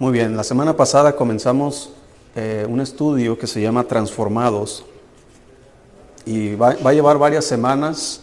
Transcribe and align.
Muy 0.00 0.12
bien, 0.12 0.36
la 0.36 0.44
semana 0.44 0.76
pasada 0.76 1.16
comenzamos 1.16 1.90
eh, 2.36 2.64
un 2.68 2.80
estudio 2.80 3.36
que 3.36 3.48
se 3.48 3.60
llama 3.60 3.82
Transformados 3.82 4.84
y 6.24 6.54
va, 6.54 6.76
a 6.84 6.92
llevar 6.92 7.18
varias 7.18 7.44
semanas 7.44 8.20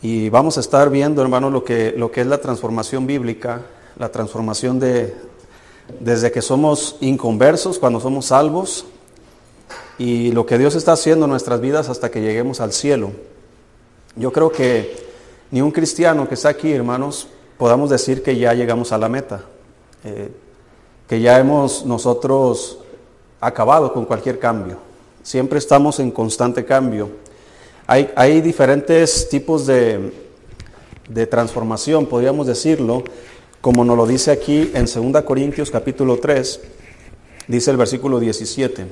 y 0.00 0.30
vamos 0.30 0.56
a 0.56 0.60
estar 0.60 0.88
viendo, 0.88 1.20
hermano, 1.20 1.50
lo 1.50 1.62
que, 1.62 1.92
lo 1.94 2.10
que 2.10 2.22
es 2.22 2.26
la 2.26 2.38
transformación 2.38 3.06
bíblica, 3.06 3.60
la 3.98 4.08
transformación 4.10 4.80
de 4.80 5.14
desde 6.00 6.32
que 6.32 6.40
somos 6.40 6.96
inconversos, 7.02 7.78
cuando 7.78 8.00
somos 8.00 8.24
salvos, 8.24 8.86
y 9.98 10.32
lo 10.32 10.46
que 10.46 10.56
Dios 10.56 10.74
está 10.74 10.92
haciendo 10.92 11.26
en 11.26 11.32
nuestras 11.32 11.60
vidas 11.60 11.90
hasta 11.90 12.10
que 12.10 12.22
lleguemos 12.22 12.62
al 12.62 12.72
cielo. 12.72 13.12
Yo 14.16 14.32
creo 14.32 14.50
que 14.50 14.96
ni 15.50 15.60
un 15.60 15.70
cristiano 15.70 16.26
que 16.26 16.34
está 16.34 16.48
aquí, 16.48 16.72
hermanos, 16.72 17.28
podamos 17.58 17.90
decir 17.90 18.22
que 18.22 18.38
ya 18.38 18.54
llegamos 18.54 18.90
a 18.92 18.96
la 18.96 19.10
meta. 19.10 19.42
Eh, 20.04 20.30
que 21.08 21.20
ya 21.20 21.38
hemos 21.38 21.86
nosotros 21.86 22.78
acabado 23.40 23.92
con 23.92 24.04
cualquier 24.04 24.38
cambio. 24.38 24.76
Siempre 25.22 25.58
estamos 25.58 25.98
en 26.00 26.10
constante 26.10 26.64
cambio. 26.64 27.08
Hay, 27.86 28.10
hay 28.14 28.40
diferentes 28.42 29.28
tipos 29.30 29.66
de, 29.66 30.12
de, 31.08 31.26
transformación, 31.26 32.06
podríamos 32.06 32.46
decirlo, 32.46 33.02
como 33.62 33.84
nos 33.84 33.96
lo 33.96 34.06
dice 34.06 34.30
aquí 34.30 34.70
en 34.74 34.84
2 34.84 35.22
Corintios 35.22 35.70
capítulo 35.70 36.18
3, 36.18 36.60
dice 37.48 37.70
el 37.70 37.78
versículo 37.78 38.20
17. 38.20 38.86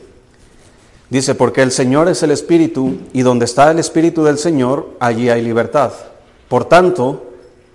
Dice, 1.09 1.35
porque 1.35 1.62
el 1.62 1.71
Señor 1.71 2.09
es 2.09 2.23
el 2.23 2.30
Espíritu 2.33 2.98
y 3.12 3.23
donde 3.23 3.45
está 3.45 3.71
el 3.71 3.79
Espíritu 3.79 4.24
del 4.24 4.38
Señor, 4.38 4.88
allí 4.98 5.29
hay 5.29 5.43
libertad. 5.43 5.93
Por 6.48 6.65
tanto, 6.65 7.27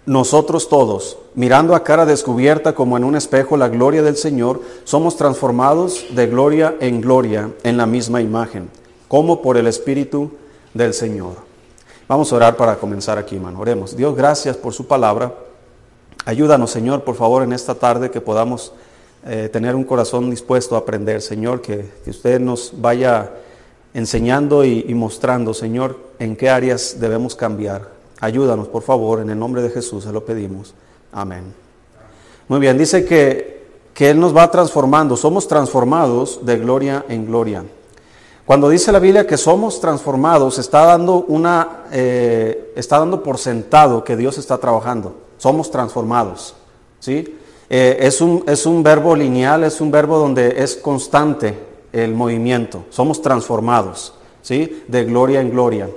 nosotros 0.06 0.68
todos, 0.68 1.18
mirando 1.36 1.76
a 1.76 1.84
cara 1.84 2.06
descubierta 2.06 2.74
como 2.74 2.98
en 2.98 3.04
un 3.04 3.16
espejo 3.16 3.56
la 3.56 3.70
gloria 3.70 4.02
del 4.02 4.18
Señor, 4.18 4.62
somos 4.84 5.16
transformados 5.16 6.06
de 6.12 6.28
gloria 6.28 6.76
en 6.80 7.02
gloria 7.02 7.52
en 7.64 7.78
la 7.78 7.86
misma 7.86 8.22
imagen, 8.22 8.70
como 9.08 9.42
por 9.42 9.58
el 9.58 9.68
Espíritu 9.68 10.32
del 10.74 10.94
Señor. 10.94 11.36
Vamos 12.08 12.34
a 12.34 12.36
orar 12.36 12.58
para 12.58 12.78
comenzar 12.78 13.18
aquí, 13.18 13.36
hermano. 13.36 13.60
Oremos. 13.60 13.96
Dios, 13.96 14.16
gracias 14.16 14.58
por 14.58 14.74
su 14.74 14.88
palabra. 14.88 15.34
Ayúdanos, 16.26 16.72
Señor, 16.72 17.04
por 17.04 17.16
favor, 17.16 17.44
en 17.44 17.54
esta 17.54 17.76
tarde 17.76 18.10
que 18.10 18.22
podamos 18.22 18.74
eh, 19.26 19.50
tener 19.54 19.76
un 19.76 19.84
corazón 19.84 20.32
dispuesto 20.32 20.76
a 20.76 20.80
aprender, 20.80 21.22
Señor, 21.22 21.62
que, 21.62 21.90
usted 22.08 22.40
nos 22.40 22.74
vaya 22.76 23.32
enseñando 23.94 24.66
y 24.66 24.94
mostrando, 24.96 25.54
Señor, 25.54 25.98
en 26.18 26.36
qué 26.36 26.50
áreas 26.50 26.98
debemos 27.00 27.36
cambiar 27.36 28.01
Ayúdanos, 28.22 28.68
por 28.70 28.84
favor, 28.84 29.20
en 29.20 29.30
el 29.32 29.38
nombre 29.38 29.62
de 29.62 29.70
Jesús 29.70 30.06
se 30.06 30.12
lo 30.12 30.24
pedimos. 30.24 30.74
Amén. 31.12 31.54
Muy 32.48 32.60
bien, 32.60 32.78
dice 32.78 33.04
que, 33.04 33.66
que 33.94 34.12
Él 34.12 34.20
nos 34.20 34.36
va 34.36 34.50
transformando, 34.50 35.18
somos 35.18 35.48
transformados 35.48 36.46
de 36.46 36.58
gloria 36.58 37.06
en 37.10 37.26
gloria. 37.26 37.64
Cuando 38.46 38.70
dice 38.70 38.92
la 38.92 39.00
Biblia 39.00 39.26
que 39.26 39.38
somos 39.38 39.80
transformados, 39.80 40.60
está 40.60 40.86
dando, 40.86 41.26
una, 41.28 41.86
eh, 41.92 42.74
está 42.76 43.00
dando 43.00 43.24
por 43.24 43.38
sentado 43.38 44.04
que 44.04 44.18
Dios 44.18 44.38
está 44.38 44.58
trabajando. 44.58 45.16
Somos 45.38 45.72
transformados. 45.72 46.56
¿sí? 47.00 47.38
Eh, 47.70 47.98
es, 48.02 48.20
un, 48.20 48.44
es 48.48 48.66
un 48.66 48.84
verbo 48.84 49.16
lineal, 49.16 49.64
es 49.64 49.80
un 49.80 49.90
verbo 49.90 50.18
donde 50.18 50.62
es 50.62 50.76
constante 50.76 51.58
el 51.94 52.14
movimiento. 52.14 52.84
Somos 52.90 53.22
transformados, 53.22 54.14
¿sí? 54.42 54.84
de 54.88 55.06
gloria 55.06 55.40
en 55.42 55.52
gloria. 55.52 55.90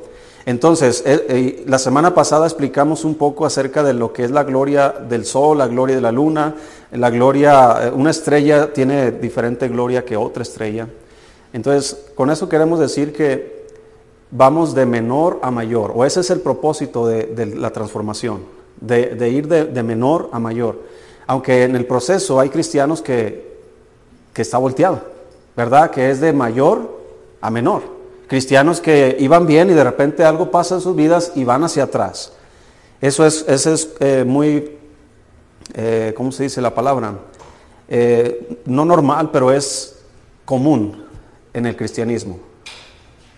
Entonces, 0.46 1.02
eh, 1.06 1.24
eh, 1.28 1.64
la 1.66 1.78
semana 1.78 2.14
pasada 2.14 2.46
explicamos 2.46 3.04
un 3.04 3.14
poco 3.14 3.46
acerca 3.46 3.82
de 3.82 3.94
lo 3.94 4.12
que 4.12 4.24
es 4.24 4.30
la 4.30 4.44
gloria 4.44 4.90
del 4.90 5.24
sol, 5.24 5.56
la 5.58 5.68
gloria 5.68 5.96
de 5.96 6.02
la 6.02 6.12
luna, 6.12 6.54
la 6.92 7.08
gloria, 7.08 7.86
eh, 7.86 7.90
una 7.90 8.10
estrella 8.10 8.70
tiene 8.72 9.10
diferente 9.12 9.68
gloria 9.68 10.04
que 10.04 10.18
otra 10.18 10.42
estrella. 10.42 10.86
Entonces, 11.54 12.10
con 12.14 12.30
eso 12.30 12.48
queremos 12.48 12.78
decir 12.78 13.14
que 13.14 13.64
vamos 14.30 14.74
de 14.74 14.84
menor 14.84 15.38
a 15.42 15.50
mayor, 15.50 15.92
o 15.94 16.04
ese 16.04 16.20
es 16.20 16.28
el 16.30 16.40
propósito 16.40 17.06
de, 17.06 17.46
la 17.56 17.70
transformación, 17.70 18.40
de, 18.80 19.30
ir 19.30 19.48
de, 19.48 19.82
menor 19.82 20.28
a 20.32 20.40
mayor. 20.40 20.80
Aunque 21.26 21.62
en 21.62 21.74
el 21.74 21.86
proceso 21.86 22.38
hay 22.38 22.50
cristianos 22.50 23.00
que, 23.00 23.56
que 24.34 24.42
está 24.42 24.58
volteado, 24.58 25.00
¿verdad? 25.56 25.90
Que 25.90 26.10
es 26.10 26.20
de 26.20 26.32
mayor 26.32 27.00
a 27.40 27.50
menor. 27.50 27.93
Cristianos 28.26 28.80
que 28.80 29.16
iban 29.20 29.46
bien 29.46 29.70
y 29.70 29.74
de 29.74 29.84
repente 29.84 30.24
algo 30.24 30.50
pasa 30.50 30.76
en 30.76 30.80
sus 30.80 30.96
vidas 30.96 31.32
y 31.34 31.44
van 31.44 31.64
hacia 31.64 31.84
atrás. 31.84 32.32
Eso 33.00 33.26
es, 33.26 33.44
es 33.46 33.90
eh, 34.00 34.24
muy, 34.26 34.78
eh, 35.74 36.14
¿cómo 36.16 36.32
se 36.32 36.44
dice 36.44 36.62
la 36.62 36.74
palabra? 36.74 37.18
Eh, 37.88 38.60
no 38.64 38.84
normal, 38.84 39.30
pero 39.30 39.52
es 39.52 39.96
común 40.44 41.04
en 41.52 41.66
el 41.66 41.76
cristianismo. 41.76 42.38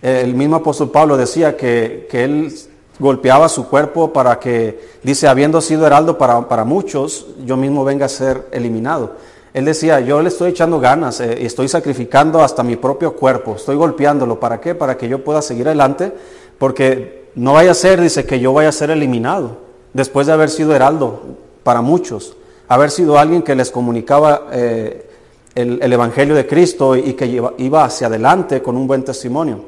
El 0.01 0.35
mismo 0.35 0.55
apóstol 0.55 0.91
Pablo 0.91 1.17
decía 1.17 1.57
que, 1.57 2.07
que 2.09 2.23
él 2.23 2.53
golpeaba 2.99 3.49
su 3.49 3.67
cuerpo 3.67 4.13
para 4.13 4.39
que, 4.39 4.79
dice, 5.03 5.27
habiendo 5.27 5.59
sido 5.59 5.85
heraldo 5.85 6.17
para, 6.17 6.47
para 6.47 6.63
muchos, 6.63 7.27
yo 7.45 7.57
mismo 7.57 7.83
venga 7.83 8.05
a 8.05 8.09
ser 8.09 8.47
eliminado. 8.51 9.15
Él 9.57 9.65
decía, 9.65 9.99
yo 10.01 10.21
le 10.21 10.27
estoy 10.27 10.51
echando 10.51 10.79
ganas, 10.79 11.19
eh, 11.19 11.43
estoy 11.43 11.67
sacrificando 11.67 12.43
hasta 12.43 12.61
mi 12.61 12.75
propio 12.75 13.15
cuerpo, 13.15 13.55
estoy 13.55 13.75
golpeándolo. 13.75 14.39
¿Para 14.39 14.61
qué? 14.61 14.75
Para 14.75 14.95
que 14.97 15.09
yo 15.09 15.23
pueda 15.23 15.41
seguir 15.41 15.65
adelante, 15.65 16.13
porque 16.59 17.31
no 17.33 17.53
vaya 17.53 17.71
a 17.71 17.73
ser, 17.73 17.99
dice, 17.99 18.23
que 18.23 18.39
yo 18.39 18.53
vaya 18.53 18.69
a 18.69 18.71
ser 18.71 18.91
eliminado 18.91 19.57
después 19.93 20.27
de 20.27 20.33
haber 20.33 20.51
sido 20.51 20.75
heraldo 20.75 21.21
para 21.63 21.81
muchos, 21.81 22.37
haber 22.67 22.91
sido 22.91 23.17
alguien 23.17 23.41
que 23.41 23.55
les 23.55 23.71
comunicaba 23.71 24.45
eh, 24.51 25.09
el, 25.55 25.91
Evangelio 25.91 26.35
de 26.35 26.45
Cristo 26.45 26.95
y, 26.95 27.13
que 27.13 27.41
iba 27.57 27.83
hacia 27.83 28.05
adelante 28.05 28.61
con 28.61 28.77
un 28.77 28.85
buen 28.85 29.03
testimonio. 29.03 29.61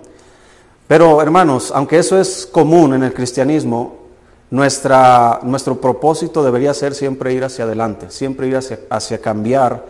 Pero 0.87 1.19
hermanos, 1.19 1.71
aunque 1.73 1.97
eso 1.97 2.21
es 2.21 2.47
común 2.51 2.93
en 2.93 3.01
el 3.01 3.13
cristianismo, 3.15 4.08
nuestra, 4.51 5.39
nuestro 5.43 5.79
propósito 5.79 6.43
debería 6.43 6.73
ser 6.73 6.95
siempre 6.95 7.33
ir 7.33 7.43
hacia 7.43 7.65
adelante, 7.65 8.09
siempre 8.09 8.47
ir 8.47 8.55
hacia, 8.55 8.79
hacia 8.89 9.21
cambiar 9.21 9.85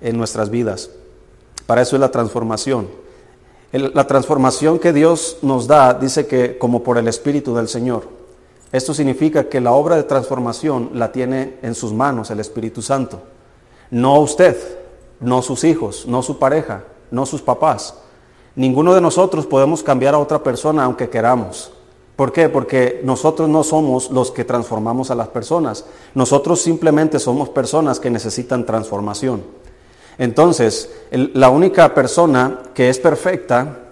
en 0.00 0.16
nuestras 0.16 0.50
vidas. 0.50 0.90
Para 1.66 1.82
eso 1.82 1.96
es 1.96 2.00
la 2.00 2.10
transformación. 2.10 2.88
la 3.72 4.06
transformación 4.06 4.78
que 4.78 4.92
Dios 4.92 5.38
nos 5.42 5.66
da 5.68 5.94
dice 5.94 6.26
que 6.26 6.58
como 6.58 6.82
por 6.82 6.98
el 6.98 7.06
Espíritu 7.06 7.54
del 7.54 7.68
Señor. 7.68 8.08
Esto 8.72 8.94
significa 8.94 9.48
que 9.48 9.60
la 9.60 9.72
obra 9.72 9.96
de 9.96 10.04
transformación 10.04 10.90
la 10.94 11.12
tiene 11.12 11.58
en 11.62 11.74
sus 11.74 11.92
manos 11.92 12.30
el 12.30 12.40
Espíritu 12.40 12.82
Santo. 12.82 13.20
No 13.90 14.20
usted, 14.20 14.56
no 15.20 15.42
sus 15.42 15.64
hijos, 15.64 16.06
no 16.06 16.22
su 16.22 16.38
pareja, 16.38 16.84
no 17.10 17.26
sus 17.26 17.42
papás. 17.42 17.94
Ninguno 18.54 18.94
de 18.94 19.00
nosotros 19.00 19.46
podemos 19.46 19.82
cambiar 19.82 20.14
a 20.14 20.18
otra 20.18 20.42
persona 20.42 20.84
aunque 20.84 21.08
queramos. 21.08 21.72
¿Por 22.20 22.32
qué? 22.32 22.50
Porque 22.50 23.00
nosotros 23.02 23.48
no 23.48 23.64
somos 23.64 24.10
los 24.10 24.30
que 24.30 24.44
transformamos 24.44 25.10
a 25.10 25.14
las 25.14 25.28
personas. 25.28 25.86
Nosotros 26.14 26.60
simplemente 26.60 27.18
somos 27.18 27.48
personas 27.48 27.98
que 27.98 28.10
necesitan 28.10 28.66
transformación. 28.66 29.42
Entonces, 30.18 30.90
la 31.10 31.48
única 31.48 31.94
persona 31.94 32.60
que 32.74 32.90
es 32.90 32.98
perfecta, 32.98 33.84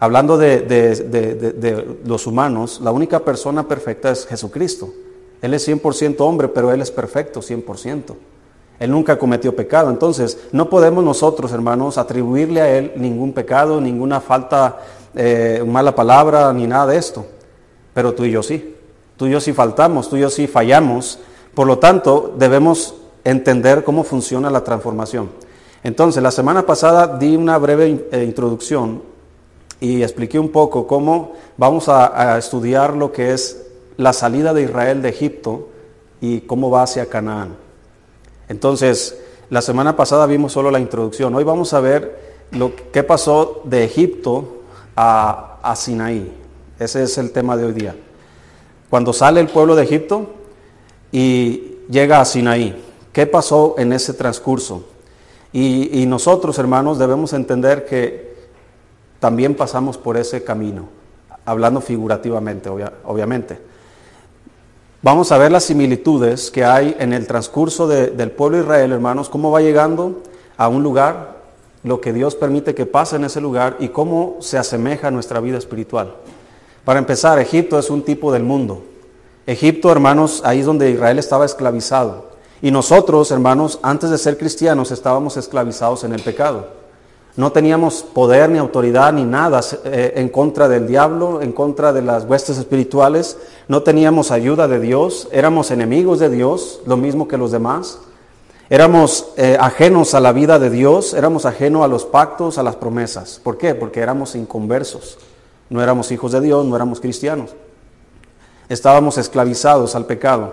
hablando 0.00 0.36
de, 0.38 2.00
los 2.04 2.26
humanos, 2.26 2.80
la 2.82 2.90
única 2.90 3.20
persona 3.20 3.68
perfecta 3.68 4.10
es 4.10 4.26
Jesucristo. 4.26 4.92
Él 5.40 5.54
es 5.54 5.68
100% 5.68 6.16
hombre, 6.18 6.48
pero 6.48 6.72
Él 6.72 6.82
es 6.82 6.90
perfecto 6.90 7.42
100%. 7.42 8.16
Él 8.80 8.90
nunca 8.90 9.16
cometió 9.16 9.54
pecado. 9.54 9.88
Entonces, 9.88 10.36
no 10.50 10.68
podemos 10.68 11.04
nosotros, 11.04 11.52
hermanos, 11.52 11.96
atribuirle 11.96 12.60
a 12.60 12.76
Él 12.76 12.92
ningún 12.96 13.32
pecado, 13.32 13.80
ninguna 13.80 14.20
falta, 14.20 14.80
eh, 15.14 15.62
mala 15.64 15.94
palabra, 15.94 16.52
ni 16.52 16.66
nada 16.66 16.88
de 16.88 16.98
esto. 16.98 17.24
Pero 17.94 18.14
tú 18.14 18.24
y 18.24 18.30
yo 18.30 18.42
sí. 18.42 18.76
Tú 19.16 19.26
y 19.26 19.30
yo 19.30 19.40
sí 19.40 19.52
faltamos, 19.52 20.08
tú 20.08 20.16
y 20.16 20.20
yo 20.20 20.30
sí 20.30 20.46
fallamos. 20.46 21.18
Por 21.54 21.66
lo 21.66 21.78
tanto, 21.78 22.34
debemos 22.36 22.94
entender 23.24 23.84
cómo 23.84 24.04
funciona 24.04 24.50
la 24.50 24.64
transformación. 24.64 25.30
Entonces, 25.84 26.22
la 26.22 26.30
semana 26.30 26.64
pasada 26.64 27.18
di 27.18 27.36
una 27.36 27.58
breve 27.58 28.06
eh, 28.12 28.24
introducción 28.24 29.02
y 29.80 30.02
expliqué 30.02 30.38
un 30.38 30.50
poco 30.50 30.86
cómo 30.86 31.32
vamos 31.56 31.88
a, 31.88 32.38
estudiar 32.38 32.94
lo 32.94 33.10
que 33.10 33.32
es 33.32 33.66
la 33.96 34.12
salida 34.12 34.54
de 34.54 34.62
Israel 34.62 35.02
de 35.02 35.08
Egipto 35.08 35.68
y 36.20 36.42
cómo 36.42 36.70
va 36.70 36.84
hacia 36.84 37.06
Canaán. 37.06 37.56
Entonces, 38.48 39.18
la 39.50 39.60
semana 39.60 39.96
pasada 39.96 40.26
vimos 40.26 40.52
solo 40.52 40.70
la 40.70 40.78
introducción. 40.78 41.34
Hoy 41.34 41.42
vamos 41.42 41.74
a 41.74 41.80
ver 41.80 42.18
lo 42.52 42.72
que 42.92 43.02
pasó 43.02 43.60
de 43.64 43.84
Egipto 43.84 44.62
a, 44.94 45.58
a 45.62 45.74
Sinaí. 45.74 46.41
Ese 46.82 47.04
es 47.04 47.16
el 47.16 47.30
tema 47.30 47.56
de 47.56 47.64
hoy 47.64 47.72
día. 47.72 47.94
Cuando 48.90 49.12
sale 49.12 49.40
el 49.40 49.46
pueblo 49.46 49.76
de 49.76 49.84
Egipto 49.84 50.30
y 51.12 51.76
llega 51.88 52.20
a 52.20 52.24
Sinaí, 52.24 52.76
¿qué 53.12 53.24
pasó 53.24 53.76
en 53.78 53.92
ese 53.92 54.14
transcurso? 54.14 54.84
Y, 55.52 56.04
nosotros, 56.06 56.58
hermanos, 56.58 56.98
debemos 56.98 57.34
entender 57.34 57.84
que 57.84 58.34
también 59.20 59.54
pasamos 59.54 59.96
por 59.96 60.16
ese 60.16 60.42
camino, 60.42 60.88
hablando 61.44 61.80
figurativamente, 61.80 62.68
obviamente. 63.04 63.60
vamos 65.02 65.30
a 65.30 65.38
ver 65.38 65.52
las 65.52 65.64
similitudes 65.64 66.50
que 66.50 66.64
hay 66.64 66.96
en 66.98 67.12
el 67.12 67.28
transcurso 67.28 67.86
del 67.86 68.30
pueblo 68.32 68.56
de 68.56 68.64
Israel, 68.64 68.92
hermanos, 68.92 69.28
cómo 69.28 69.52
va 69.52 69.60
llegando 69.60 70.22
a 70.56 70.66
un 70.66 70.82
lugar, 70.82 71.42
lo 71.84 72.00
que 72.00 72.12
Dios 72.12 72.34
permite 72.34 72.74
que 72.74 72.86
pase 72.86 73.16
en 73.16 73.24
ese 73.24 73.40
lugar 73.40 73.76
y 73.78 73.90
cómo 73.90 74.38
se 74.40 74.58
asemeja 74.58 75.08
a 75.08 75.10
nuestra 75.12 75.38
vida 75.38 75.58
espiritual. 75.58 76.14
Para 76.84 76.98
empezar, 76.98 77.38
Egipto 77.38 77.78
es 77.78 77.90
un 77.90 78.02
tipo 78.02 78.32
del 78.32 78.42
mundo. 78.42 78.82
Egipto, 79.46 79.90
hermanos, 79.90 80.42
ahí 80.44 80.60
es 80.60 80.66
donde 80.66 80.90
Israel 80.90 81.18
estaba 81.18 81.44
esclavizado. 81.44 82.30
Y 82.60 82.70
nosotros, 82.70 83.30
hermanos, 83.30 83.78
antes 83.82 84.10
de 84.10 84.18
ser 84.18 84.38
cristianos, 84.38 84.90
estábamos 84.90 85.36
esclavizados 85.36 86.04
en 86.04 86.12
el 86.12 86.22
pecado. 86.22 86.66
No 87.34 87.50
teníamos 87.50 88.02
poder 88.02 88.50
ni 88.50 88.58
autoridad 88.58 89.12
ni 89.12 89.24
nada 89.24 89.60
eh, 89.84 90.12
en 90.16 90.28
contra 90.28 90.68
del 90.68 90.86
diablo, 90.86 91.40
en 91.40 91.52
contra 91.52 91.92
de 91.92 92.02
las 92.02 92.24
huestes 92.24 92.58
espirituales. 92.58 93.38
No 93.68 93.82
teníamos 93.82 94.30
ayuda 94.30 94.68
de 94.68 94.80
Dios. 94.80 95.28
Éramos 95.32 95.70
enemigos 95.70 96.18
de 96.18 96.28
Dios, 96.28 96.80
lo 96.84 96.96
mismo 96.96 97.28
que 97.28 97.38
los 97.38 97.50
demás. 97.50 98.00
Éramos 98.68 99.32
eh, 99.36 99.56
ajenos 99.60 100.14
a 100.14 100.20
la 100.20 100.32
vida 100.32 100.58
de 100.58 100.70
Dios, 100.70 101.12
éramos 101.12 101.44
ajenos 101.44 101.84
a 101.84 101.88
los 101.88 102.06
pactos, 102.06 102.56
a 102.56 102.62
las 102.62 102.76
promesas. 102.76 103.38
¿Por 103.42 103.58
qué? 103.58 103.74
Porque 103.74 104.00
éramos 104.00 104.34
inconversos. 104.34 105.18
No 105.72 105.82
éramos 105.82 106.12
hijos 106.12 106.32
de 106.32 106.42
Dios, 106.42 106.66
no 106.66 106.76
éramos 106.76 107.00
cristianos. 107.00 107.54
Estábamos 108.68 109.16
esclavizados 109.16 109.94
al 109.94 110.04
pecado. 110.04 110.52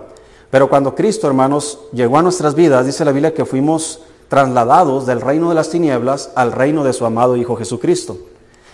Pero 0.50 0.69
cuando 0.69 0.95
Cristo, 0.95 1.27
hermanos, 1.27 1.77
llegó 1.92 2.18
a 2.18 2.21
nuestras 2.21 2.56
vidas, 2.56 2.86
dice 2.86 3.04
la 3.04 3.12
Biblia 3.12 3.33
que 3.33 3.44
fuimos 3.44 4.00
trasladados 4.30 5.06
del 5.06 5.19
reino 5.19 5.50
de 5.50 5.56
las 5.56 5.69
tinieblas 5.69 6.31
al 6.36 6.54
reino 6.54 6.86
de 6.86 6.94
su 6.94 7.06
amado 7.06 7.36
Hijo 7.36 7.57
Jesucristo. 7.57 8.18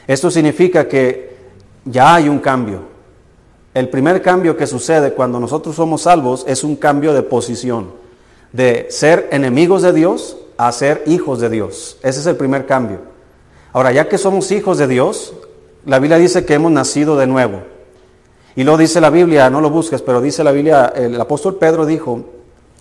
Esto 0.06 0.30
significa 0.30 0.88
que 0.88 1.36
ya 1.84 2.14
hay 2.14 2.30
un 2.30 2.38
cambio. 2.38 2.82
El 3.74 3.90
primer 3.90 4.22
cambio 4.22 4.56
que 4.56 4.68
sucede 4.68 5.14
cuando 5.14 5.40
nosotros 5.40 5.76
somos 5.76 6.04
salvos 6.04 6.46
es 6.48 6.64
un 6.64 6.76
cambio 6.76 7.12
de 7.16 7.24
posición, 7.24 7.90
de 8.54 8.86
ser 8.92 9.30
enemigos 9.32 9.82
de 9.82 9.94
Dios 9.94 10.38
a 10.58 10.72
ser 10.72 11.02
hijos 11.08 11.40
de 11.40 11.50
Dios. 11.50 11.98
Ese 12.04 12.20
es 12.20 12.28
el 12.28 12.36
primer 12.36 12.68
cambio. 12.68 13.00
Ahora, 13.74 13.92
ya 13.92 14.08
que 14.08 14.20
somos 14.20 14.52
hijos 14.52 14.78
de 14.78 14.88
Dios, 14.88 15.34
la 15.86 16.00
Biblia 16.00 16.18
dice 16.18 16.46
que 16.46 16.56
hemos 16.56 16.72
nacido 16.72 17.18
de 17.18 17.28
nuevo. 17.28 17.62
Y 18.56 18.64
lo 18.64 18.78
dice 18.78 19.02
la 19.02 19.10
Biblia, 19.10 19.50
no 19.50 19.62
lo 19.62 19.70
busques, 19.70 20.02
pero 20.02 20.22
dice 20.22 20.44
la 20.44 20.52
Biblia, 20.52 20.92
el 20.96 21.20
apóstol 21.20 21.56
Pedro 21.56 21.86
dijo, 21.86 22.26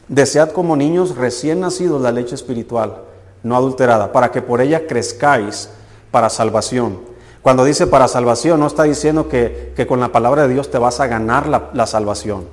desead 0.08 0.50
como 0.50 0.76
niños 0.76 1.16
recién 1.16 1.60
nacidos 1.60 2.00
la 2.00 2.12
leche 2.12 2.34
espiritual, 2.34 3.02
no 3.42 3.56
adulterada, 3.56 4.12
para 4.12 4.30
que 4.30 4.40
por 4.40 4.60
ella 4.60 4.86
crezcáis 4.86 5.68
para 6.10 6.30
salvación. 6.30 7.00
Cuando 7.42 7.64
dice 7.64 7.86
para 7.86 8.08
salvación, 8.08 8.60
no 8.60 8.68
está 8.68 8.84
diciendo 8.84 9.28
que, 9.28 9.74
con 9.86 10.00
la 10.00 10.12
palabra 10.12 10.46
de 10.46 10.54
Dios 10.54 10.70
te 10.70 10.78
vas 10.78 11.00
a 11.00 11.06
ganar 11.06 11.46
la, 11.46 11.70
la 11.74 11.86
salvación. 11.86 12.44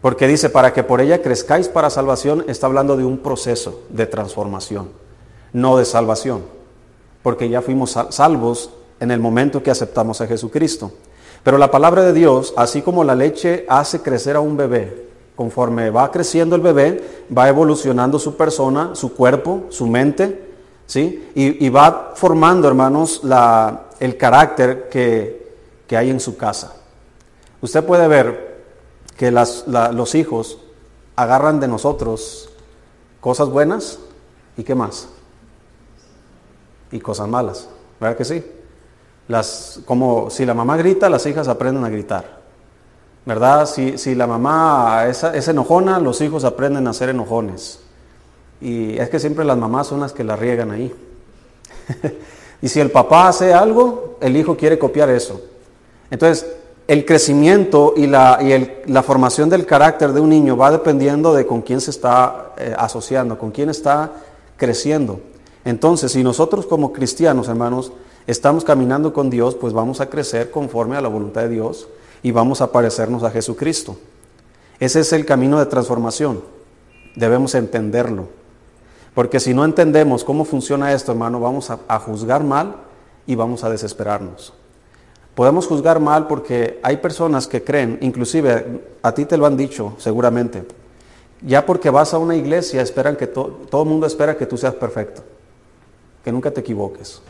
Porque 0.00 0.26
dice, 0.26 0.48
para 0.48 0.72
que 0.72 0.82
por 0.82 1.00
ella 1.00 1.22
crezcáis 1.22 1.68
para 1.68 1.90
salvación, 1.90 2.44
está 2.48 2.66
hablando 2.66 2.96
de 2.96 3.04
un 3.04 3.18
proceso 3.18 3.82
de 3.90 4.06
transformación, 4.06 4.88
no 5.52 5.76
de 5.76 5.84
salvación. 5.84 6.42
Porque 7.22 7.48
ya 7.48 7.62
fuimos 7.62 7.96
salvos 8.10 8.70
en 9.00 9.10
el 9.10 9.20
momento 9.20 9.62
que 9.62 9.70
aceptamos 9.70 10.20
a 10.20 10.26
Jesucristo. 10.26 10.92
Pero 11.42 11.58
la 11.58 11.70
palabra 11.70 12.02
de 12.02 12.12
Dios, 12.12 12.52
así 12.56 12.82
como 12.82 13.04
la 13.04 13.14
leche 13.14 13.64
hace 13.68 14.00
crecer 14.00 14.36
a 14.36 14.40
un 14.40 14.56
bebé, 14.56 15.08
conforme 15.36 15.90
va 15.90 16.10
creciendo 16.10 16.56
el 16.56 16.62
bebé, 16.62 17.24
va 17.36 17.48
evolucionando 17.48 18.18
su 18.18 18.36
persona, 18.36 18.94
su 18.94 19.14
cuerpo, 19.14 19.66
su 19.68 19.86
mente, 19.86 20.48
¿sí? 20.86 21.30
Y, 21.34 21.68
va 21.68 22.12
formando, 22.16 22.66
hermanos, 22.66 23.20
la, 23.22 23.84
el 24.00 24.16
carácter 24.16 24.88
que, 24.88 25.54
que, 25.86 25.96
hay 25.96 26.10
en 26.10 26.18
su 26.18 26.36
casa. 26.36 26.74
Usted 27.60 27.84
puede 27.84 28.08
ver 28.08 28.62
que 29.16 29.30
los 29.30 30.14
hijos 30.16 30.58
agarran 31.14 31.60
de 31.60 31.68
nosotros 31.68 32.50
cosas 33.20 33.48
buenas 33.48 34.00
y 34.56 34.64
qué 34.64 34.74
más. 34.74 35.08
Y 36.90 36.98
cosas 36.98 37.28
malas, 37.28 37.68
¿verdad 38.00 38.16
que 38.16 38.24
sí? 38.24 38.44
Las, 39.28 39.80
como 39.84 40.30
si 40.30 40.46
la 40.46 40.54
mamá 40.54 40.76
grita, 40.76 41.08
las 41.10 41.26
hijas 41.26 41.48
aprenden 41.48 41.84
a 41.84 41.90
gritar. 41.90 42.38
¿Verdad? 43.26 43.66
Si, 43.66 43.98
si 43.98 44.14
la 44.14 44.26
mamá 44.26 45.04
es, 45.06 45.22
es, 45.22 45.48
enojona, 45.48 45.98
los 45.98 46.20
hijos 46.22 46.44
aprenden 46.44 46.88
a 46.88 46.94
ser 46.94 47.10
enojones. 47.10 47.80
Y 48.60 48.98
es 48.98 49.10
que 49.10 49.20
siempre 49.20 49.44
las 49.44 49.58
mamás 49.58 49.86
son 49.86 50.00
las 50.00 50.12
que 50.12 50.24
la 50.24 50.34
riegan 50.34 50.70
ahí. 50.70 50.94
y 52.62 52.68
si 52.68 52.80
el 52.80 52.90
papá 52.90 53.28
hace 53.28 53.52
algo, 53.52 54.16
el 54.20 54.36
hijo 54.36 54.56
quiere 54.56 54.78
copiar 54.78 55.10
eso. 55.10 55.42
Entonces, 56.10 56.46
el 56.88 57.04
crecimiento 57.04 57.92
y 57.94 58.06
la, 58.06 58.38
y 58.40 58.52
el, 58.52 58.78
la 58.86 59.02
formación 59.02 59.50
del 59.50 59.66
carácter 59.66 60.14
de 60.14 60.20
un 60.22 60.30
niño 60.30 60.56
va 60.56 60.70
dependiendo 60.70 61.34
de 61.34 61.46
con 61.46 61.60
quién 61.60 61.82
se 61.82 61.90
está 61.90 62.54
eh, 62.56 62.74
asociando, 62.78 63.38
con 63.38 63.50
quién 63.50 63.68
está 63.68 64.10
creciendo. 64.56 65.20
Entonces, 65.66 66.12
si 66.12 66.24
nosotros 66.24 66.64
como 66.64 66.94
cristianos, 66.94 67.48
hermanos, 67.48 67.92
estamos 68.28 68.62
caminando 68.62 69.14
con 69.14 69.30
Dios, 69.30 69.54
pues 69.54 69.72
vamos 69.72 70.02
a 70.02 70.10
crecer 70.10 70.50
conforme 70.50 70.96
a 70.96 71.00
la 71.00 71.08
voluntad 71.08 71.42
de 71.42 71.48
Dios 71.48 71.88
y 72.22 72.30
vamos 72.30 72.60
a 72.60 72.70
parecernos 72.70 73.22
a 73.22 73.30
Jesucristo. 73.30 73.96
Ese 74.78 75.00
es 75.00 75.14
el 75.14 75.24
camino 75.24 75.58
de 75.58 75.64
transformación. 75.64 76.42
Debemos 77.16 77.54
entenderlo. 77.54 78.28
Porque 79.14 79.40
si 79.40 79.54
no 79.54 79.64
entendemos 79.64 80.24
cómo 80.24 80.44
funciona 80.44 80.92
esto, 80.92 81.12
hermano, 81.12 81.40
vamos 81.40 81.70
a, 81.70 81.98
juzgar 81.98 82.44
mal 82.44 82.76
y 83.26 83.34
vamos 83.34 83.64
a 83.64 83.70
desesperarnos. 83.70 84.52
Podemos 85.34 85.66
juzgar 85.66 85.98
mal 85.98 86.26
porque 86.26 86.78
hay 86.82 86.98
personas 86.98 87.46
que 87.46 87.64
creen, 87.64 87.98
inclusive 88.02 88.82
a 89.02 89.12
ti 89.12 89.24
te 89.24 89.38
lo 89.38 89.46
han 89.46 89.56
dicho 89.56 89.94
seguramente, 89.96 90.66
ya 91.40 91.64
porque 91.64 91.88
vas 91.88 92.12
a 92.12 92.18
una 92.18 92.36
iglesia 92.36 92.82
esperan 92.82 93.16
que 93.16 93.26
todo 93.26 93.82
el 93.82 93.88
mundo 93.88 94.06
espera 94.06 94.36
que 94.36 94.46
tú 94.46 94.58
seas 94.58 94.74
perfecto, 94.74 95.22
que 96.22 96.30
nunca 96.30 96.50
te 96.50 96.60
equivoques. 96.60 97.22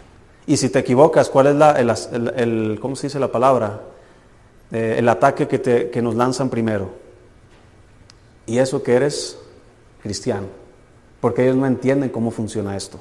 Y 0.49 0.57
si 0.57 0.71
te 0.71 0.79
equivocas, 0.79 1.29
¿cuál 1.29 1.49
es 1.49 1.57
la, 1.57 1.73
el, 1.73 2.79
¿cómo 2.81 2.97
se 2.97 3.09
dice 3.09 3.21
la 3.21 3.31
palabra? 3.31 3.83
Eh, 4.73 4.95
el 4.97 5.07
ataque 5.11 5.47
que, 5.47 5.59
te, 5.59 5.91
que 5.91 6.01
nos 6.01 6.15
lanzan 6.15 6.49
primero. 6.49 6.89
Y 8.47 8.57
eso 8.57 8.83
que 8.83 8.95
eres 8.95 9.39
cristiano, 10.03 10.47
porque 11.21 11.45
ellos 11.45 11.57
no 11.57 11.67
entienden 11.67 12.09
cómo 12.09 12.31
funciona 12.31 12.79
esto. 12.79 12.99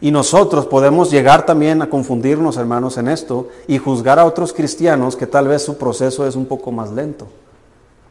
Y 0.00 0.12
nosotros 0.12 0.66
podemos 0.66 1.10
llegar 1.10 1.44
también 1.44 1.82
a 1.82 1.90
confundirnos, 1.90 2.58
hermanos, 2.58 2.96
en 2.96 3.08
esto 3.08 3.48
y 3.66 3.78
juzgar 3.78 4.20
a 4.20 4.24
otros 4.24 4.52
cristianos 4.52 5.16
que 5.16 5.26
tal 5.26 5.48
vez 5.48 5.62
su 5.62 5.76
proceso 5.76 6.28
es 6.28 6.36
un 6.36 6.46
poco 6.46 6.70
más 6.70 6.92
lento. 6.92 7.26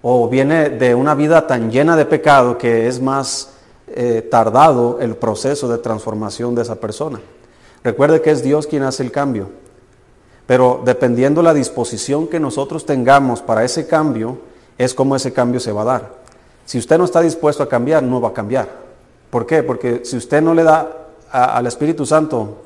O 0.01 0.27
viene 0.27 0.71
de 0.71 0.93
una 0.93 1.15
vida 1.15 1.47
tan 1.47 1.71
llena 1.71 1.95
de 1.95 2.05
pecado 2.05 2.57
que 2.57 2.89
es 2.89 3.01
más 3.01 3.53
eh, 3.87 4.27
tardado 4.29 4.99
el 4.99 5.15
proceso 5.15 5.69
de 5.69 5.77
transformación 5.77 6.53
de 6.53 6.63
esa 6.63 6.75
persona. 6.75 7.21
Recuerde 7.85 8.23
que 8.23 8.31
es 8.31 8.41
Dios 8.41 8.65
quien 8.65 8.81
hace 8.81 9.03
el 9.03 9.11
cambio. 9.11 9.47
Pero 10.47 10.81
dependiendo 10.83 11.43
la 11.43 11.53
disposición 11.53 12.27
que 12.27 12.39
nosotros 12.39 12.83
tengamos 12.83 13.43
para 13.43 13.63
ese 13.63 13.85
cambio, 13.85 14.39
es 14.79 14.95
como 14.95 15.15
ese 15.15 15.31
cambio 15.31 15.59
se 15.59 15.71
va 15.71 15.83
a 15.83 15.85
dar. 15.85 16.11
Si 16.65 16.79
usted 16.79 16.97
no 16.97 17.05
está 17.05 17.21
dispuesto 17.21 17.61
a 17.61 17.69
cambiar, 17.69 18.01
no 18.01 18.19
va 18.19 18.29
a 18.29 18.33
cambiar. 18.33 18.67
¿Por 19.29 19.45
qué? 19.45 19.61
Porque 19.61 20.03
si 20.03 20.17
usted 20.17 20.41
no 20.41 20.55
le 20.55 20.63
da 20.63 21.09
al 21.31 21.67
Espíritu 21.67 22.07
Santo 22.07 22.57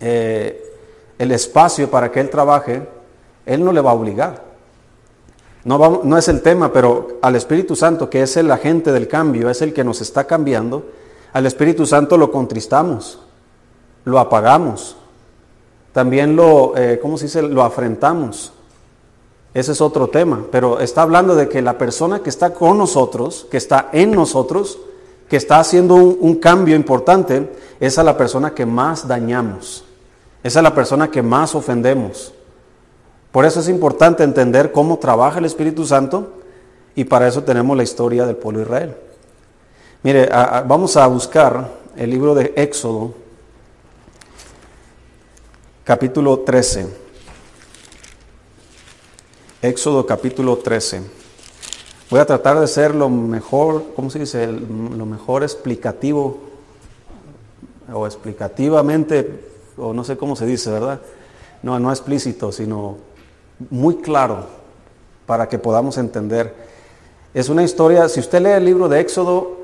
eh, 0.00 0.64
el 1.18 1.32
espacio 1.32 1.90
para 1.90 2.10
que 2.10 2.20
Él 2.20 2.30
trabaje, 2.30 2.82
Él 3.44 3.62
no 3.62 3.72
le 3.72 3.82
va 3.82 3.90
a 3.90 3.94
obligar. 3.94 4.42
No, 5.64 6.00
no 6.02 6.16
es 6.16 6.28
el 6.28 6.40
tema, 6.40 6.72
pero 6.72 7.18
al 7.20 7.36
Espíritu 7.36 7.76
Santo, 7.76 8.08
que 8.08 8.22
es 8.22 8.38
el 8.38 8.50
agente 8.50 8.90
del 8.90 9.06
cambio, 9.06 9.50
es 9.50 9.60
el 9.60 9.74
que 9.74 9.84
nos 9.84 10.00
está 10.00 10.24
cambiando, 10.24 10.86
al 11.34 11.44
Espíritu 11.44 11.84
Santo 11.84 12.16
lo 12.16 12.32
contristamos 12.32 13.20
lo 14.06 14.20
apagamos. 14.20 14.96
También 15.92 16.36
lo, 16.36 16.76
eh, 16.76 16.98
¿cómo 17.02 17.18
se 17.18 17.24
dice? 17.24 17.42
Lo 17.42 17.62
afrentamos. 17.62 18.52
Ese 19.52 19.72
es 19.72 19.80
otro 19.80 20.08
tema, 20.08 20.44
pero 20.50 20.80
está 20.80 21.02
hablando 21.02 21.34
de 21.34 21.48
que 21.48 21.60
la 21.60 21.76
persona 21.76 22.20
que 22.20 22.30
está 22.30 22.52
con 22.54 22.78
nosotros, 22.78 23.46
que 23.50 23.56
está 23.56 23.88
en 23.92 24.12
nosotros, 24.12 24.78
que 25.28 25.36
está 25.36 25.58
haciendo 25.58 25.96
un, 25.96 26.36
cambio 26.36 26.76
importante, 26.76 27.50
es 27.80 27.98
a 27.98 28.04
la 28.04 28.16
persona 28.16 28.54
que 28.54 28.64
más 28.64 29.08
dañamos, 29.08 29.84
es 30.42 30.56
a 30.56 30.62
la 30.62 30.74
persona 30.74 31.10
que 31.10 31.22
más 31.22 31.54
ofendemos. 31.54 32.32
Por 33.32 33.44
eso 33.44 33.60
es 33.60 33.68
importante 33.68 34.22
entender 34.22 34.72
cómo 34.72 34.98
trabaja 34.98 35.38
el 35.38 35.46
Espíritu 35.46 35.84
Santo 35.84 36.34
y 36.94 37.04
para 37.04 37.26
eso 37.26 37.42
tenemos 37.42 37.76
la 37.76 37.82
historia 37.82 38.24
del 38.24 38.36
pueblo 38.36 38.62
Israel. 38.62 38.94
Mire, 40.02 40.28
vamos 40.66 40.96
a 40.96 41.06
buscar 41.06 41.70
el 41.96 42.10
libro 42.10 42.34
de 42.34 42.52
Éxodo, 42.56 43.25
capítulo 45.86 46.40
13. 46.40 46.88
Éxodo 49.62 50.04
capítulo 50.04 50.56
13. 50.56 51.00
Voy 52.10 52.18
a 52.18 52.26
tratar 52.26 52.58
de 52.58 52.66
ser 52.66 52.92
lo 52.92 53.08
mejor, 53.08 53.84
¿cómo 53.94 54.10
se 54.10 54.18
dice? 54.18 54.48
lo 54.48 55.06
mejor 55.06 55.44
explicativo 55.44 56.38
o 57.92 58.04
explicativamente, 58.04 59.44
o 59.76 59.94
no 59.94 60.02
sé 60.02 60.16
cómo 60.16 60.34
se 60.34 60.44
dice, 60.44 60.72
¿verdad? 60.72 61.00
No, 61.62 61.78
no 61.78 61.92
explícito, 61.92 62.50
sino 62.50 62.96
muy 63.70 63.98
claro 63.98 64.44
para 65.24 65.48
que 65.48 65.60
podamos 65.60 65.98
entender 65.98 66.52
Es 67.32 67.48
una 67.48 67.62
historia, 67.62 68.08
si 68.08 68.18
usted 68.18 68.42
lee 68.42 68.50
el 68.50 68.64
libro 68.64 68.88
de 68.88 68.98
Éxodo 68.98 69.58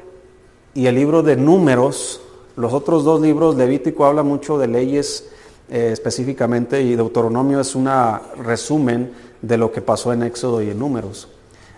y 0.73 0.87
el 0.87 0.95
libro 0.95 1.25
de 1.25 1.35
Números, 1.35 2.21
los 2.55 2.73
otros 2.73 3.02
dos 3.02 3.21
libros, 3.21 3.57
Levítico 3.57 4.05
habla 4.05 4.23
mucho 4.23 4.57
de 4.57 4.69
leyes 4.69 5.29
eh, 5.71 5.90
específicamente 5.92 6.83
y 6.83 6.97
Deuteronomio 6.97 7.61
es 7.61 7.75
un 7.75 7.88
resumen 8.37 9.12
de 9.40 9.57
lo 9.57 9.73
que 9.73 9.81
pasó 9.81 10.12
en 10.12 10.23
Éxodo 10.23 10.61
y 10.61 10.71
en 10.71 10.78
Números. 10.78 11.28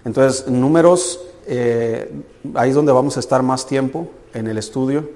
Entonces, 0.04 0.48
Números, 0.48 1.20
eh, 1.46 2.10
ahí 2.54 2.70
es 2.70 2.74
donde 2.74 2.92
vamos 2.92 3.16
a 3.16 3.20
estar 3.20 3.42
más 3.42 3.66
tiempo 3.66 4.08
en 4.32 4.46
el 4.46 4.58
estudio 4.58 5.10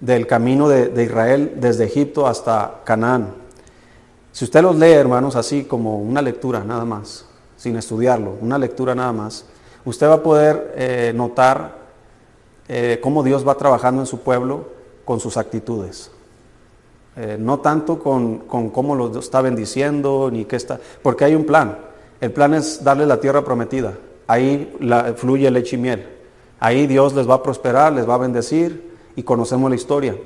del 0.00 0.26
camino 0.26 0.68
de, 0.68 1.02
Israel 1.02 1.54
desde 1.56 1.84
Egipto 1.84 2.26
hasta 2.26 2.82
Canaán. 2.84 3.34
Si 4.32 4.44
usted 4.44 4.62
los 4.62 4.76
lee, 4.76 4.92
hermanos, 4.92 5.34
así 5.34 5.64
como 5.64 5.98
una 5.98 6.20
lectura 6.20 6.62
nada 6.64 6.84
más, 6.84 7.24
sin 7.56 7.76
estudiarlo, 7.76 8.36
una 8.40 8.58
lectura 8.58 8.94
nada 8.94 9.12
más, 9.12 9.46
usted 9.84 10.06
va 10.06 10.14
a 10.14 10.22
poder 10.22 10.74
eh, 10.76 11.12
notar 11.14 11.78
cómo 13.00 13.22
Dios 13.22 13.48
va 13.48 13.54
trabajando 13.54 14.02
en 14.02 14.06
su 14.06 14.20
pueblo 14.20 14.68
con 15.06 15.18
sus 15.20 15.38
actitudes. 15.38 16.10
Eh, 17.20 17.36
no 17.36 17.58
tanto 17.58 17.98
con, 17.98 18.44
cómo 18.46 18.94
lo 18.94 19.18
está 19.18 19.40
bendiciendo, 19.40 20.30
ni 20.32 20.44
qué 20.44 20.54
está, 20.54 20.78
porque 21.02 21.24
hay 21.24 21.34
un 21.34 21.44
plan. 21.44 21.76
El 22.20 22.30
plan 22.30 22.54
es 22.54 22.84
darle 22.84 23.06
la 23.06 23.18
tierra 23.18 23.44
prometida. 23.44 23.94
Ahí 24.28 24.72
fluye 25.16 25.50
leche 25.50 25.74
y 25.74 25.80
miel. 25.80 26.08
Ahí 26.60 26.86
Dios 26.86 27.14
les 27.14 27.28
va 27.28 27.34
a 27.34 27.42
prosperar, 27.42 27.92
les 27.92 28.08
va 28.08 28.14
a 28.14 28.18
bendecir 28.18 28.94
y 29.16 29.24
conocemos 29.24 29.68
la 29.68 29.74
historia. 29.74 30.16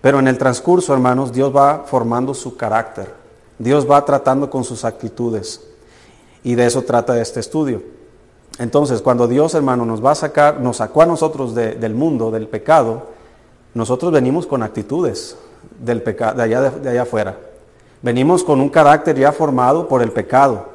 Pero 0.00 0.18
en 0.18 0.28
el 0.28 0.38
transcurso, 0.38 0.94
hermanos, 0.94 1.30
Dios 1.30 1.54
va 1.54 1.84
formando 1.84 2.32
su 2.32 2.56
carácter. 2.56 3.12
Dios 3.58 3.90
va 3.90 4.02
tratando 4.06 4.48
con 4.48 4.64
sus 4.64 4.86
actitudes. 4.86 5.60
Y 6.42 6.54
de 6.54 6.64
eso 6.64 6.82
trata 6.82 7.20
este 7.20 7.40
estudio. 7.40 7.82
Entonces, 8.58 9.02
cuando 9.02 9.28
Dios, 9.28 9.54
hermano, 9.54 9.84
nos 9.84 10.02
va 10.02 10.12
a 10.12 10.14
sacar, 10.14 10.58
nos 10.58 10.78
sacó 10.78 11.02
a 11.02 11.06
nosotros 11.06 11.54
del 11.54 11.94
mundo, 11.94 12.30
del 12.30 12.48
pecado, 12.48 13.08
nosotros 13.74 14.10
venimos 14.10 14.46
con 14.46 14.62
actitudes 14.62 15.36
del 15.78 16.02
pecado, 16.02 16.36
de 16.36 16.42
allá, 16.42 16.70
de, 16.70 16.90
allá 16.90 17.02
afuera. 17.02 17.36
Venimos 18.02 18.44
con 18.44 18.60
un 18.60 18.68
carácter 18.68 19.18
ya 19.18 19.32
formado 19.32 19.88
por 19.88 20.02
el 20.02 20.12
pecado. 20.12 20.68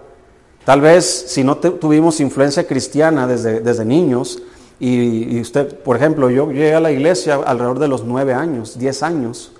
Tal 0.65 0.81
vez 0.81 1.05
si 1.27 1.43
no 1.43 1.57
tuvimos 1.57 2.19
influencia 2.19 2.65
cristiana 2.65 3.27
desde, 3.27 3.59
desde 3.59 3.85
niños, 3.85 4.41
y, 4.79 5.39
usted, 5.39 5.79
por 5.79 5.95
ejemplo, 5.95 6.29
yo 6.29 6.51
llegué 6.51 6.73
a 6.73 6.79
la 6.81 6.91
iglesia 6.91 7.35
alrededor 7.35 7.79
de 7.79 7.87
los 7.87 8.03
nueve 8.03 8.33
años, 8.33 8.77
diez 8.77 9.01
años. 9.01 9.53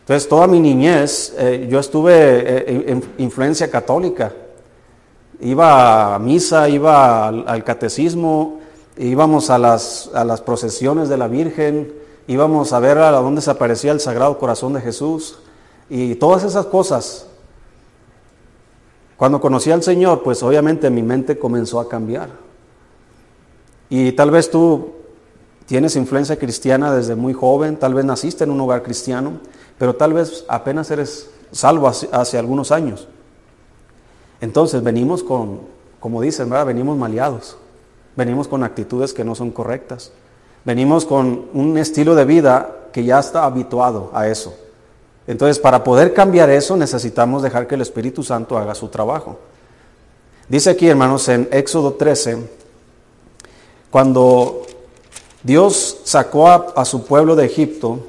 Entonces, 0.00 0.28
toda 0.28 0.46
mi 0.46 0.60
niñez, 0.60 1.34
eh, 1.36 1.66
yo 1.68 1.80
estuve 1.80 2.12
eh, 2.14 2.84
en 2.86 3.02
influencia 3.18 3.70
católica. 3.70 4.32
Iba 5.40 6.14
a 6.14 6.18
misa, 6.20 6.68
iba 6.68 7.26
al, 7.26 7.64
catecismo, 7.64 8.60
íbamos 8.96 9.50
a 9.50 9.58
las, 9.58 10.10
a 10.14 10.24
las, 10.24 10.40
procesiones 10.42 11.08
de 11.08 11.16
la 11.16 11.26
Virgen, 11.26 11.92
íbamos 12.28 12.72
a 12.72 12.78
ver 12.78 12.98
a 12.98 13.10
dónde 13.10 13.40
se 13.40 13.50
aparecía 13.50 13.90
el 13.90 14.00
Sagrado 14.00 14.38
Corazón 14.38 14.74
de 14.74 14.80
Jesús 14.80 15.38
y 15.88 16.14
todas 16.14 16.44
esas 16.44 16.66
cosas. 16.66 17.26
Cuando 19.16 19.40
conocí 19.40 19.72
al 19.72 19.82
Señor, 19.82 20.22
pues 20.22 20.42
obviamente 20.44 20.90
mi 20.90 21.02
mente 21.02 21.38
comenzó 21.38 21.80
a 21.80 21.88
cambiar. 21.88 22.28
Y 23.88 24.12
tal 24.12 24.30
vez 24.30 24.50
tú 24.50 24.92
tienes 25.66 25.96
influencia 25.96 26.38
cristiana 26.38 26.94
desde 26.94 27.16
muy 27.16 27.32
joven, 27.32 27.76
tal 27.76 27.94
vez 27.94 28.04
naciste 28.04 28.44
en 28.44 28.50
un 28.50 28.60
hogar 28.60 28.82
cristiano, 28.82 29.40
pero 29.78 29.96
tal 29.96 30.12
vez 30.12 30.44
apenas 30.48 30.90
eres 30.90 31.30
salvo 31.50 31.88
hace, 31.88 32.38
algunos 32.38 32.70
años. 32.70 33.08
Entonces 34.42 34.82
venimos 34.82 35.22
con, 35.22 35.62
como 35.98 36.20
dicen, 36.20 36.50
¿verdad? 36.50 36.66
venimos 36.66 36.98
maleados, 36.98 37.56
venimos 38.16 38.48
con 38.48 38.62
actitudes 38.64 39.14
que 39.14 39.24
no 39.24 39.34
son 39.34 39.50
correctas, 39.50 40.12
venimos 40.68 41.06
con 41.06 41.46
un 41.54 41.78
estilo 41.78 42.14
de 42.14 42.26
vida 42.26 42.90
que 42.92 43.02
ya 43.02 43.20
está 43.20 43.44
habituado 43.44 44.10
a 44.12 44.28
eso. 44.28 44.54
Entonces, 45.26 45.58
para 45.58 45.82
poder 45.82 46.12
cambiar 46.12 46.50
eso, 46.50 46.76
necesitamos 46.76 47.42
dejar 47.42 47.66
que 47.66 47.74
el 47.74 47.80
Espíritu 47.80 48.22
Santo 48.22 48.58
haga 48.58 48.74
su 48.74 48.88
trabajo. 48.88 49.38
Dice 50.46 50.68
aquí, 50.68 50.86
hermanos, 50.86 51.26
en 51.30 51.48
Éxodo 51.52 51.94
13, 51.94 52.46
cuando 53.88 54.60
Dios 55.42 56.02
sacó 56.04 56.50
a, 56.50 56.84
su 56.84 57.06
pueblo 57.06 57.34
de 57.34 57.46
Egipto, 57.46 58.00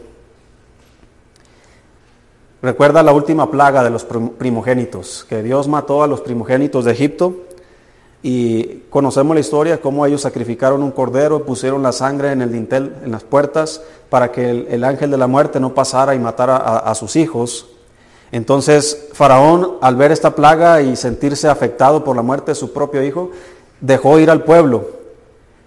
recuerda 2.61 3.01
la 3.03 3.13
última 3.13 3.49
plaga 3.49 3.85
de 3.85 3.89
los 3.89 4.03
primogénitos, 4.03 5.25
que 5.29 5.41
Dios 5.43 5.69
mató 5.69 6.03
a 6.03 6.07
los 6.07 6.19
primogénitos 6.19 6.83
de 6.83 6.91
Egipto 6.91 7.37
y 8.21 8.83
conocemos 8.89 9.33
la 9.33 9.39
historia, 9.39 9.81
cómo 9.81 10.05
ellos 10.05 10.21
sacrificaron 10.21 10.83
un 10.83 10.91
cordero, 10.91 11.45
pusieron 11.45 11.81
la 11.83 11.91
sangre 11.91 12.31
en 12.31 12.41
el 12.41 12.51
dintel, 12.51 12.95
en 13.03 13.11
las 13.11 13.23
puertas, 13.23 13.81
para 14.09 14.31
que 14.31 14.49
el, 14.49 14.83
ángel 14.83 15.11
de 15.11 15.17
la 15.17 15.27
muerte 15.27 15.59
no 15.59 15.73
pasara 15.73 16.15
y 16.15 16.19
matara 16.19 16.57
a 16.57 16.95
sus 16.95 17.15
hijos. 17.15 17.67
Entonces 18.31 19.09
Faraón, 19.13 19.77
al 19.81 19.95
ver 19.95 20.11
esta 20.11 20.35
plaga 20.35 20.81
y 20.81 20.95
sentirse 20.95 21.47
afectado 21.47 22.03
por 22.03 22.15
la 22.15 22.21
muerte 22.21 22.51
de 22.51 22.55
su 22.55 22.73
propio 22.73 23.03
hijo, 23.03 23.31
dejó 23.81 24.19
ir 24.19 24.29
al 24.29 24.43
pueblo 24.43 24.99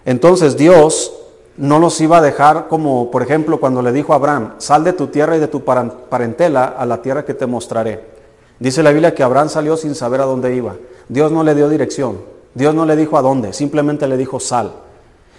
entonces 0.05 0.57
Dios 0.57 1.13
no 1.57 1.79
los 1.79 2.01
iba 2.01 2.19
a 2.19 2.23
dejar 2.23 2.69
como, 2.69 3.11
por 3.11 3.23
ejemplo, 3.23 3.61
cuando 3.61 3.83
le 3.83 3.93
dijo 3.93 4.13
a 4.13 4.17
Abraham, 4.17 4.55
sal 4.59 4.85
de 4.85 4.93
tu 4.93 5.09
tierra 5.09 5.37
y 5.37 5.41
de 5.41 5.49
tu 5.49 5.63
parentela 5.65 6.65
a 6.65 6.87
la 6.87 7.03
tierra 7.03 7.25
que 7.25 7.35
te 7.35 7.47
mostraré. 7.47 8.13
Dice 8.59 8.83
la 8.83 8.91
Biblia 8.91 9.15
que 9.15 9.23
Abraham 9.23 9.49
salió 9.49 9.77
sin 9.77 9.95
saber 9.95 10.21
a 10.21 10.25
dónde 10.25 10.55
iba. 10.55 10.77
Dios 11.09 11.31
no 11.31 11.43
le 11.43 11.55
dio 11.55 11.69
dirección. 11.69 12.19
Dios 12.55 12.75
no 12.75 12.85
le 12.85 12.97
dijo 12.97 13.17
a 13.17 13.23
dónde, 13.23 13.53
simplemente 13.53 14.07
le 14.07 14.17
dijo 14.17 14.39
sal. 14.41 14.73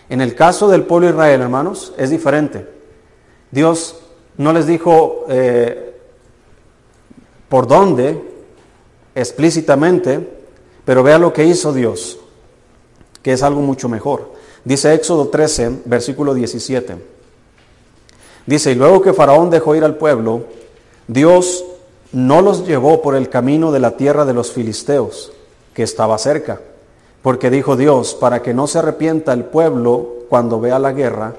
En 0.09 0.21
el 0.21 0.35
caso 0.35 0.67
del 0.67 0.83
pueblo 0.83 1.07
de 1.07 1.13
Israel, 1.13 1.41
hermanos, 1.41 1.93
es 1.97 2.09
diferente. 2.09 2.67
Dios 3.51 3.95
no 4.37 4.51
les 4.51 4.65
dijo 4.65 5.25
eh, 5.29 5.95
por 7.49 7.67
dónde 7.67 8.21
explícitamente, 9.15 10.27
pero 10.85 11.03
vea 11.03 11.19
lo 11.19 11.33
que 11.33 11.45
hizo 11.45 11.71
Dios, 11.71 12.17
que 13.21 13.33
es 13.33 13.43
algo 13.43 13.61
mucho 13.61 13.87
mejor. 13.89 14.33
Dice 14.65 14.93
Éxodo 14.93 15.27
13, 15.27 15.81
versículo 15.85 16.33
17. 16.33 16.95
Dice, 18.45 18.71
y 18.71 18.75
luego 18.75 19.01
que 19.01 19.13
Faraón 19.13 19.49
dejó 19.49 19.75
ir 19.75 19.83
al 19.83 19.95
pueblo, 19.95 20.45
Dios 21.07 21.63
no 22.11 22.41
los 22.41 22.65
llevó 22.67 23.01
por 23.01 23.15
el 23.15 23.29
camino 23.29 23.71
de 23.71 23.79
la 23.79 23.97
tierra 23.97 24.25
de 24.25 24.33
los 24.33 24.51
filisteos, 24.51 25.31
que 25.73 25.83
estaba 25.83 26.17
cerca, 26.17 26.61
porque 27.23 27.49
dijo 27.49 27.77
Dios, 27.77 28.13
para 28.13 28.43
que 28.43 28.53
no 28.53 28.67
se 28.67 28.79
arrepienta 28.79 29.33
el 29.33 29.45
pueblo 29.45 30.09
cuando 30.29 30.59
vea 30.59 30.77
la 30.77 30.91
guerra 30.91 31.33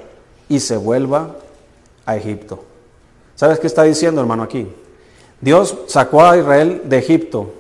y 0.49 0.59
se 0.59 0.79
vuelva 0.79 1.37
a 2.07 2.17
Egipto. 2.17 2.65
¿Sabes 3.37 3.61
qué 3.61 3.67
está 3.67 3.83
diciendo, 3.83 4.21
hermano, 4.21 4.43
aquí? 4.43 4.67
Dios 5.43 5.77
sacó 5.87 6.25
a 6.25 6.39
Israel 6.39 6.83
de 6.87 6.99
Egipto. 6.99 7.53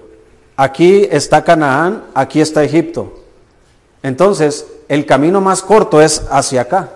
Aquí 0.56 1.06
está 1.10 1.44
Canaán, 1.44 2.04
aquí 2.14 2.40
está 2.40 2.64
Egipto. 2.64 3.12
Entonces, 4.02 4.66
el 4.88 5.04
camino 5.04 5.42
más 5.42 5.60
corto 5.60 6.00
es 6.00 6.22
hacia 6.30 6.62
acá. 6.62 6.90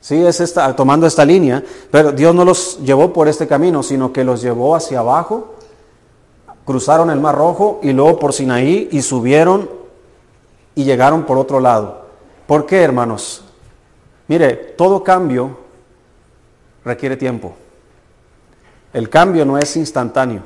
Sí, 0.00 0.24
es 0.24 0.40
esta, 0.40 0.74
tomando 0.74 1.06
esta 1.06 1.24
línea, 1.24 1.62
pero 1.90 2.12
Dios 2.12 2.34
no 2.34 2.44
los 2.44 2.78
llevó 2.78 3.12
por 3.12 3.28
este 3.28 3.46
camino, 3.46 3.82
sino 3.82 4.12
que 4.12 4.24
los 4.24 4.40
llevó 4.40 4.74
hacia 4.74 5.00
abajo, 5.00 5.54
cruzaron 6.64 7.10
el 7.10 7.20
Mar 7.20 7.34
Rojo 7.34 7.80
y 7.82 7.92
luego 7.92 8.18
por 8.18 8.32
Sinaí 8.32 8.88
y 8.92 9.02
subieron 9.02 9.75
y 10.76 10.84
llegaron 10.84 11.24
por 11.24 11.38
otro 11.38 11.58
lado. 11.58 12.06
¿Por 12.46 12.64
qué, 12.66 12.82
hermanos? 12.82 13.42
Mire, 14.28 14.54
todo 14.54 15.02
cambio 15.02 15.58
requiere 16.84 17.16
tiempo. 17.16 17.56
El 18.92 19.08
cambio 19.10 19.44
no 19.44 19.58
es 19.58 19.76
instantáneo. 19.76 20.42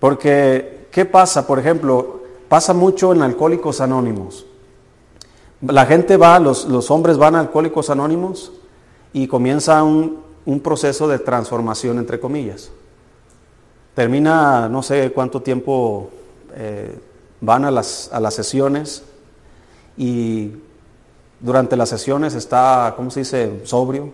Porque, 0.00 0.88
¿qué 0.90 1.04
pasa? 1.04 1.46
Por 1.46 1.58
ejemplo, 1.58 2.22
pasa 2.48 2.72
mucho 2.72 3.12
en 3.12 3.20
alcohólicos 3.20 3.82
anónimos. 3.82 4.46
La 5.60 5.86
gente 5.86 6.16
va, 6.16 6.38
los, 6.38 6.66
los 6.66 6.90
hombres 6.90 7.16
van 7.16 7.34
a 7.34 7.40
Alcohólicos 7.40 7.88
Anónimos 7.90 8.52
y 9.12 9.26
comienza 9.26 9.82
un, 9.82 10.24
proceso 10.62 11.08
de 11.08 11.18
transformación, 11.18 11.98
entre 11.98 12.20
comillas. 12.20 12.70
Termina, 13.94 14.68
no 14.68 14.82
sé 14.82 15.10
cuánto 15.12 15.40
tiempo 15.40 16.10
eh, 16.54 16.98
van 17.46 17.64
a 17.64 17.70
las, 17.70 18.10
a 18.12 18.18
las 18.18 18.34
sesiones 18.34 19.04
y 19.96 20.50
durante 21.38 21.76
las 21.76 21.88
sesiones 21.88 22.34
está, 22.34 22.92
¿cómo 22.96 23.10
se 23.10 23.20
dice?, 23.20 23.60
sobrio. 23.64 24.12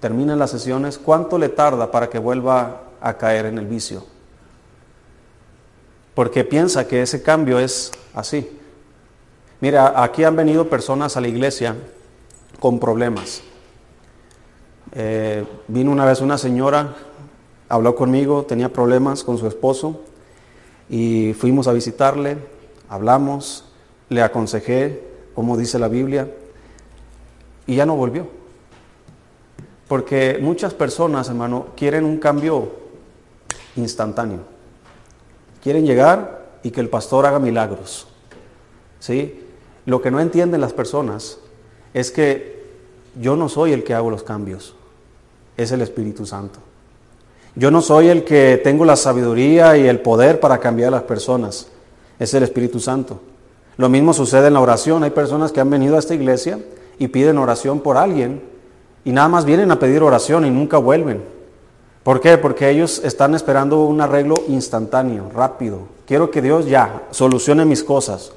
Termina 0.00 0.34
las 0.34 0.50
sesiones, 0.50 0.96
¿cuánto 0.96 1.38
le 1.38 1.50
tarda 1.50 1.90
para 1.90 2.08
que 2.08 2.18
vuelva 2.18 2.80
a 3.00 3.18
caer 3.18 3.44
en 3.46 3.58
el 3.58 3.66
vicio? 3.66 4.04
Porque 6.14 6.44
piensa 6.44 6.88
que 6.88 7.02
ese 7.02 7.22
cambio 7.22 7.58
es 7.58 7.92
así. 8.14 8.58
Mira, 9.60 10.02
aquí 10.02 10.24
han 10.24 10.34
venido 10.34 10.70
personas 10.70 11.18
a 11.18 11.20
la 11.20 11.28
iglesia 11.28 11.76
con 12.58 12.80
problemas. 12.80 13.42
Eh, 14.92 15.44
vino 15.68 15.90
una 15.90 16.06
vez 16.06 16.22
una 16.22 16.38
señora, 16.38 16.94
habló 17.68 17.94
conmigo, 17.94 18.44
tenía 18.44 18.72
problemas 18.72 19.24
con 19.24 19.36
su 19.36 19.46
esposo 19.46 20.00
y 20.88 21.32
fuimos 21.34 21.68
a 21.68 21.72
visitarle, 21.72 22.36
hablamos, 22.88 23.64
le 24.08 24.22
aconsejé 24.22 25.14
como 25.34 25.56
dice 25.56 25.78
la 25.78 25.88
Biblia, 25.88 26.30
y 27.66 27.76
ya 27.76 27.86
no 27.86 27.96
volvió. 27.96 28.28
Porque 29.88 30.38
muchas 30.40 30.72
personas, 30.72 31.28
hermano, 31.28 31.68
quieren 31.76 32.04
un 32.04 32.18
cambio 32.18 32.72
instantáneo. 33.76 34.40
Quieren 35.62 35.84
llegar 35.84 36.58
y 36.62 36.70
que 36.70 36.80
el 36.80 36.88
pastor 36.88 37.26
haga 37.26 37.38
milagros. 37.38 38.06
¿Sí? 39.00 39.40
Lo 39.86 40.00
que 40.00 40.10
no 40.10 40.20
entienden 40.20 40.60
las 40.60 40.72
personas 40.72 41.38
es 41.92 42.10
que 42.10 42.64
yo 43.20 43.36
no 43.36 43.48
soy 43.48 43.72
el 43.72 43.84
que 43.84 43.94
hago 43.94 44.10
los 44.10 44.22
cambios, 44.22 44.74
es 45.56 45.72
el 45.72 45.82
Espíritu 45.82 46.24
Santo. 46.26 46.60
Yo 47.56 47.70
no 47.70 47.80
soy 47.80 48.08
el 48.08 48.24
que 48.24 48.60
tengo 48.62 48.84
la 48.84 48.96
sabiduría 48.96 49.76
y 49.76 49.86
el 49.86 50.00
poder 50.00 50.40
para 50.40 50.58
cambiar 50.58 50.88
a 50.88 50.96
las 50.96 51.02
personas, 51.04 51.68
es 52.18 52.34
el 52.34 52.42
Espíritu 52.42 52.80
Santo. 52.80 53.20
Lo 53.76 53.88
mismo 53.88 54.12
sucede 54.12 54.48
en 54.48 54.54
la 54.54 54.60
oración. 54.60 55.02
Hay 55.02 55.10
personas 55.10 55.52
que 55.52 55.60
han 55.60 55.70
venido 55.70 55.96
a 55.96 55.98
esta 55.98 56.14
iglesia 56.14 56.58
y 56.98 57.08
piden 57.08 57.38
oración 57.38 57.80
por 57.80 57.96
alguien 57.96 58.42
y 59.04 59.12
nada 59.12 59.28
más 59.28 59.44
vienen 59.44 59.70
a 59.70 59.78
pedir 59.78 60.02
oración 60.02 60.46
y 60.46 60.50
nunca 60.50 60.78
vuelven. 60.78 61.22
¿Por 62.02 62.20
qué? 62.20 62.38
Porque 62.38 62.70
ellos 62.70 63.00
están 63.04 63.34
esperando 63.34 63.84
un 63.84 64.00
arreglo 64.00 64.34
instantáneo, 64.48 65.30
rápido. 65.34 65.80
Quiero 66.06 66.30
que 66.30 66.42
Dios 66.42 66.66
ya 66.66 67.02
solucione 67.10 67.64
mis 67.64 67.82
cosas. 67.82 68.32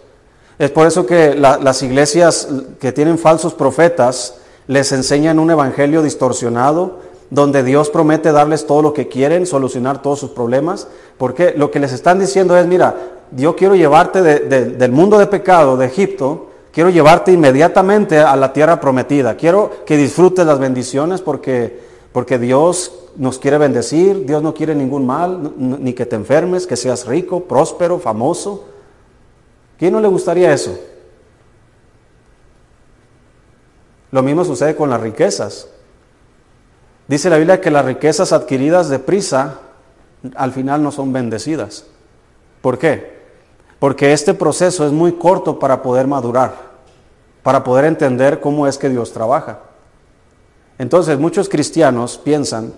Es 0.58 0.72
por 0.72 0.88
eso 0.88 1.06
que 1.06 1.36
las 1.36 1.84
iglesias 1.84 2.48
que 2.80 2.92
tienen 2.92 3.18
falsos 3.18 3.54
profetas 3.54 4.36
les 4.68 4.92
enseñan 4.92 5.38
un 5.38 5.52
evangelio 5.52 6.02
distorsionado, 6.02 7.00
donde 7.30 7.64
Dios 7.64 7.90
promete 7.90 8.32
darles 8.32 8.66
todo 8.66 8.82
lo 8.82 8.94
que 8.94 9.08
quieren, 9.08 9.46
solucionar 9.46 10.02
todos 10.02 10.20
sus 10.20 10.32
problemas. 10.32 10.88
Porque 11.18 11.54
lo 11.56 11.72
que 11.72 11.80
les 11.80 11.94
están 11.94 12.20
diciendo 12.20 12.58
es, 12.58 12.66
mira, 12.68 12.96
yo 13.32 13.56
quiero 13.56 13.76
llevarte 13.76 14.22
del 14.22 14.92
mundo 14.92 15.18
de 15.18 15.28
pecado, 15.28 15.78
de 15.78 15.88
Egipto, 15.88 16.48
quiero 16.72 16.90
llevarte 16.90 17.32
inmediatamente 17.32 18.20
a 18.20 18.36
la 18.36 18.54
tierra 18.54 18.80
prometida. 18.80 19.36
Quiero 19.36 19.72
que 19.86 19.98
disfrutes 19.98 20.46
las 20.46 20.60
bendiciones 20.60 21.22
porque, 21.22 21.80
porque 22.12 22.40
Dios 22.40 22.94
nos 23.18 23.40
quiere 23.40 23.58
bendecir, 23.58 24.26
Dios 24.26 24.42
no 24.42 24.54
quiere 24.54 24.76
ningún 24.76 25.06
mal, 25.06 25.54
ni 25.58 25.94
que 25.94 26.06
te 26.06 26.16
enfermes, 26.16 26.68
que 26.68 26.76
seas 26.76 27.06
rico, 27.06 27.44
próspero, 27.44 28.00
famoso. 28.00 28.66
¿Quién 29.78 29.94
no 29.94 30.00
le 30.00 30.08
gustaría 30.08 30.54
eso? 30.54 30.78
Lo 34.12 34.24
mismo 34.24 34.46
sucede 34.46 34.76
con 34.76 34.90
las 34.90 35.02
riquezas. 35.02 35.68
Dice 37.08 37.30
la 37.30 37.38
Biblia 37.38 37.62
que 37.62 37.72
las 37.72 37.86
riquezas 37.86 38.34
adquiridas 38.34 38.90
de 38.90 39.00
prisa 39.00 39.60
al 40.36 40.52
final 40.52 40.84
no 40.84 40.92
son 40.92 41.14
bendecidas. 41.14 41.86
¿Por 42.62 42.78
qué? 42.78 43.18
Porque 43.80 44.12
este 44.12 44.34
proceso 44.34 44.86
es 44.86 44.92
muy 44.92 45.14
corto 45.14 45.58
para 45.58 45.82
poder 45.82 46.08
madurar, 46.08 46.54
para 47.44 47.64
poder 47.64 47.86
entender 47.86 48.42
cómo 48.42 48.68
es 48.68 48.78
que 48.78 48.90
Dios 48.90 49.14
trabaja. 49.14 49.60
Entonces 50.78 51.18
muchos 51.18 51.48
cristianos 51.48 52.18
piensan 52.18 52.74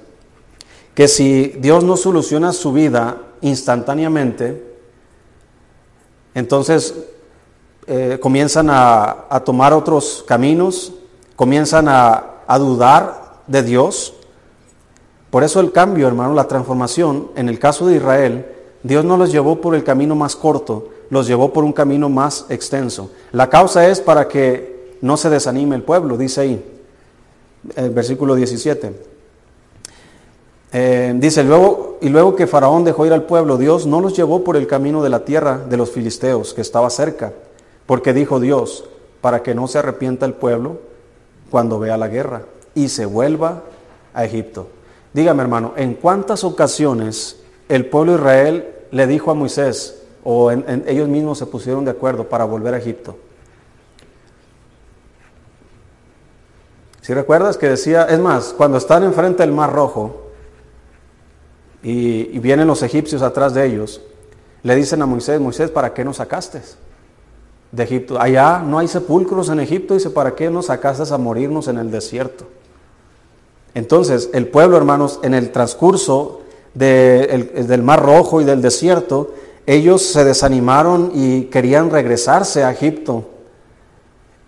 que 0.94 1.08
si 1.08 1.56
Dios 1.60 1.84
no 1.84 1.98
soluciona 1.98 2.54
su 2.54 2.72
vida 2.72 3.18
instantáneamente, 3.42 4.64
entonces 6.36 6.94
eh, 7.88 8.20
comienzan 8.22 8.68
a, 8.70 9.42
tomar 9.44 9.74
otros 9.74 10.24
caminos, 10.28 10.94
comienzan 11.36 11.88
a 11.90 12.60
dudar 12.60 13.30
de 13.50 13.64
Dios. 13.64 14.14
Por 15.30 15.44
eso 15.44 15.60
el 15.60 15.72
cambio, 15.72 16.08
hermano, 16.08 16.34
la 16.34 16.48
transformación, 16.48 17.30
en 17.36 17.50
el 17.50 17.60
caso 17.60 17.86
de 17.86 17.98
Israel, 17.98 18.46
Dios 18.84 19.06
no 19.06 19.18
los 19.18 19.32
llevó 19.32 19.62
por 19.62 19.76
el 19.76 19.84
camino 19.84 20.16
más 20.16 20.36
corto, 20.36 20.90
los 21.10 21.28
llevó 21.28 21.54
por 21.54 21.64
un 21.64 21.74
camino 21.74 22.10
más 22.10 22.46
extenso. 22.50 23.12
La 23.32 23.50
causa 23.50 23.88
es 23.88 24.00
para 24.02 24.28
que 24.28 24.98
no 25.02 25.18
se 25.18 25.30
desanime 25.30 25.76
el 25.76 25.84
pueblo, 25.84 26.18
dice 26.18 26.42
ahí, 26.42 26.82
el 27.76 27.90
versículo 27.92 28.36
17. 28.36 28.94
Eh, 30.72 31.14
dice, 31.18 31.44
luego, 31.44 31.98
y 32.02 32.10
luego 32.10 32.36
que 32.36 32.48
Faraón 32.48 32.84
dejó 32.84 33.06
ir 33.06 33.14
al 33.14 33.24
pueblo, 33.24 33.58
Dios 33.58 33.86
no 33.86 34.02
los 34.02 34.16
llevó 34.16 34.44
por 34.44 34.56
el 34.56 34.68
camino 34.68 35.04
de 35.04 35.10
la 35.10 35.26
tierra 35.26 35.58
de 35.58 35.78
los 35.78 35.92
filisteos, 35.92 36.54
que 36.54 36.62
estaba 36.62 36.90
cerca, 36.90 37.34
porque 37.86 38.14
dijo 38.14 38.40
Dios, 38.40 38.86
para 39.22 39.44
que 39.44 39.56
no 39.56 39.68
se 39.68 39.80
arrepienta 39.80 40.26
el 40.26 40.34
pueblo 40.34 40.78
cuando 41.50 41.80
vea 41.80 41.98
la 41.98 42.08
guerra 42.08 42.44
y 42.76 42.90
se 42.90 43.06
vuelva 43.06 43.64
a 44.14 44.26
Egipto. 44.26 44.68
Dígame 45.14 45.42
hermano, 45.42 45.74
¿en 45.76 45.96
cuántas 45.96 46.44
ocasiones 46.44 47.38
el 47.68 47.88
pueblo 47.88 48.14
de 48.14 48.18
Israel 48.20 48.76
le 48.92 49.08
dijo 49.08 49.32
a 49.32 49.34
Moisés, 49.34 50.04
o 50.24 50.52
ellos 50.52 51.08
mismos 51.08 51.38
se 51.38 51.46
pusieron 51.46 51.86
de 51.86 51.92
acuerdo 51.92 52.30
para 52.30 52.46
volver 52.46 52.74
a 52.74 52.78
Egipto? 52.78 53.18
Si 57.02 57.14
recuerdas 57.14 57.58
que 57.58 57.68
decía, 57.68 58.04
es 58.04 58.20
más, 58.20 58.54
cuando 58.56 58.78
están 58.78 59.04
enfrente 59.04 59.42
del 59.42 59.52
Mar 59.52 59.74
Rojo, 59.74 60.30
y, 61.82 62.38
vienen 62.40 62.68
los 62.68 62.84
egipcios 62.84 63.22
atrás 63.22 63.54
de 63.54 63.66
ellos, 63.66 64.02
le 64.62 64.76
dicen 64.76 65.02
a 65.02 65.06
Moisés, 65.06 65.40
Moisés, 65.40 65.72
¿para 65.72 65.94
qué 65.94 66.04
nos 66.04 66.18
sacaste 66.18 66.62
de 67.72 67.84
Egipto? 67.84 68.22
Allá 68.22 68.60
no 68.60 68.78
hay 68.78 68.88
sepulcros 68.88 69.50
en 69.50 69.60
Egipto, 69.60 69.94
dice, 69.94 70.10
¿para 70.10 70.36
qué 70.36 70.50
nos 70.50 70.68
sacaste 70.68 71.12
a 71.12 71.18
morirnos 71.18 71.68
en 71.68 71.78
el 71.78 71.90
desierto? 71.90 72.46
Entonces, 73.74 74.30
el 74.34 74.48
pueblo, 74.48 74.78
hermanos, 74.78 75.20
en 75.24 75.34
el 75.34 75.52
transcurso 75.52 76.42
del 76.74 77.84
Mar 77.84 78.04
Rojo 78.04 78.42
y 78.42 78.46
del 78.46 78.62
desierto, 78.62 79.34
ellos 79.66 80.02
se 80.02 80.24
desanimaron 80.24 81.12
y 81.14 81.44
querían 81.44 81.92
regresarse 81.92 82.64
a 82.64 82.72
Egipto. 82.72 83.26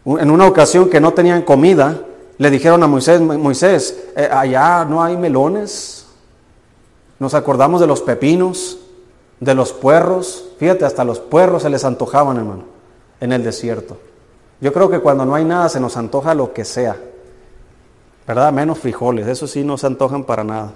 En 0.06 0.32
una 0.32 0.48
ocasión 0.48 0.90
que 0.90 1.00
no 1.00 1.14
tenían 1.14 1.44
comida, 1.44 2.02
le 2.38 2.50
dijeron 2.50 2.82
a 2.82 2.88
Moisés, 2.88 3.22
Moisés, 3.22 4.04
eh, 4.16 4.28
allá 4.32 4.84
no 4.84 5.04
hay 5.04 5.16
melones, 5.16 6.08
nos 7.20 7.36
acordamos 7.36 7.80
de 7.80 7.86
los 7.86 8.02
pepinos, 8.02 8.80
de 9.40 9.54
los 9.54 9.74
puerros. 9.74 10.46
Fíjate, 10.58 10.86
hasta 10.86 11.04
los 11.04 11.20
puerros 11.20 11.62
se 11.62 11.70
les 11.70 11.86
antojaban, 11.86 12.38
hermano, 12.38 12.64
en 13.20 13.32
el 13.32 13.44
desierto. 13.44 13.98
Yo 14.60 14.74
creo 14.74 14.90
que 14.90 15.00
cuando 15.00 15.24
no 15.24 15.36
hay 15.36 15.46
nada 15.46 15.70
se 15.70 15.80
nos 15.80 15.98
antoja 15.98 16.34
lo 16.34 16.52
que 16.52 16.66
sea. 16.66 16.98
¿Verdad? 18.32 18.54
Menos 18.54 18.80
frijoles, 18.80 19.28
eso 19.28 19.46
sí 19.46 19.62
no 19.62 19.78
se 19.78 19.88
antojan 19.88 20.24
para 20.24 20.46
nada. 20.46 20.72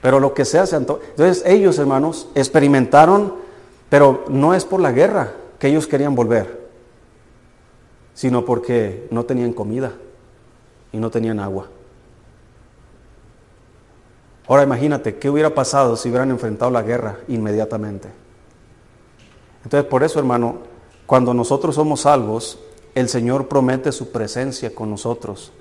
Pero 0.00 0.18
lo 0.20 0.32
que 0.32 0.46
sea 0.46 0.64
se 0.64 0.74
antoja. 0.74 1.02
Entonces 1.10 1.44
ellos, 1.44 1.78
hermanos, 1.78 2.28
experimentaron, 2.34 3.34
pero 3.90 4.24
no 4.28 4.54
es 4.54 4.64
por 4.64 4.80
la 4.80 4.90
guerra 4.90 5.34
que 5.58 5.68
ellos 5.68 5.86
querían 5.86 6.14
volver, 6.14 6.66
sino 8.14 8.46
porque 8.46 9.06
no 9.10 9.26
tenían 9.26 9.52
comida 9.52 9.92
y 10.92 10.96
no 10.96 11.10
tenían 11.10 11.40
agua. 11.40 11.66
Ahora 14.48 14.62
imagínate, 14.62 15.16
¿qué 15.18 15.28
hubiera 15.28 15.54
pasado 15.54 15.94
si 15.94 16.08
hubieran 16.08 16.30
enfrentado 16.30 16.70
la 16.70 16.80
guerra 16.80 17.18
inmediatamente? 17.28 18.08
Entonces, 19.62 19.90
por 19.90 20.04
eso, 20.04 20.18
hermano, 20.18 20.60
cuando 21.04 21.34
nosotros 21.34 21.74
somos 21.74 22.00
salvos, 22.00 22.58
el 22.94 23.10
Señor 23.10 23.46
promete 23.46 23.92
su 23.92 24.10
presencia 24.10 24.74
con 24.74 24.88
nosotros. 24.88 25.52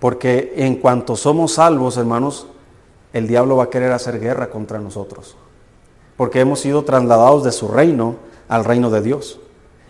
Porque 0.00 0.54
en 0.56 0.76
cuanto 0.76 1.14
somos 1.14 1.52
salvos, 1.52 1.96
hermanos, 1.96 2.46
el 3.12 3.28
diablo 3.28 3.56
va 3.56 3.64
a 3.64 3.70
querer 3.70 3.92
hacer 3.92 4.18
guerra 4.18 4.50
contra 4.50 4.80
nosotros. 4.80 5.36
Porque 6.16 6.40
hemos 6.40 6.60
sido 6.60 6.82
trasladados 6.82 7.44
de 7.44 7.52
su 7.52 7.68
reino 7.68 8.16
al 8.48 8.64
reino 8.64 8.90
de 8.90 9.02
Dios. 9.02 9.38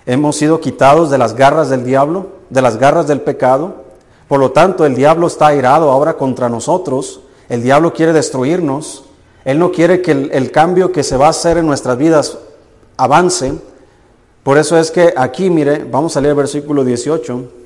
Hemos 0.05 0.37
sido 0.37 0.61
quitados 0.61 1.11
de 1.11 1.19
las 1.19 1.35
garras 1.35 1.71
del 1.71 1.85
diablo, 1.85 2.27
de 2.51 2.61
las 2.61 2.77
garras 2.77 3.07
del 3.07 3.21
pecado. 3.21 3.85
Por 4.29 4.41
lo 4.41 4.51
tanto, 4.51 4.85
el 4.85 4.95
diablo 4.95 5.27
está 5.29 5.47
airado 5.47 5.91
ahora 5.91 6.19
contra 6.19 6.49
nosotros 6.49 7.23
el 7.51 7.65
diablo 7.65 7.93
quiere 7.93 8.13
destruirnos. 8.13 9.05
Él 9.45 9.59
no 9.59 9.73
quiere 9.73 10.01
que 10.01 10.13
el, 10.13 10.53
cambio 10.53 10.93
que 10.93 11.03
se 11.03 11.17
va 11.17 11.27
a 11.27 11.31
hacer 11.31 11.59
en 11.59 11.67
nuestras 11.67 11.99
vidas 11.99 12.39
avance. 12.97 13.53
Por 14.45 14.57
eso 14.57 14.79
es 14.79 14.93
que 14.93 15.13
aquí, 15.17 15.51
mire, 15.51 15.85
vamos 15.85 16.17
a 16.17 16.21
leer 16.21 16.31
el 16.31 16.37
versículo 16.37 16.85
18. 16.85 17.60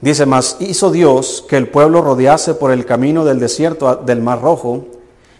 Dice, 0.00 0.26
mas 0.26 0.56
hizo 0.60 0.90
Dios 0.90 1.44
que 1.48 1.56
el 1.56 1.68
pueblo 1.68 2.02
rodease 2.02 2.54
por 2.54 2.70
el 2.70 2.84
camino 2.84 3.24
del 3.24 3.40
desierto 3.40 3.96
del 3.96 4.20
Mar 4.20 4.42
Rojo, 4.42 4.84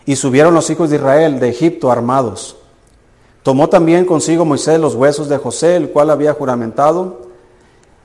y 0.06 0.16
subieron 0.16 0.54
los 0.54 0.70
hijos 0.70 0.88
de 0.88 0.96
Israel 0.96 1.40
de 1.40 1.48
Egipto 1.48 1.90
armados. 1.90 2.56
Tomó 3.42 3.68
también 3.68 4.04
consigo 4.04 4.44
Moisés 4.44 4.80
los 4.80 4.94
huesos 4.94 5.28
de 5.28 5.36
José, 5.36 5.76
el 5.76 5.90
cual 5.90 6.10
había 6.10 6.32
juramentado, 6.32 7.26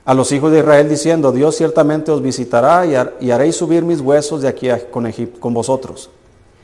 a 0.04 0.14
los 0.14 0.32
hijos 0.32 0.50
de 0.50 0.58
Israel 0.58 0.88
diciendo, 0.88 1.30
Dios 1.30 1.56
ciertamente 1.56 2.10
os 2.10 2.20
visitará 2.20 2.84
y, 3.20 3.30
haréis 3.30 3.56
subir 3.56 3.84
mis 3.84 4.00
huesos 4.00 4.42
de 4.42 4.48
aquí 4.48 4.68
con, 4.90 5.10
con 5.38 5.54
vosotros. 5.54 6.10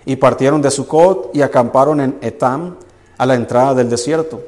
Y 0.04 0.16
partieron 0.16 0.60
de 0.60 0.72
Sucot 0.72 1.30
y 1.34 1.42
acamparon 1.42 2.00
en 2.00 2.18
Etam 2.20 2.76
a 3.16 3.26
la 3.26 3.34
entrada 3.34 3.74
del 3.74 3.90
desierto. 3.90 4.42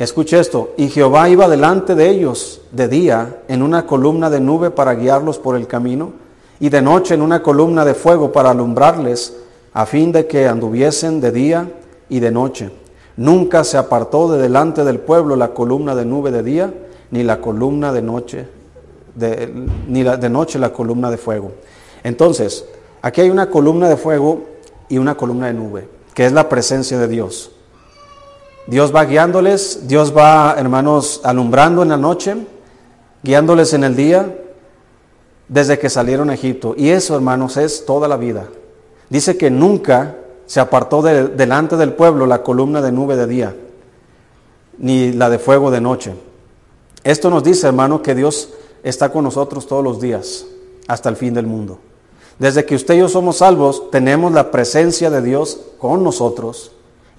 Escuche 0.00 0.40
esto, 0.40 0.72
y 0.78 0.88
Jehová 0.88 1.28
iba 1.28 1.46
delante 1.46 1.94
de 1.94 2.08
ellos 2.08 2.62
de 2.72 2.88
día 2.88 3.42
en 3.48 3.60
una 3.62 3.84
columna 3.84 4.30
de 4.30 4.40
nube 4.40 4.70
para 4.70 4.94
guiarlos 4.94 5.38
por 5.38 5.56
el 5.56 5.66
camino, 5.66 6.14
y 6.58 6.70
de 6.70 6.80
noche 6.80 7.12
en 7.12 7.20
una 7.20 7.42
columna 7.42 7.84
de 7.84 7.92
fuego 7.92 8.32
para 8.32 8.48
alumbrarles, 8.48 9.36
a 9.74 9.84
fin 9.84 10.10
de 10.10 10.26
que 10.26 10.48
anduviesen 10.48 11.20
de 11.20 11.32
día 11.32 11.70
y 12.08 12.18
de 12.20 12.30
noche. 12.30 12.70
Nunca 13.18 13.62
se 13.62 13.76
apartó 13.76 14.32
de 14.32 14.40
delante 14.40 14.84
del 14.84 15.00
pueblo 15.00 15.36
la 15.36 15.48
columna 15.48 15.94
de 15.94 16.06
nube 16.06 16.30
de 16.30 16.42
día, 16.44 16.72
ni 17.10 17.22
la 17.22 17.42
columna 17.42 17.92
de 17.92 18.00
noche, 18.00 18.48
ni 19.86 20.02
la, 20.02 20.16
de 20.16 20.30
noche 20.30 20.58
la 20.58 20.72
columna 20.72 21.10
de 21.10 21.18
fuego. 21.18 21.52
Entonces, 22.04 22.64
aquí 23.02 23.20
hay 23.20 23.28
una 23.28 23.50
columna 23.50 23.86
de 23.86 23.98
fuego 23.98 24.44
y 24.88 24.96
una 24.96 25.14
columna 25.14 25.48
de 25.48 25.52
nube, 25.52 25.88
que 26.14 26.24
es 26.24 26.32
la 26.32 26.48
presencia 26.48 26.98
de 26.98 27.06
Dios. 27.06 27.50
Dios 28.70 28.94
va 28.94 29.04
guiándoles, 29.04 29.88
Dios 29.88 30.16
va, 30.16 30.54
hermanos, 30.56 31.20
alumbrando 31.24 31.82
en 31.82 31.88
la 31.88 31.96
noche, 31.96 32.36
guiándoles 33.20 33.72
en 33.72 33.82
el 33.82 33.96
día, 33.96 34.32
desde 35.48 35.76
que 35.80 35.90
salieron 35.90 36.30
a 36.30 36.34
Egipto. 36.34 36.74
Y 36.76 36.90
eso, 36.90 37.16
hermanos, 37.16 37.56
es 37.56 37.84
toda 37.84 38.06
la 38.06 38.16
vida. 38.16 38.46
Dice 39.08 39.36
que 39.36 39.50
nunca 39.50 40.18
se 40.46 40.60
apartó 40.60 41.02
delante 41.02 41.76
del 41.76 41.94
pueblo 41.94 42.26
la 42.26 42.44
columna 42.44 42.80
de 42.80 42.92
nube 42.92 43.16
de 43.16 43.26
día, 43.26 43.56
ni 44.78 45.10
la 45.14 45.28
de 45.30 45.40
fuego 45.40 45.72
de 45.72 45.80
noche. 45.80 46.14
Esto 47.02 47.28
nos 47.28 47.42
dice, 47.42 47.66
hermano, 47.66 48.02
que 48.02 48.14
Dios 48.14 48.50
está 48.84 49.10
con 49.10 49.24
nosotros 49.24 49.66
todos 49.66 49.82
los 49.82 50.00
días, 50.00 50.46
hasta 50.86 51.08
el 51.08 51.16
fin 51.16 51.34
del 51.34 51.48
mundo. 51.48 51.80
Desde 52.38 52.64
que 52.64 52.76
usted 52.76 52.94
y 52.94 52.98
yo 52.98 53.08
somos 53.08 53.38
salvos, 53.38 53.90
tenemos 53.90 54.30
la 54.32 54.52
presencia 54.52 55.10
de 55.10 55.22
Dios 55.22 55.58
con 55.78 56.04
nosotros. 56.04 56.70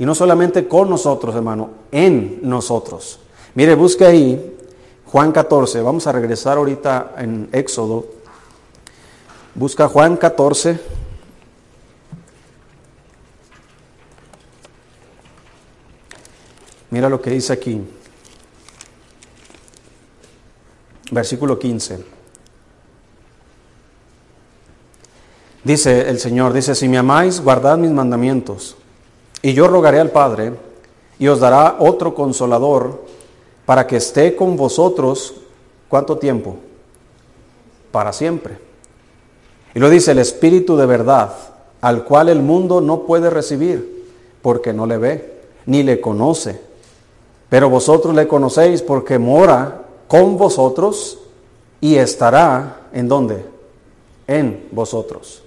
Y 0.02 0.06
no 0.06 0.16
solamente 0.16 0.68
con 0.68 0.90
nosotros, 0.90 1.36
hermano, 1.36 1.70
en 1.92 2.40
nosotros. 2.42 3.20
Mire, 3.54 3.76
busque 3.76 4.04
ahí 4.04 4.58
Juan 5.06 5.32
14. 5.32 5.80
Vamos 5.84 6.08
a 6.08 6.12
regresar 6.12 6.58
ahorita 6.58 7.14
en 7.20 7.50
Éxodo. 7.52 8.08
Busca 9.54 9.88
Juan 9.88 10.18
14. 10.18 10.80
Mira 16.90 17.08
lo 17.08 17.22
que 17.22 17.30
dice 17.30 17.54
aquí. 17.54 17.80
Versículo 21.12 21.60
15. 21.60 22.04
Dice 25.64 26.10
el 26.10 26.20
Señor, 26.20 26.54
dice, 26.54 26.74
si 26.74 26.90
me 26.90 26.98
amáis, 26.98 27.40
guardad 27.40 27.78
mis 27.78 27.92
mandamientos. 27.92 28.78
Y 29.42 29.54
yo 29.54 29.68
rogaré 29.68 30.00
al 30.00 30.12
Padre, 30.12 30.54
y 31.18 31.28
os 31.28 31.40
dará 31.40 31.78
otro 31.80 32.14
consolador, 32.14 33.04
para 33.66 33.88
que 33.88 33.98
esté 33.98 34.36
con 34.36 34.58
vosotros, 34.58 35.36
¿cuánto 35.88 36.18
tiempo? 36.18 36.58
Para 37.92 38.12
siempre. 38.14 38.58
Y 39.74 39.80
lo 39.80 39.90
dice 39.90 40.12
el 40.12 40.20
Espíritu 40.20 40.76
de 40.76 40.86
verdad, 40.86 41.34
al 41.82 42.04
cual 42.04 42.30
el 42.30 42.42
mundo 42.42 42.82
no 42.82 43.04
puede 43.04 43.30
recibir, 43.30 44.08
porque 44.42 44.74
no 44.74 44.86
le 44.86 44.98
ve, 44.98 45.42
ni 45.66 45.84
le 45.84 46.02
conoce. 46.02 46.62
Pero 47.50 47.70
vosotros 47.70 48.16
le 48.16 48.28
conocéis 48.28 48.82
porque 48.82 49.20
mora 49.20 49.84
con 50.08 50.38
vosotros 50.38 51.20
y 51.80 51.96
estará 51.96 52.82
en 52.94 53.08
dónde? 53.08 53.46
En 54.28 54.68
vosotros. 54.72 55.44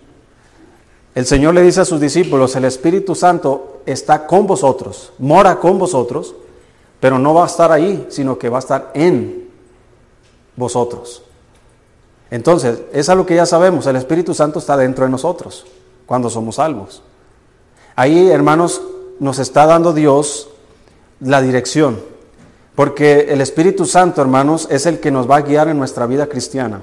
El 1.15 1.27
Señor 1.27 1.55
le 1.55 1.63
dice 1.63 1.81
a 1.81 1.85
sus 1.85 2.01
discípulos, 2.01 2.57
el 2.57 2.65
Espíritu 2.65 3.15
Santo 3.15 3.74
está 3.87 4.27
con 4.27 4.47
vosotros, 4.47 5.13
mora 5.19 5.57
con 5.57 5.79
vosotros, 5.79 6.35
pero 7.01 7.19
no 7.19 7.35
va 7.35 7.45
a 7.45 7.47
estar 7.47 7.71
ahí, 7.71 8.07
sino 8.09 8.39
que 8.39 8.49
va 8.49 8.59
a 8.59 8.61
estar 8.61 8.91
en 8.95 9.49
vosotros. 10.57 11.23
Entonces, 12.31 12.81
es 12.93 13.09
algo 13.09 13.27
que 13.27 13.37
ya 13.37 13.47
sabemos, 13.47 13.87
el 13.87 13.97
Espíritu 13.97 14.35
Santo 14.35 14.59
está 14.59 14.77
dentro 14.77 15.05
de 15.05 15.11
nosotros 15.11 15.67
cuando 16.07 16.31
somos 16.31 16.57
salvos. 16.57 17.03
Ahí, 17.97 18.29
hermanos, 18.31 18.83
nos 19.21 19.39
está 19.39 19.67
dando 19.67 19.93
Dios 19.93 20.49
la 21.21 21.41
dirección, 21.41 22.01
porque 22.75 23.27
el 23.31 23.41
Espíritu 23.41 23.87
Santo, 23.87 24.21
hermanos, 24.21 24.67
es 24.71 24.87
el 24.87 24.99
que 24.99 25.11
nos 25.11 25.31
va 25.31 25.37
a 25.37 25.43
guiar 25.43 25.69
en 25.69 25.79
nuestra 25.79 26.07
vida 26.07 26.27
cristiana, 26.27 26.83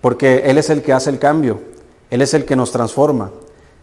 porque 0.00 0.42
Él 0.44 0.58
es 0.58 0.68
el 0.68 0.82
que 0.82 0.92
hace 0.92 1.10
el 1.10 1.18
cambio, 1.18 1.60
Él 2.10 2.22
es 2.22 2.34
el 2.34 2.44
que 2.44 2.56
nos 2.56 2.72
transforma. 2.72 3.30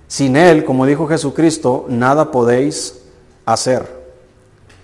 Sin 0.08 0.38
Él, 0.38 0.64
como 0.64 0.86
dijo 0.86 1.08
Jesucristo, 1.08 1.86
nada 1.90 2.32
podéis 2.32 3.02
hacer. 3.46 3.98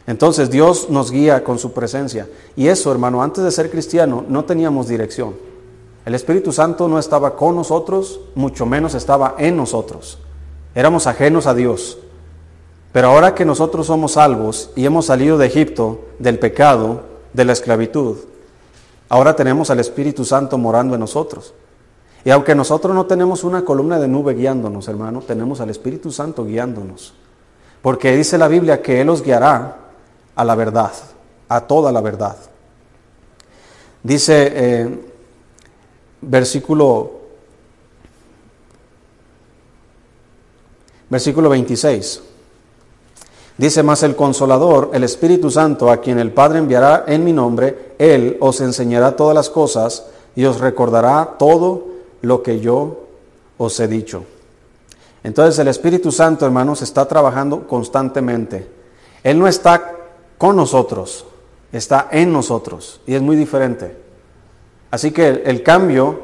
Entonces 0.05 0.49
Dios 0.49 0.89
nos 0.89 1.11
guía 1.11 1.43
con 1.43 1.59
su 1.59 1.71
presencia. 1.71 2.27
Y 2.55 2.67
eso, 2.67 2.91
hermano, 2.91 3.23
antes 3.23 3.43
de 3.43 3.51
ser 3.51 3.71
cristiano 3.71 4.25
no 4.27 4.43
teníamos 4.43 4.87
dirección. 4.87 5.35
El 6.05 6.15
Espíritu 6.15 6.51
Santo 6.51 6.89
no 6.89 6.99
estaba 6.99 7.37
con 7.37 7.55
nosotros, 7.55 8.19
mucho 8.35 8.65
menos 8.65 8.93
estaba 8.93 9.35
en 9.37 9.55
nosotros. 9.55 10.19
Éramos 10.75 11.07
ajenos 11.07 11.47
a 11.47 11.53
Dios. 11.53 11.97
Pero 12.91 13.07
ahora 13.07 13.33
que 13.33 13.45
nosotros 13.45 13.87
somos 13.87 14.13
salvos 14.13 14.71
y 14.75 14.85
hemos 14.85 15.05
salido 15.05 15.37
de 15.37 15.47
Egipto, 15.47 16.01
del 16.19 16.37
pecado, 16.37 17.03
de 17.31 17.45
la 17.45 17.53
esclavitud, 17.53 18.17
ahora 19.07 19.35
tenemos 19.35 19.69
al 19.69 19.79
Espíritu 19.79 20.25
Santo 20.25 20.57
morando 20.57 20.93
en 20.93 20.99
nosotros. 20.99 21.53
Y 22.25 22.29
aunque 22.29 22.55
nosotros 22.55 22.95
no 22.95 23.05
tenemos 23.05 23.43
una 23.43 23.65
columna 23.65 23.99
de 23.99 24.07
nube 24.07 24.33
guiándonos, 24.33 24.87
hermano, 24.87 25.21
tenemos 25.21 25.59
al 25.59 25.69
Espíritu 25.69 26.11
Santo 26.11 26.45
guiándonos. 26.45 27.13
Porque 27.81 28.15
dice 28.15 28.37
la 28.37 28.47
Biblia 28.47 28.81
que 28.81 29.01
Él 29.01 29.09
os 29.09 29.21
guiará 29.21 29.77
a 30.35 30.45
la 30.45 30.55
verdad, 30.55 30.93
a 31.49 31.61
toda 31.61 31.91
la 31.91 31.99
verdad. 31.99 32.37
Dice 34.01 34.51
eh, 34.55 35.05
versículo, 36.21 37.11
versículo 41.09 41.49
26. 41.49 42.21
Dice 43.57 43.83
más 43.83 44.01
el 44.03 44.15
consolador, 44.15 44.91
el 44.93 45.03
Espíritu 45.03 45.51
Santo, 45.51 45.91
a 45.91 45.97
quien 45.97 46.19
el 46.19 46.31
Padre 46.31 46.59
enviará 46.59 47.03
en 47.05 47.23
mi 47.23 47.33
nombre, 47.33 47.95
Él 47.99 48.37
os 48.39 48.61
enseñará 48.61 49.15
todas 49.15 49.35
las 49.35 49.49
cosas 49.49 50.05
y 50.35 50.45
os 50.45 50.59
recordará 50.59 51.35
todo 51.37 51.92
lo 52.23 52.41
que 52.41 52.59
yo 52.59 53.05
os 53.57 53.79
he 53.79 53.87
dicho. 53.87 54.23
Entonces 55.23 55.59
el 55.59 55.67
Espíritu 55.67 56.11
Santo, 56.11 56.45
hermanos, 56.45 56.81
está 56.81 57.05
trabajando 57.05 57.67
constantemente. 57.67 58.67
Él 59.23 59.37
no 59.37 59.47
está 59.47 59.91
con 60.37 60.55
nosotros, 60.55 61.25
está 61.71 62.07
en 62.11 62.33
nosotros 62.33 63.01
y 63.05 63.13
es 63.13 63.21
muy 63.21 63.35
diferente. 63.35 63.95
Así 64.89 65.11
que 65.11 65.43
el, 65.45 65.63
cambio, 65.63 66.19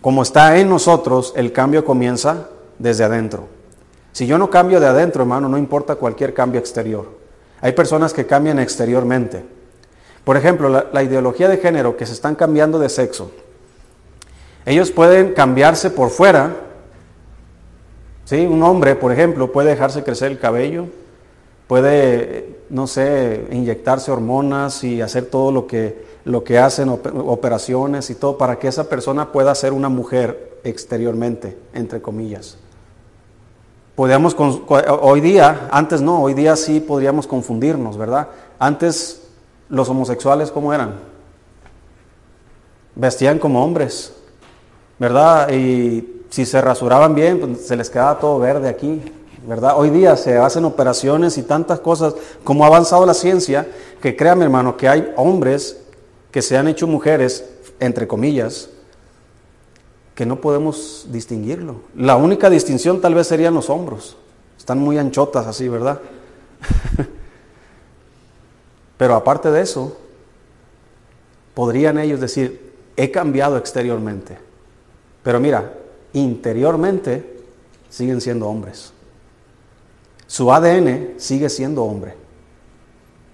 como 0.00 0.22
está 0.22 0.58
en 0.58 0.68
nosotros, 0.68 1.32
el 1.36 1.52
cambio 1.52 1.84
comienza 1.84 2.48
desde 2.78 3.04
adentro. 3.04 3.46
Si 4.12 4.26
yo 4.26 4.38
no 4.38 4.50
cambio 4.50 4.80
de 4.80 4.86
adentro, 4.86 5.22
hermano, 5.22 5.48
no 5.48 5.58
importa 5.58 5.96
cualquier 5.96 6.32
cambio 6.32 6.58
exterior. 6.58 7.06
Hay 7.60 7.72
personas 7.72 8.12
que 8.12 8.26
cambian 8.26 8.58
exteriormente. 8.58 9.44
Por 10.24 10.36
ejemplo, 10.36 10.68
la, 10.92 11.02
ideología 11.02 11.48
de 11.48 11.58
género, 11.58 11.96
que 11.96 12.06
se 12.06 12.14
están 12.14 12.34
cambiando 12.34 12.78
de 12.78 12.88
sexo. 12.88 13.30
Ellos 14.66 14.90
pueden 14.90 15.32
cambiarse 15.32 15.90
por 15.90 16.10
fuera. 16.10 16.56
¿sí? 18.24 18.44
Un 18.44 18.62
hombre, 18.64 18.96
por 18.96 19.12
ejemplo, 19.12 19.52
puede 19.52 19.70
dejarse 19.70 20.02
crecer 20.02 20.32
el 20.32 20.40
cabello, 20.40 20.86
puede, 21.68 22.58
no 22.68 22.88
sé, 22.88 23.46
inyectarse 23.52 24.10
hormonas 24.10 24.82
y 24.82 25.00
hacer 25.00 25.26
todo 25.26 25.52
lo 25.52 25.68
que, 25.68 26.04
lo 26.24 26.42
que 26.42 26.58
hacen, 26.58 26.88
operaciones 26.88 28.10
y 28.10 28.16
todo, 28.16 28.36
para 28.36 28.58
que 28.58 28.66
esa 28.66 28.88
persona 28.88 29.30
pueda 29.30 29.54
ser 29.54 29.72
una 29.72 29.88
mujer 29.88 30.58
exteriormente, 30.64 31.56
entre 31.72 32.02
comillas. 32.02 32.58
Podríamos, 33.94 34.36
hoy 35.00 35.20
día, 35.20 35.68
antes 35.70 36.02
no, 36.02 36.20
hoy 36.20 36.34
día 36.34 36.56
sí 36.56 36.80
podríamos 36.80 37.28
confundirnos, 37.28 37.96
¿verdad? 37.96 38.28
Antes 38.58 39.28
los 39.68 39.88
homosexuales, 39.88 40.50
¿cómo 40.50 40.74
eran? 40.74 40.96
Vestían 42.96 43.38
como 43.38 43.64
hombres, 43.64 44.12
¿verdad? 44.98 45.50
Y 45.50 46.22
si 46.30 46.46
se 46.46 46.60
rasuraban 46.60 47.14
bien, 47.14 47.40
pues 47.40 47.66
se 47.66 47.76
les 47.76 47.90
quedaba 47.90 48.18
todo 48.18 48.38
verde 48.38 48.68
aquí, 48.68 49.02
¿verdad? 49.46 49.74
Hoy 49.76 49.90
día 49.90 50.16
se 50.16 50.36
hacen 50.36 50.64
operaciones 50.64 51.38
y 51.38 51.42
tantas 51.42 51.80
cosas, 51.80 52.14
como 52.44 52.64
ha 52.64 52.68
avanzado 52.68 53.06
la 53.06 53.14
ciencia, 53.14 53.66
que 54.00 54.16
créame 54.16 54.44
hermano, 54.44 54.76
que 54.76 54.88
hay 54.88 55.12
hombres 55.16 55.78
que 56.30 56.42
se 56.42 56.56
han 56.56 56.68
hecho 56.68 56.86
mujeres, 56.86 57.44
entre 57.80 58.06
comillas, 58.06 58.70
que 60.14 60.26
no 60.26 60.40
podemos 60.40 61.06
distinguirlo. 61.10 61.76
La 61.94 62.16
única 62.16 62.50
distinción 62.50 63.00
tal 63.00 63.14
vez 63.14 63.26
serían 63.26 63.54
los 63.54 63.70
hombros. 63.70 64.16
Están 64.58 64.78
muy 64.78 64.98
anchotas 64.98 65.46
así, 65.46 65.68
¿verdad? 65.68 66.00
Pero 68.96 69.14
aparte 69.14 69.50
de 69.50 69.60
eso, 69.60 69.96
podrían 71.54 71.98
ellos 71.98 72.20
decir, 72.20 72.72
he 72.96 73.10
cambiado 73.10 73.58
exteriormente. 73.58 74.45
Pero 75.26 75.40
mira, 75.40 75.72
interiormente 76.12 77.40
siguen 77.90 78.20
siendo 78.20 78.46
hombres. 78.46 78.92
Su 80.28 80.52
ADN 80.52 81.14
sigue 81.16 81.48
siendo 81.48 81.82
hombre. 81.82 82.14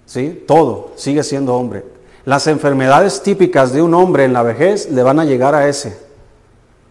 ¿Sí? 0.07 0.43
Todo 0.47 0.93
sigue 0.95 1.21
siendo 1.21 1.53
hombre. 1.53 1.85
Las 2.25 2.47
enfermedades 2.47 3.21
típicas 3.21 3.73
de 3.73 3.83
un 3.83 3.93
hombre 3.93 4.25
en 4.25 4.33
la 4.33 4.41
vejez 4.41 4.89
le 4.89 5.03
van 5.03 5.19
a 5.19 5.25
llegar 5.25 5.53
a 5.53 5.67
ese. 5.67 5.95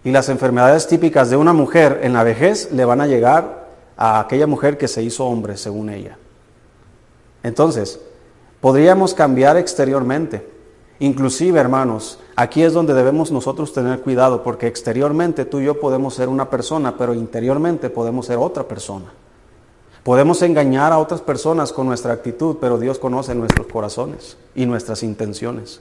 Y 0.04 0.12
las 0.12 0.28
enfermedades 0.28 0.86
típicas 0.86 1.30
de 1.30 1.36
una 1.36 1.52
mujer 1.52 1.98
en 2.04 2.12
la 2.12 2.22
vejez 2.22 2.70
le 2.70 2.84
van 2.84 3.00
a 3.00 3.08
llegar 3.08 3.70
a 3.96 4.20
aquella 4.20 4.46
mujer 4.46 4.78
que 4.78 4.86
se 4.86 5.02
hizo 5.02 5.26
hombre, 5.26 5.56
según 5.56 5.90
ella. 5.90 6.16
Entonces, 7.42 7.98
podríamos 8.60 9.14
cambiar 9.14 9.56
exteriormente. 9.56 10.51
Inclusive, 11.02 11.58
hermanos, 11.58 12.20
aquí 12.36 12.62
es 12.62 12.74
donde 12.74 12.94
debemos 12.94 13.32
nosotros 13.32 13.72
tener 13.72 14.02
cuidado, 14.02 14.44
porque 14.44 14.68
exteriormente 14.68 15.44
tú 15.44 15.58
y 15.58 15.64
yo 15.64 15.80
podemos 15.80 16.14
ser 16.14 16.28
una 16.28 16.48
persona, 16.48 16.96
pero 16.96 17.12
interiormente 17.12 17.90
podemos 17.90 18.26
ser 18.26 18.38
otra 18.38 18.68
persona. 18.68 19.06
Podemos 20.04 20.42
engañar 20.42 20.92
a 20.92 20.98
otras 20.98 21.20
personas 21.20 21.72
con 21.72 21.88
nuestra 21.88 22.12
actitud, 22.12 22.58
pero 22.60 22.78
Dios 22.78 23.00
conoce 23.00 23.34
nuestros 23.34 23.66
corazones 23.66 24.36
y 24.54 24.64
nuestras 24.64 25.02
intenciones. 25.02 25.80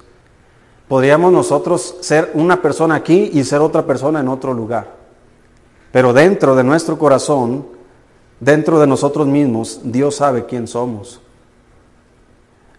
Podríamos 0.87 1.31
nosotros 1.31 1.97
ser 2.01 2.31
una 2.33 2.59
persona 2.59 2.95
aquí 2.95 3.29
y 3.31 3.43
ser 3.43 3.59
otra 3.61 3.85
persona 3.85 4.21
en 4.21 4.27
otro 4.27 4.55
lugar. 4.55 4.87
Pero 5.91 6.13
dentro 6.13 6.55
de 6.55 6.63
nuestro 6.63 6.97
corazón, 6.97 7.67
dentro 8.39 8.79
de 8.79 8.87
nosotros 8.87 9.27
mismos, 9.27 9.81
Dios 9.83 10.15
sabe 10.15 10.47
quién 10.47 10.65
somos. 10.67 11.21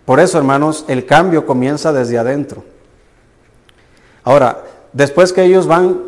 Por 0.05 0.21
eso, 0.21 0.39
hermanos, 0.39 0.85
el 0.89 1.07
cambio 1.07 1.47
comienza 1.47 1.93
desde 1.93 2.19
adentro. 2.19 2.65
Ahora, 4.25 4.65
después 4.93 5.33
que 5.33 5.45
ellos 5.45 5.67
van 5.67 6.01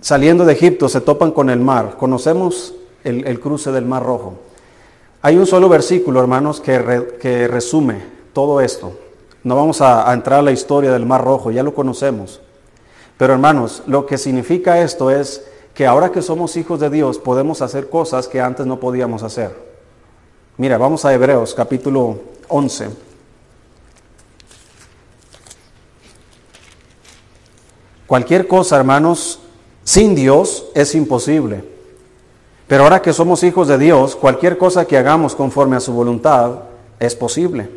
saliendo 0.00 0.44
de 0.44 0.54
Egipto, 0.54 0.88
se 0.88 1.00
topan 1.00 1.32
con 1.32 1.50
el 1.50 1.60
mar. 1.60 1.96
Conocemos 1.98 2.74
el, 3.04 3.40
cruce 3.40 3.72
del 3.72 3.84
Mar 3.84 4.04
Rojo. 4.04 4.34
Hay 5.22 5.36
un 5.36 5.46
solo 5.46 5.68
versículo, 5.68 6.20
hermanos, 6.20 6.60
que, 6.60 7.18
que 7.20 7.48
resume 7.48 8.02
todo 8.32 8.60
esto. 8.60 8.92
No 9.44 9.56
vamos 9.56 9.80
a, 9.80 10.12
entrar 10.12 10.40
a 10.40 10.42
la 10.42 10.52
historia 10.52 10.92
del 10.92 11.06
Mar 11.06 11.24
Rojo, 11.24 11.50
ya 11.50 11.62
lo 11.62 11.74
conocemos. 11.74 12.40
Pero 13.16 13.32
hermanos, 13.32 13.82
lo 13.86 14.06
que 14.06 14.18
significa 14.18 14.80
esto 14.80 15.10
es 15.10 15.44
que 15.74 15.86
ahora 15.86 16.10
que 16.10 16.22
somos 16.22 16.56
hijos 16.56 16.80
de 16.80 16.90
Dios 16.90 17.18
podemos 17.18 17.62
hacer 17.62 17.88
cosas 17.88 18.28
que 18.28 18.40
antes 18.40 18.66
no 18.66 18.80
podíamos 18.80 19.22
hacer. 19.22 19.54
Mira, 20.56 20.76
vamos 20.76 21.04
a 21.04 21.14
Hebreos 21.14 21.54
capítulo 21.54 22.18
11. 22.48 23.07
Cualquier 28.08 28.48
cosa, 28.48 28.76
hermanos, 28.76 29.38
sin 29.84 30.14
Dios 30.14 30.64
es 30.74 30.94
imposible. 30.94 31.62
Pero 32.66 32.84
ahora 32.84 33.02
que 33.02 33.12
somos 33.12 33.42
hijos 33.42 33.68
de 33.68 33.76
Dios, 33.76 34.16
cualquier 34.16 34.56
cosa 34.56 34.86
que 34.86 34.96
hagamos 34.96 35.34
conforme 35.34 35.76
a 35.76 35.80
su 35.80 35.92
voluntad 35.92 36.60
es 36.98 37.14
posible. 37.14 37.68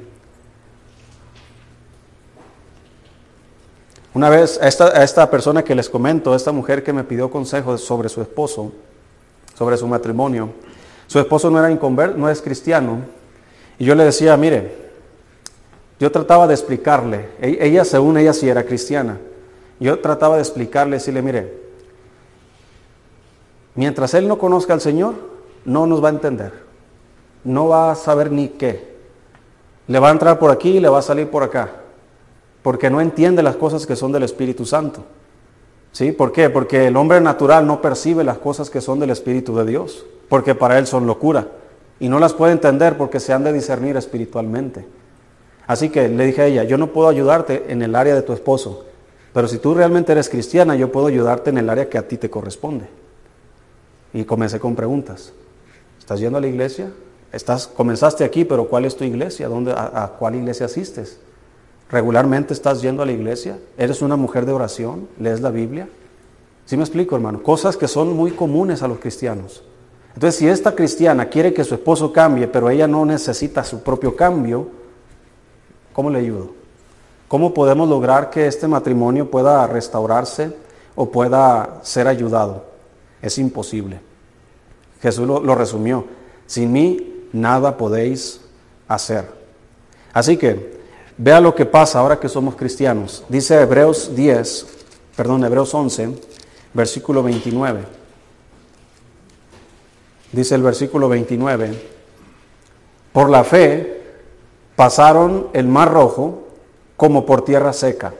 Una 4.14 4.30
vez 4.30 4.58
a 4.62 4.68
esta, 5.04 5.30
persona 5.30 5.64
que 5.64 5.76
les 5.76 5.90
comento, 5.90 6.34
esta 6.34 6.54
mujer 6.54 6.82
que 6.82 6.94
me 6.94 7.04
pidió 7.04 7.30
consejo 7.30 7.78
sobre 7.78 8.08
su 8.08 8.22
esposo, 8.22 8.72
sobre 9.58 9.76
su 9.76 9.86
matrimonio, 9.86 10.50
su 11.08 11.20
esposo 11.20 11.52
no 11.52 11.60
era 11.60 11.78
no 12.16 12.30
es 12.30 12.42
cristiano, 12.42 13.00
y 13.78 13.84
yo 13.84 13.96
le 13.96 14.06
decía, 14.06 14.38
mire, 14.38 14.92
yo 16.00 16.10
trataba 16.10 16.48
de 16.48 16.54
explicarle, 16.54 17.30
e, 17.42 17.58
ella 17.60 17.84
según 17.84 18.18
ella 18.18 18.32
sí 18.32 18.48
era 18.48 18.64
cristiana, 18.64 19.18
yo 19.86 20.00
trataba 20.00 20.36
de 20.36 20.42
explicarle, 20.42 20.96
decirle, 20.96 21.22
mire, 21.22 21.62
mientras 23.76 24.14
él 24.14 24.28
no 24.28 24.38
conozca 24.38 24.74
al 24.74 24.82
Señor, 24.82 25.16
no 25.66 25.88
nos 25.88 26.04
va 26.04 26.08
a 26.08 26.12
entender, 26.12 26.54
no 27.44 27.68
va 27.68 27.92
a 27.92 27.96
saber 27.96 28.32
ni 28.32 28.48
qué, 28.48 28.96
le 29.88 30.00
va 30.00 30.10
a 30.10 30.12
entrar 30.12 30.40
por 30.40 30.52
aquí 30.52 30.78
y 30.78 30.80
le 30.80 30.90
va 30.90 31.00
a 31.00 31.04
salir 31.04 31.30
por 31.30 31.44
acá 31.44 31.82
porque 32.62 32.90
no 32.90 33.02
entiende 33.02 33.44
las 33.44 33.56
cosas 33.56 33.86
que 33.86 33.96
son 33.96 34.12
del 34.12 34.24
Espíritu 34.24 34.66
Santo. 34.66 35.04
¿Sí? 35.92 36.12
¿Por 36.12 36.32
qué? 36.32 36.50
Porque 36.50 36.88
el 36.88 36.96
hombre 36.96 37.20
natural 37.20 37.68
no 37.68 37.82
percibe 37.82 38.24
las 38.24 38.38
cosas 38.38 38.70
que 38.70 38.82
son 38.82 39.00
del 39.00 39.10
Espíritu 39.10 39.56
de 39.58 39.66
Dios, 39.66 40.06
porque 40.30 40.56
para 40.56 40.78
él 40.80 40.88
son 40.88 41.06
locura. 41.06 41.48
Y 42.00 42.08
no 42.08 42.20
las 42.20 42.34
puede 42.34 42.54
entender 42.54 42.98
porque 42.98 43.20
se 43.20 43.34
han 43.34 43.44
de 43.44 43.52
discernir 43.52 43.98
espiritualmente. 43.98 44.86
Así 45.68 45.90
que 45.90 46.08
le 46.08 46.26
dije 46.26 46.42
a 46.42 46.46
ella, 46.46 46.64
yo 46.64 46.78
no 46.78 46.88
puedo 46.88 47.10
ayudarte 47.10 47.66
en 47.70 47.82
el 47.82 47.96
área 47.96 48.16
de 48.16 48.22
tu 48.22 48.34
esposo, 48.34 48.86
pero 49.34 49.48
si 49.48 49.58
tú 49.58 49.74
realmente 49.74 50.12
eres 50.12 50.30
cristiana, 50.30 50.76
yo 50.76 50.92
puedo 50.92 51.08
ayudarte 51.08 51.50
en 51.50 51.58
el 51.58 51.70
área 51.70 51.90
que 51.90 51.98
a 51.98 52.08
ti 52.08 52.18
te 52.18 52.30
corresponde. 52.30 52.88
Y 54.14 54.26
comencé 54.26 54.60
con 54.60 54.76
preguntas. 54.76 55.32
¿Estás 56.00 56.20
yendo 56.20 56.38
a 56.38 56.42
la 56.42 56.48
iglesia? 56.48 56.92
Estás, 57.32 57.68
comenzaste 57.68 58.26
aquí, 58.26 58.44
pero 58.44 58.68
¿cuál 58.68 58.86
es 58.86 58.98
tu 58.98 59.06
iglesia? 59.06 59.48
¿Dónde, 59.48 59.72
a, 59.72 60.04
a 60.04 60.08
cuál 60.10 60.36
iglesia 60.36 60.66
asistes? 60.66 61.20
¿Regularmente 61.90 62.54
estás 62.54 62.82
yendo 62.82 63.04
a 63.04 63.06
la 63.06 63.14
iglesia? 63.14 63.58
¿Eres 63.78 64.02
una 64.02 64.18
mujer 64.18 64.46
de 64.46 64.52
oración? 64.52 65.08
¿Lees 65.18 65.40
la 65.40 65.50
Biblia? 65.50 65.88
¿Sí 66.66 66.76
me 66.76 66.84
explico, 66.84 67.16
hermano? 67.16 67.42
Cosas 67.42 67.78
que 67.78 67.88
son 67.88 68.16
muy 68.16 68.32
comunes 68.32 68.84
a 68.84 68.88
los 68.88 69.00
cristianos. 69.00 69.64
Entonces, 70.14 70.40
si 70.40 70.48
esta 70.48 70.76
cristiana 70.76 71.30
quiere 71.30 71.54
que 71.54 71.64
su 71.64 71.76
esposo 71.76 72.12
cambie, 72.12 72.48
pero 72.48 72.70
ella 72.70 72.88
no 72.88 73.06
necesita 73.06 73.64
su 73.64 73.82
propio 73.82 74.16
cambio, 74.16 74.68
¿cómo 75.94 76.10
le 76.10 76.20
ayudo? 76.20 76.61
¿Cómo 77.32 77.54
podemos 77.54 77.88
lograr 77.88 78.30
que 78.30 78.46
este 78.46 78.68
matrimonio 78.68 79.32
pueda 79.32 79.66
restaurarse 79.66 80.54
o 80.96 81.10
pueda 81.10 81.80
ser 81.82 82.10
ayudado? 82.10 82.66
Es 83.22 83.38
imposible. 83.38 84.02
Jesús 85.02 85.26
lo, 85.26 85.56
resumió. 85.56 86.04
Sin 86.46 86.74
mí 86.74 87.30
nada 87.32 87.78
podéis 87.78 88.42
hacer. 88.90 89.32
Así 90.12 90.36
que 90.36 90.82
Vea 91.18 91.40
lo 91.40 91.56
que 91.56 91.66
pasa 91.66 92.00
ahora 92.00 92.20
que 92.20 92.28
somos 92.28 92.56
cristianos. 92.56 93.24
Dice 93.30 93.62
Hebreos 93.62 94.14
10, 94.14 94.66
perdón, 95.16 95.46
Hebreos 95.46 95.74
11, 95.74 96.20
versículo 96.74 97.24
29. 97.24 97.86
Dice 100.34 100.56
el 100.56 100.64
versículo 100.64 101.08
29, 101.08 101.80
por 103.14 103.30
la 103.30 103.46
fe 103.46 104.02
pasaron 104.76 105.48
el 105.54 105.68
mar 105.68 105.94
rojo 105.94 106.41
como 107.02 107.26
por 107.26 107.44
tierra 107.44 107.74
seca. 107.74 108.14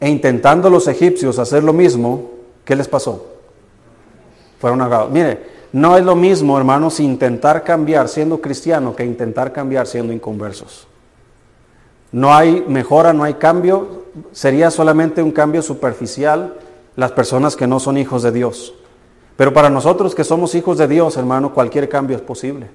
E 0.00 0.10
intentando 0.10 0.68
los 0.68 0.88
egipcios 0.88 1.38
hacer 1.38 1.62
lo 1.62 1.72
mismo, 1.72 2.32
¿qué 2.64 2.74
les 2.74 2.88
pasó? 2.88 3.24
Fueron 4.58 4.80
ahogados. 4.80 5.12
Mire, 5.12 5.46
no 5.70 5.96
es 5.96 6.04
lo 6.04 6.16
mismo, 6.16 6.58
hermanos, 6.58 6.98
intentar 6.98 7.62
cambiar 7.62 8.08
siendo 8.08 8.40
cristiano 8.40 8.96
que 8.96 9.04
intentar 9.04 9.52
cambiar 9.52 9.86
siendo 9.86 10.12
inconversos. 10.12 10.88
No 12.10 12.34
hay 12.34 12.64
mejora, 12.66 13.12
no 13.12 13.22
hay 13.22 13.34
cambio, 13.34 14.06
sería 14.32 14.72
solamente 14.72 15.22
un 15.22 15.30
cambio 15.30 15.62
superficial 15.62 16.56
las 16.96 17.12
personas 17.12 17.54
que 17.54 17.68
no 17.68 17.78
son 17.78 17.98
hijos 17.98 18.24
de 18.24 18.32
Dios. 18.32 18.74
Pero 19.36 19.52
para 19.52 19.70
nosotros 19.70 20.16
que 20.16 20.24
somos 20.24 20.56
hijos 20.56 20.76
de 20.76 20.88
Dios, 20.88 21.16
hermano, 21.16 21.54
cualquier 21.54 21.88
cambio 21.88 22.16
es 22.16 22.22
posible. 22.22 22.66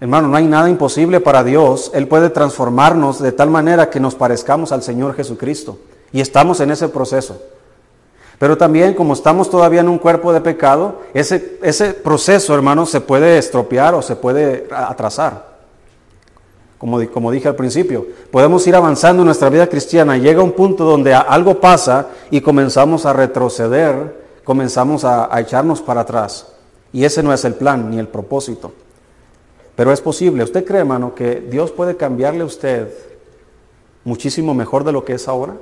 Hermano, 0.00 0.28
no 0.28 0.36
hay 0.36 0.46
nada 0.46 0.70
imposible 0.70 1.20
para 1.20 1.42
Dios. 1.42 1.90
Él 1.94 2.06
puede 2.06 2.30
transformarnos 2.30 3.20
de 3.20 3.32
tal 3.32 3.50
manera 3.50 3.90
que 3.90 3.98
nos 4.00 4.14
parezcamos 4.14 4.70
al 4.70 4.82
Señor 4.82 5.14
Jesucristo. 5.14 5.78
Y 6.12 6.20
estamos 6.20 6.60
en 6.60 6.70
ese 6.70 6.88
proceso. 6.88 7.40
Pero 8.38 8.56
también 8.56 8.94
como 8.94 9.14
estamos 9.14 9.50
todavía 9.50 9.80
en 9.80 9.88
un 9.88 9.98
cuerpo 9.98 10.32
de 10.32 10.40
pecado, 10.40 11.00
ese, 11.12 11.40
proceso, 12.04 12.54
hermano, 12.54 12.86
se 12.86 13.00
puede 13.00 13.38
estropear 13.38 13.94
o 13.94 14.02
se 14.02 14.14
puede 14.14 14.68
atrasar 14.70 15.48
como, 16.78 17.30
dije 17.32 17.48
al 17.48 17.56
principio, 17.56 18.06
podemos 18.30 18.64
ir 18.68 18.76
avanzando 18.76 19.22
en 19.22 19.26
nuestra 19.26 19.50
vida 19.50 19.66
cristiana. 19.66 20.16
Llega 20.16 20.42
un 20.42 20.52
punto 20.52 20.84
donde 20.84 21.12
algo 21.12 21.60
pasa 21.60 22.06
y 22.30 22.40
comenzamos 22.40 23.04
a 23.04 23.12
retroceder, 23.12 24.16
comenzamos 24.44 25.04
a, 25.04 25.34
a 25.34 25.40
echarnos 25.40 25.82
para 25.82 26.02
atrás. 26.02 26.46
Y 26.92 27.04
ese 27.04 27.22
no 27.22 27.32
es 27.32 27.44
el 27.44 27.54
plan 27.54 27.90
ni 27.90 27.98
el 27.98 28.06
propósito. 28.06 28.72
Pero 29.78 29.92
es 29.92 30.00
posible. 30.00 30.42
¿Usted 30.42 30.64
cree, 30.64 30.80
hermano, 30.80 31.14
que 31.14 31.36
Dios 31.40 31.70
puede 31.70 31.96
cambiarle 31.96 32.42
a 32.42 32.46
usted 32.46 32.88
muchísimo 34.02 34.52
mejor 34.52 34.82
de 34.82 34.90
lo 34.90 35.04
que 35.04 35.12
es 35.12 35.28
ahora? 35.28 35.54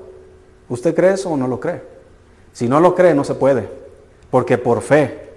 ¿Usted 0.71 0.95
cree 0.95 1.13
eso 1.13 1.29
o 1.29 1.37
no 1.37 1.47
lo 1.47 1.61
cree? 1.61 1.83
Si 2.55 2.67
no 2.67 2.81
lo 2.81 2.95
cree, 2.95 3.15
no 3.15 3.25
se 3.25 3.35
puede. 3.35 3.69
Porque 4.31 4.57
por 4.57 4.81
fe 4.81 5.35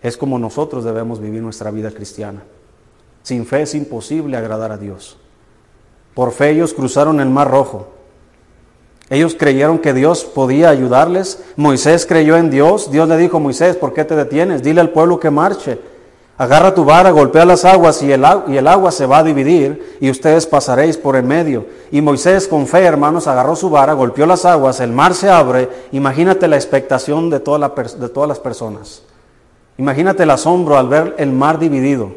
es 0.00 0.16
como 0.16 0.38
nosotros 0.38 0.84
debemos 0.84 1.20
vivir 1.20 1.42
nuestra 1.42 1.70
vida 1.70 1.90
cristiana. 1.90 2.42
Sin 3.24 3.44
fe 3.44 3.60
es 3.60 3.74
imposible 3.74 4.38
agradar 4.38 4.72
a 4.72 4.78
Dios. 4.78 5.18
Por 6.14 6.32
fe 6.32 6.52
ellos 6.52 6.72
cruzaron 6.72 7.20
el 7.20 7.28
mar 7.28 7.50
rojo. 7.50 7.88
Ellos 9.10 9.36
creyeron 9.38 9.78
que 9.78 9.92
Dios 9.92 10.24
podía 10.24 10.70
ayudarles. 10.70 11.44
Moisés 11.56 12.06
creyó 12.06 12.38
en 12.38 12.48
Dios. 12.48 12.90
Dios 12.90 13.06
le 13.06 13.18
dijo, 13.18 13.38
Moisés, 13.38 13.76
¿por 13.76 13.92
qué 13.92 14.06
te 14.06 14.16
detienes? 14.16 14.62
Dile 14.62 14.80
al 14.80 14.88
pueblo 14.88 15.20
que 15.20 15.28
marche. 15.28 15.91
Agarra 16.42 16.74
tu 16.74 16.84
vara, 16.84 17.12
golpea 17.12 17.44
las 17.44 17.64
aguas 17.64 18.02
y 18.02 18.10
el, 18.10 18.24
y 18.48 18.56
el, 18.56 18.66
agua 18.66 18.90
se 18.90 19.06
va 19.06 19.18
a 19.18 19.22
dividir 19.22 19.96
y 20.00 20.10
ustedes 20.10 20.44
pasaréis 20.44 20.98
por 20.98 21.14
el 21.14 21.22
medio. 21.22 21.66
Y 21.92 22.00
Moisés 22.00 22.48
con 22.48 22.66
fe, 22.66 22.80
hermanos, 22.80 23.28
agarró 23.28 23.54
su 23.54 23.70
vara, 23.70 23.92
golpeó 23.92 24.26
las 24.26 24.44
aguas, 24.44 24.80
el 24.80 24.90
mar 24.90 25.14
se 25.14 25.30
abre. 25.30 25.68
Imagínate 25.92 26.48
la 26.48 26.56
expectación 26.56 27.30
de 27.30 27.38
todas 27.38 27.60
las 27.60 28.40
personas. 28.40 29.04
Imagínate 29.78 30.24
el 30.24 30.30
asombro 30.30 30.76
al 30.76 30.88
ver 30.88 31.14
el 31.16 31.30
mar 31.30 31.60
dividido 31.60 32.12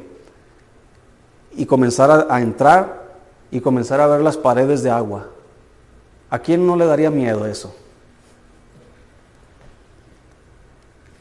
y 1.55 1.67
comenzar 1.67 2.25
a, 2.27 2.41
entrar 2.41 3.03
y 3.51 3.61
comenzar 3.61 4.01
a 4.01 4.07
ver 4.07 4.21
las 4.21 4.38
paredes 4.38 4.81
de 4.81 4.89
agua. 4.89 5.27
¿A 6.31 6.39
quién 6.39 6.65
no 6.65 6.75
le 6.75 6.88
daría 6.88 7.11
miedo 7.11 7.45
eso? 7.45 7.75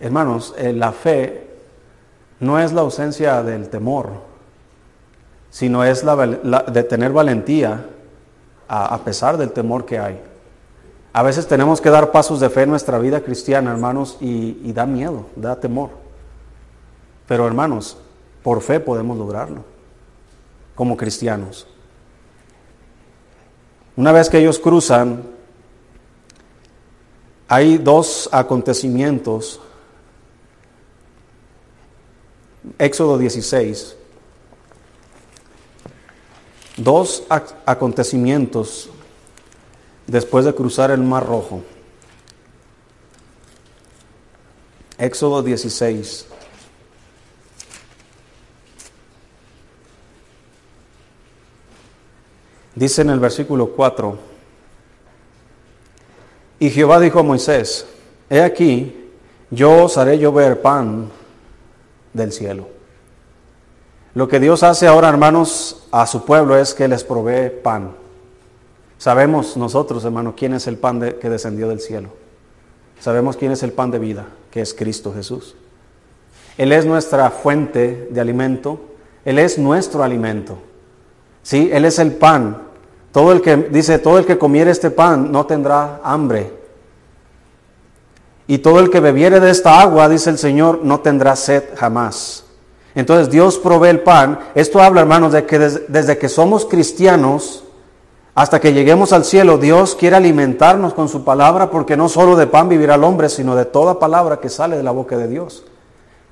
Hermanos, 0.01 0.55
eh, 0.57 0.73
la 0.73 0.93
fe 0.93 1.54
no 2.41 2.59
es 2.59 2.73
la 2.73 2.83
ausencia 2.83 3.43
del 3.43 3.69
temor, 3.69 4.11
sino 5.51 5.85
es 5.85 6.05
la, 6.05 6.17
de 6.17 6.83
tener 6.83 7.13
valentía 7.13 7.87
a, 8.69 8.99
pesar 8.99 9.37
del 9.37 9.53
temor 9.53 9.85
que 9.85 9.99
hay. 9.99 10.21
A 11.13 11.23
veces 11.23 11.47
tenemos 11.47 11.81
que 11.81 11.91
dar 11.91 12.11
pasos 12.11 12.41
de 12.41 12.51
fe 12.51 12.63
en 12.63 12.71
nuestra 12.71 12.99
vida 12.99 13.21
cristiana, 13.21 13.71
hermanos, 13.71 14.17
y, 14.21 14.59
y 14.65 14.73
da 14.73 14.85
miedo, 14.85 15.27
da 15.37 15.61
temor. 15.61 15.91
Pero 17.29 17.47
hermanos, 17.47 17.97
por 18.43 18.61
fe 18.61 18.81
podemos 18.81 19.17
lograrlo, 19.17 19.65
como 20.75 20.97
cristianos. 20.97 21.69
Una 23.97 24.11
vez 24.11 24.29
que 24.29 24.39
ellos 24.39 24.59
cruzan, 24.59 25.23
hay 27.49 27.79
dos 27.79 28.29
acontecimientos. 28.33 29.61
Éxodo 32.79 33.19
16. 33.19 33.97
Dos 36.77 37.25
acontecimientos 37.67 38.91
después 40.07 40.45
de 40.45 40.55
cruzar 40.55 40.91
el 40.91 41.03
Mar 41.03 41.27
Rojo. 41.27 41.63
Éxodo 44.99 45.43
16. 45.43 46.27
Dice 52.75 53.03
en 53.03 53.11
el 53.11 53.21
versículo 53.21 53.69
4, 53.69 54.19
y 56.59 56.71
Jehová 56.71 56.99
dijo 56.99 57.21
a 57.21 57.23
Moisés, 57.23 57.87
he 58.29 58.41
aquí, 58.41 59.11
yo 59.51 59.85
os 59.85 59.97
haré 59.97 60.19
llover 60.19 60.61
pan 60.61 61.09
del 62.15 62.33
cielo. 62.33 62.69
Lo 64.15 64.29
que 64.29 64.41
Dios 64.41 64.63
hace 64.63 64.87
ahora, 64.87 65.09
hermanos, 65.09 65.87
a 65.91 66.07
su 66.07 66.25
pueblo 66.25 66.57
es 66.57 66.73
que 66.73 66.89
les 66.89 67.05
provee 67.05 67.51
pan. 67.51 67.91
Sabemos 68.97 69.57
nosotros, 69.57 70.05
hermanos, 70.05 70.35
quién 70.37 70.55
es 70.55 70.67
el 70.67 70.79
pan 70.79 71.01
que 71.21 71.29
descendió 71.29 71.69
del 71.69 71.81
cielo. 71.81 72.09
Sabemos 73.01 73.37
quién 73.37 73.53
es 73.53 73.63
el 73.63 73.73
pan 73.73 73.91
de 73.91 73.99
vida, 73.99 74.27
que 74.51 74.63
es 74.63 74.73
Cristo 74.73 75.13
Jesús. 75.13 75.57
Él 76.57 76.73
es 76.73 76.87
nuestra 76.87 77.31
fuente 77.31 78.09
de 78.11 78.21
alimento. 78.21 78.81
Él 79.25 79.39
es 79.39 79.59
nuestro 79.59 80.03
alimento. 80.03 80.59
Sí, 81.43 81.71
Él 81.73 81.85
es 81.85 81.99
el 81.99 82.13
pan. 82.13 82.63
Todo 83.13 83.33
el 83.33 83.43
que, 83.43 83.57
dice, 83.57 83.99
todo 83.99 84.19
el 84.19 84.27
que 84.27 84.39
comiere 84.39 84.71
este 84.71 84.91
pan 84.91 85.31
no 85.31 85.47
tendrá 85.47 86.01
hambre. 86.03 86.53
Y 88.47 88.59
todo 88.59 88.81
el 88.81 88.91
que 88.91 89.01
bebiere 89.01 89.41
de 89.41 89.51
esta 89.51 89.81
agua, 89.81 90.09
dice 90.09 90.31
el 90.31 90.39
Señor, 90.39 90.81
no 90.83 91.01
tendrá 91.01 91.35
sed 91.37 91.65
jamás. 91.77 92.45
Entonces 92.95 93.31
Dios 93.31 93.59
provee 93.59 93.89
el 93.89 94.01
pan. 94.01 94.39
Esto 94.55 94.81
habla, 94.81 95.01
hermanos, 95.01 95.33
de 95.33 95.47
que 95.47 95.59
desde, 95.59 96.19
que 96.19 96.29
somos 96.29 96.67
cristianos 96.67 97.65
hasta 98.35 98.61
que 98.61 98.73
lleguemos 98.73 99.13
al 99.13 99.25
cielo, 99.25 99.59
Dios 99.59 99.95
quiere 99.95 100.17
alimentarnos 100.17 100.93
con 100.93 101.09
su 101.09 101.25
palabra 101.25 101.71
porque 101.71 101.97
no 101.97 102.09
solo 102.09 102.37
de 102.37 102.47
pan 102.47 102.69
vivirá 102.69 102.97
el 102.97 103.05
hombre, 103.05 103.29
sino 103.29 103.57
de 103.57 103.65
toda 103.65 103.99
palabra 103.99 104.39
que 104.39 104.49
sale 104.49 104.77
de 104.77 104.83
la 104.83 104.91
boca 104.91 105.17
de 105.17 105.29
Dios. 105.29 105.65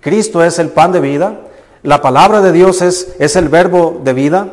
Cristo 0.00 0.42
es 0.44 0.58
el 0.58 0.68
pan 0.68 0.92
de 0.92 1.00
vida. 1.00 1.40
La 1.82 2.02
palabra 2.02 2.40
de 2.42 2.52
Dios 2.52 2.82
es, 2.82 3.14
es 3.18 3.36
el 3.36 3.48
verbo 3.48 4.00
de 4.04 4.12
vida. 4.12 4.48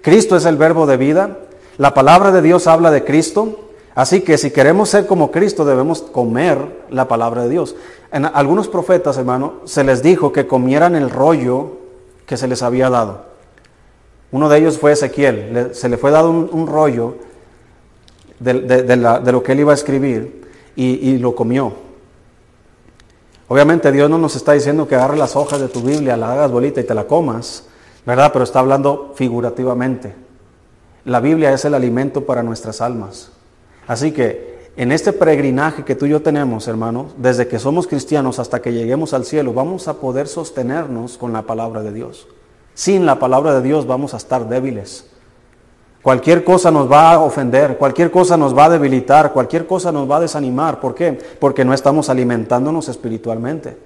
Cristo 0.00 0.36
es 0.36 0.44
el 0.46 0.56
verbo 0.56 0.86
de 0.86 0.96
vida. 0.96 1.38
La 1.76 1.94
palabra 1.94 2.32
de 2.32 2.42
Dios 2.42 2.66
habla 2.66 2.90
de 2.90 3.04
Cristo. 3.04 3.71
Así 3.94 4.22
que 4.22 4.38
si 4.38 4.50
queremos 4.50 4.88
ser 4.88 5.06
como 5.06 5.30
Cristo 5.30 5.64
debemos 5.64 6.02
comer 6.02 6.84
la 6.90 7.08
palabra 7.08 7.44
de 7.44 7.50
Dios. 7.50 7.76
En 8.10 8.24
algunos 8.24 8.68
profetas, 8.68 9.18
hermano, 9.18 9.54
se 9.64 9.84
les 9.84 10.02
dijo 10.02 10.32
que 10.32 10.46
comieran 10.46 10.96
el 10.96 11.10
rollo 11.10 11.78
que 12.26 12.36
se 12.36 12.48
les 12.48 12.62
había 12.62 12.88
dado. 12.88 13.26
Uno 14.30 14.48
de 14.48 14.58
ellos 14.58 14.78
fue 14.78 14.92
Ezequiel. 14.92 15.70
se 15.72 15.88
le 15.88 15.98
fue 15.98 16.10
dado 16.10 16.30
un, 16.30 16.66
rollo 16.66 17.16
de, 18.38 18.96
lo 18.96 19.42
que 19.42 19.52
él 19.52 19.60
iba 19.60 19.72
a 19.72 19.74
escribir 19.74 20.48
y, 20.74 21.10
y 21.10 21.18
lo 21.18 21.34
comió. 21.34 21.72
Obviamente 23.48 23.92
Dios 23.92 24.08
no 24.08 24.16
nos 24.16 24.36
está 24.36 24.52
diciendo 24.52 24.88
que 24.88 24.94
agarre 24.94 25.18
las 25.18 25.36
hojas 25.36 25.60
de 25.60 25.68
tu 25.68 25.82
Biblia, 25.82 26.16
la 26.16 26.32
hagas 26.32 26.50
bolita 26.50 26.80
y 26.80 26.84
te 26.84 26.94
la 26.94 27.04
comas. 27.04 27.64
¿verdad? 28.04 28.30
Pero 28.32 28.44
está 28.44 28.60
hablando 28.60 29.12
figurativamente. 29.14 30.14
La 31.04 31.20
Biblia 31.20 31.52
es 31.52 31.64
el 31.64 31.74
alimento 31.74 32.24
para 32.24 32.42
nuestras 32.42 32.80
almas. 32.80 33.30
Así 33.92 34.12
que 34.12 34.70
en 34.74 34.90
este 34.90 35.12
peregrinaje 35.12 35.84
que 35.84 35.94
tú 35.94 36.06
y 36.06 36.08
yo 36.08 36.22
tenemos, 36.22 36.66
hermanos, 36.66 37.12
desde 37.18 37.46
que 37.46 37.58
somos 37.58 37.86
cristianos 37.86 38.38
hasta 38.38 38.62
que 38.62 38.72
lleguemos 38.72 39.12
al 39.12 39.26
cielo, 39.26 39.52
vamos 39.52 39.86
a 39.86 40.00
poder 40.00 40.28
sostenernos 40.28 41.18
con 41.18 41.34
la 41.34 41.42
palabra 41.42 41.82
de 41.82 41.92
Dios. 41.92 42.26
Sin 42.72 43.04
la 43.04 43.18
palabra 43.18 43.52
de 43.52 43.60
Dios 43.60 43.86
vamos 43.86 44.14
a 44.14 44.16
estar 44.16 44.48
débiles. 44.48 45.10
Cualquier 46.00 46.42
cosa 46.42 46.70
nos 46.70 46.90
va 46.90 47.12
a 47.12 47.20
ofender, 47.20 47.76
cualquier 47.76 48.10
cosa 48.10 48.38
nos 48.38 48.56
va 48.56 48.64
a 48.64 48.70
debilitar, 48.70 49.34
cualquier 49.34 49.66
cosa 49.66 49.92
nos 49.92 50.10
va 50.10 50.16
a 50.16 50.20
desanimar. 50.20 50.80
¿Por 50.80 50.94
qué? 50.94 51.18
Porque 51.38 51.62
no 51.62 51.74
estamos 51.74 52.08
alimentándonos 52.08 52.88
espiritualmente. 52.88 53.76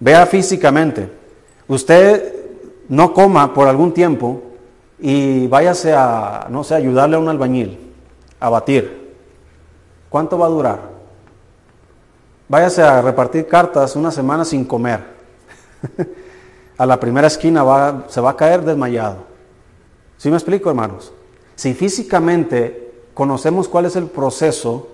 Vea 0.00 0.24
físicamente. 0.24 1.12
Usted 1.68 2.34
no 2.88 3.12
coma 3.12 3.52
por 3.52 3.68
algún 3.68 3.92
tiempo 3.92 4.40
y 4.98 5.46
váyase 5.48 5.92
a, 5.92 6.46
no 6.48 6.64
sé, 6.64 6.76
ayudarle 6.76 7.16
a 7.16 7.18
un 7.18 7.28
albañil 7.28 7.78
a 8.40 8.48
batir. 8.48 8.97
¿Cuánto 10.08 10.38
va 10.38 10.46
a 10.46 10.50
durar? 10.50 10.80
Váyase 12.48 12.82
a 12.82 13.02
repartir 13.02 13.46
cartas 13.46 13.94
una 13.94 14.10
semana 14.10 14.44
sin 14.44 14.64
comer. 14.64 15.04
a 16.78 16.86
la 16.86 16.98
primera 16.98 17.26
esquina 17.26 18.04
se 18.08 18.20
va 18.20 18.30
a 18.30 18.36
caer 18.36 18.64
desmayado. 18.64 19.18
¿Sí 20.16 20.30
me 20.30 20.36
explico, 20.36 20.70
hermanos? 20.70 21.12
Si 21.56 21.74
físicamente 21.74 22.92
conocemos 23.14 23.68
cuál 23.68 23.86
es 23.86 23.96
el 23.96 24.06
proceso 24.06 24.88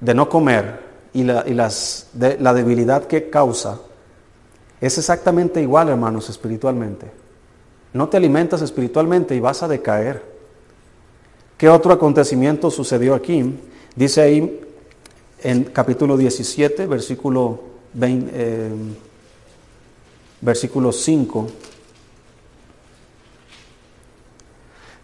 de 0.00 0.14
no 0.14 0.28
comer 0.28 0.82
y 1.12 1.22
la, 1.22 1.44
la 1.44 2.54
debilidad 2.54 3.04
que 3.06 3.30
causa, 3.30 3.78
es 4.80 4.98
exactamente 4.98 5.62
igual, 5.62 5.90
hermanos, 5.90 6.28
espiritualmente. 6.28 7.10
No 7.92 8.08
te 8.08 8.16
alimentas 8.16 8.62
espiritualmente 8.62 9.36
y 9.36 9.40
vas 9.40 9.62
a 9.62 9.68
decaer. 9.68 10.24
¿Qué 11.56 11.68
otro 11.68 11.92
acontecimiento 11.92 12.70
sucedió 12.70 13.14
aquí? 13.14 13.58
Dice 13.94 14.22
ahí 14.22 14.60
en 15.42 15.64
capítulo 15.64 16.16
17, 16.16 16.86
versículo, 16.86 17.60
eh, 18.00 18.70
versículo 20.40 20.92
5. 20.92 21.46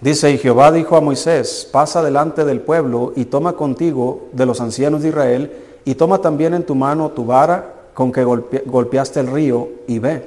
Dice, 0.01 0.31
y 0.31 0.39
Jehová 0.39 0.73
dijo 0.73 0.97
a 0.97 1.01
Moisés, 1.01 1.69
pasa 1.71 2.03
delante 2.03 2.45
del 2.45 2.61
pueblo 2.61 3.13
y 3.17 3.25
toma 3.27 3.55
contigo 3.55 4.29
de 4.33 4.47
los 4.47 4.61
ancianos 4.61 5.03
de 5.03 5.09
Israel 5.09 5.53
y 5.85 5.97
toma 5.97 6.21
también 6.21 6.55
en 6.55 6.65
tu 6.65 6.75
mano 6.75 7.11
tu 7.11 7.27
vara 7.27 7.75
con 7.95 8.13
que 8.13 8.23
golpeaste 8.23 9.21
el 9.21 9.27
río 9.27 9.69
y 9.89 9.99
ve. 9.99 10.25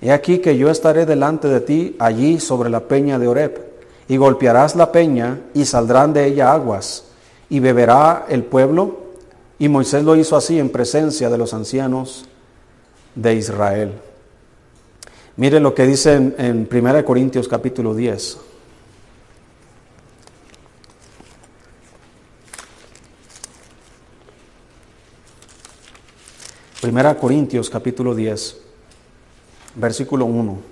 He 0.00 0.12
aquí 0.12 0.38
que 0.38 0.56
yo 0.56 0.70
estaré 0.70 1.04
delante 1.04 1.48
de 1.48 1.60
ti 1.60 1.96
allí 1.98 2.40
sobre 2.40 2.70
la 2.70 2.80
peña 2.80 3.18
de 3.18 3.28
Oreb, 3.28 3.72
y 4.08 4.16
golpearás 4.16 4.76
la 4.76 4.92
peña 4.92 5.40
y 5.54 5.64
saldrán 5.64 6.12
de 6.12 6.26
ella 6.26 6.52
aguas, 6.52 7.04
y 7.52 7.60
beberá 7.60 8.24
el 8.30 8.44
pueblo. 8.44 8.96
Y 9.58 9.68
Moisés 9.68 10.02
lo 10.04 10.16
hizo 10.16 10.36
así 10.38 10.58
en 10.58 10.70
presencia 10.70 11.28
de 11.28 11.36
los 11.36 11.52
ancianos 11.52 12.24
de 13.14 13.34
Israel. 13.34 13.92
Mire 15.36 15.60
lo 15.60 15.74
que 15.74 15.86
dice 15.86 16.14
en, 16.14 16.34
en 16.38 16.68
1 16.72 17.04
Corintios 17.04 17.48
capítulo 17.48 17.94
10. 17.94 18.38
Primera 26.80 27.14
Corintios 27.18 27.68
capítulo 27.68 28.14
10, 28.14 28.56
versículo 29.74 30.24
1. 30.24 30.71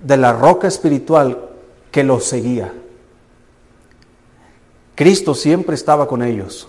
de 0.00 0.16
la 0.16 0.32
roca 0.32 0.68
espiritual 0.68 1.48
que 1.90 2.04
los 2.04 2.24
seguía. 2.24 2.72
Cristo 4.94 5.34
siempre 5.34 5.74
estaba 5.74 6.08
con 6.08 6.22
ellos. 6.22 6.68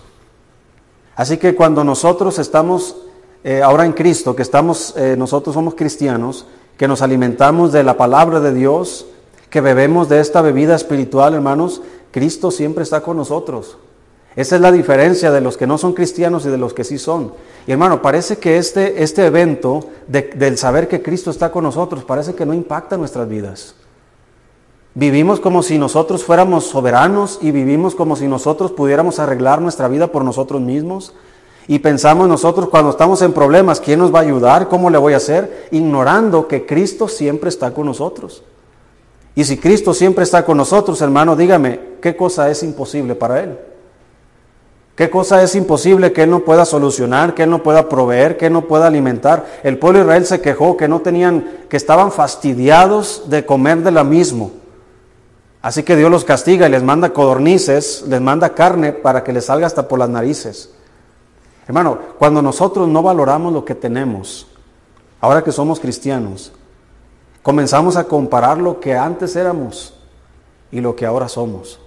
Así 1.16 1.38
que 1.38 1.54
cuando 1.54 1.82
nosotros 1.82 2.38
estamos 2.38 2.96
eh, 3.42 3.62
ahora 3.62 3.84
en 3.86 3.92
Cristo, 3.92 4.36
que 4.36 4.42
estamos, 4.42 4.94
eh, 4.96 5.16
nosotros 5.16 5.54
somos 5.54 5.74
cristianos, 5.74 6.46
que 6.76 6.86
nos 6.86 7.02
alimentamos 7.02 7.72
de 7.72 7.82
la 7.82 7.96
palabra 7.96 8.40
de 8.40 8.52
Dios, 8.52 9.06
que 9.50 9.60
bebemos 9.60 10.08
de 10.08 10.20
esta 10.20 10.42
bebida 10.42 10.76
espiritual, 10.76 11.34
hermanos, 11.34 11.80
Cristo 12.10 12.50
siempre 12.50 12.82
está 12.84 13.00
con 13.00 13.16
nosotros. 13.16 13.78
Esa 14.38 14.54
es 14.54 14.62
la 14.62 14.70
diferencia 14.70 15.32
de 15.32 15.40
los 15.40 15.56
que 15.56 15.66
no 15.66 15.78
son 15.78 15.94
cristianos 15.94 16.46
y 16.46 16.48
de 16.48 16.58
los 16.58 16.72
que 16.72 16.84
sí 16.84 16.96
son. 16.96 17.32
Y 17.66 17.72
hermano, 17.72 18.00
parece 18.00 18.36
que 18.36 18.56
este, 18.56 19.02
este 19.02 19.26
evento 19.26 19.86
del 20.06 20.56
saber 20.56 20.86
que 20.86 21.02
Cristo 21.02 21.32
está 21.32 21.50
con 21.50 21.64
nosotros, 21.64 22.04
parece 22.04 22.36
que 22.36 22.46
no 22.46 22.54
impacta 22.54 22.96
nuestras 22.96 23.28
vidas. 23.28 23.74
Vivimos 24.94 25.40
como 25.40 25.64
si 25.64 25.76
nosotros 25.76 26.22
fuéramos 26.22 26.66
soberanos 26.66 27.40
y 27.42 27.50
vivimos 27.50 27.96
como 27.96 28.14
si 28.14 28.28
nosotros 28.28 28.70
pudiéramos 28.70 29.18
arreglar 29.18 29.60
nuestra 29.60 29.88
vida 29.88 30.12
por 30.12 30.24
nosotros 30.24 30.60
mismos. 30.60 31.14
Y 31.66 31.80
pensamos 31.80 32.28
nosotros 32.28 32.68
cuando 32.68 32.90
estamos 32.90 33.20
en 33.22 33.32
problemas, 33.32 33.80
¿quién 33.80 33.98
nos 33.98 34.14
va 34.14 34.20
a 34.20 34.22
ayudar? 34.22 34.68
¿Cómo 34.68 34.88
le 34.88 34.98
voy 34.98 35.14
a 35.14 35.16
hacer? 35.16 35.66
Ignorando 35.72 36.46
que 36.46 36.64
Cristo 36.64 37.08
siempre 37.08 37.48
está 37.48 37.72
con 37.72 37.86
nosotros. 37.86 38.44
Y 39.34 39.42
si 39.42 39.56
Cristo 39.56 39.92
siempre 39.94 40.22
está 40.22 40.44
con 40.44 40.58
nosotros, 40.58 41.02
hermano, 41.02 41.34
dígame, 41.34 41.80
¿qué 42.00 42.14
cosa 42.14 42.48
es 42.48 42.62
imposible 42.62 43.16
para 43.16 43.42
Él? 43.42 43.58
¿Qué 44.98 45.08
cosa 45.08 45.40
es 45.44 45.54
imposible 45.54 46.12
que 46.12 46.24
Él 46.24 46.30
no 46.30 46.40
pueda 46.40 46.64
solucionar, 46.64 47.32
que 47.32 47.44
Él 47.44 47.50
no 47.50 47.62
pueda 47.62 47.88
proveer, 47.88 48.36
que 48.36 48.46
Él 48.46 48.52
no 48.52 48.62
pueda 48.62 48.88
alimentar? 48.88 49.46
El 49.62 49.78
pueblo 49.78 50.00
de 50.00 50.06
Israel 50.06 50.26
se 50.26 50.40
quejó 50.40 50.76
que 50.76 50.88
no 50.88 51.02
tenían, 51.02 51.66
que 51.68 51.76
estaban 51.76 52.10
fastidiados 52.10 53.30
de 53.30 53.46
comer 53.46 53.84
de 53.84 53.92
la 53.92 54.02
mismo. 54.02 54.50
Así 55.62 55.84
que 55.84 55.94
Dios 55.94 56.10
los 56.10 56.24
castiga 56.24 56.66
y 56.66 56.72
les 56.72 56.82
manda 56.82 57.12
codornices, 57.12 58.06
les 58.08 58.20
manda 58.20 58.56
carne 58.56 58.92
para 58.92 59.22
que 59.22 59.32
les 59.32 59.44
salga 59.44 59.68
hasta 59.68 59.86
por 59.86 60.00
las 60.00 60.08
narices. 60.08 60.70
Hermano, 61.68 61.96
cuando 62.18 62.42
nosotros 62.42 62.88
no 62.88 63.00
valoramos 63.00 63.52
lo 63.52 63.64
que 63.64 63.76
tenemos, 63.76 64.48
ahora 65.20 65.44
que 65.44 65.52
somos 65.52 65.78
cristianos, 65.78 66.50
comenzamos 67.44 67.94
a 67.96 68.02
comparar 68.02 68.58
lo 68.58 68.80
que 68.80 68.96
antes 68.96 69.36
éramos 69.36 69.94
y 70.72 70.80
lo 70.80 70.96
que 70.96 71.06
ahora 71.06 71.28
somos. 71.28 71.78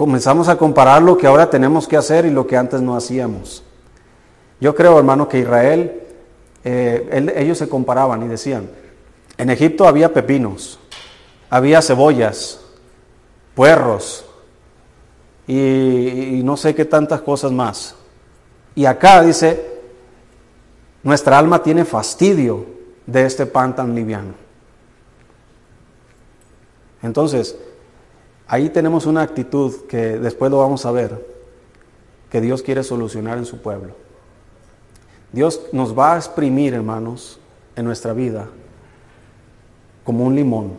Comenzamos 0.00 0.48
a 0.48 0.56
comparar 0.56 1.02
lo 1.02 1.18
que 1.18 1.26
ahora 1.26 1.50
tenemos 1.50 1.86
que 1.86 1.94
hacer 1.94 2.24
y 2.24 2.30
lo 2.30 2.46
que 2.46 2.56
antes 2.56 2.80
no 2.80 2.96
hacíamos. 2.96 3.62
Yo 4.58 4.74
creo, 4.74 4.96
hermano, 4.98 5.28
que 5.28 5.40
Israel, 5.40 6.04
eh, 6.64 7.34
ellos 7.36 7.58
se 7.58 7.68
comparaban 7.68 8.22
y 8.22 8.28
decían, 8.28 8.70
en 9.36 9.50
Egipto 9.50 9.86
había 9.86 10.14
pepinos, 10.14 10.80
había 11.50 11.82
cebollas, 11.82 12.62
puerros 13.54 14.24
y, 15.46 16.40
no 16.44 16.56
sé 16.56 16.74
qué 16.74 16.86
tantas 16.86 17.20
cosas 17.20 17.52
más. 17.52 17.94
Y 18.74 18.86
acá 18.86 19.20
dice, 19.20 19.82
nuestra 21.02 21.38
alma 21.38 21.62
tiene 21.62 21.84
fastidio 21.84 22.64
de 23.04 23.26
este 23.26 23.44
pan 23.44 23.76
tan 23.76 23.94
liviano. 23.94 24.32
Entonces, 27.02 27.54
Ahí 28.52 28.68
tenemos 28.68 29.06
una 29.06 29.22
actitud 29.22 29.86
que 29.86 30.18
después 30.18 30.50
lo 30.50 30.58
vamos 30.58 30.84
a 30.84 30.90
ver, 30.90 31.24
que 32.28 32.40
Dios 32.40 32.62
quiere 32.62 32.82
solucionar 32.82 33.38
en 33.38 33.46
su 33.46 33.58
pueblo. 33.58 33.94
Dios 35.30 35.68
nos 35.70 35.96
va 35.96 36.14
a 36.14 36.16
exprimir, 36.16 36.74
hermanos, 36.74 37.38
en 37.76 37.84
nuestra 37.84 38.12
vida 38.12 38.48
como 40.02 40.24
un 40.24 40.34
limón. 40.34 40.72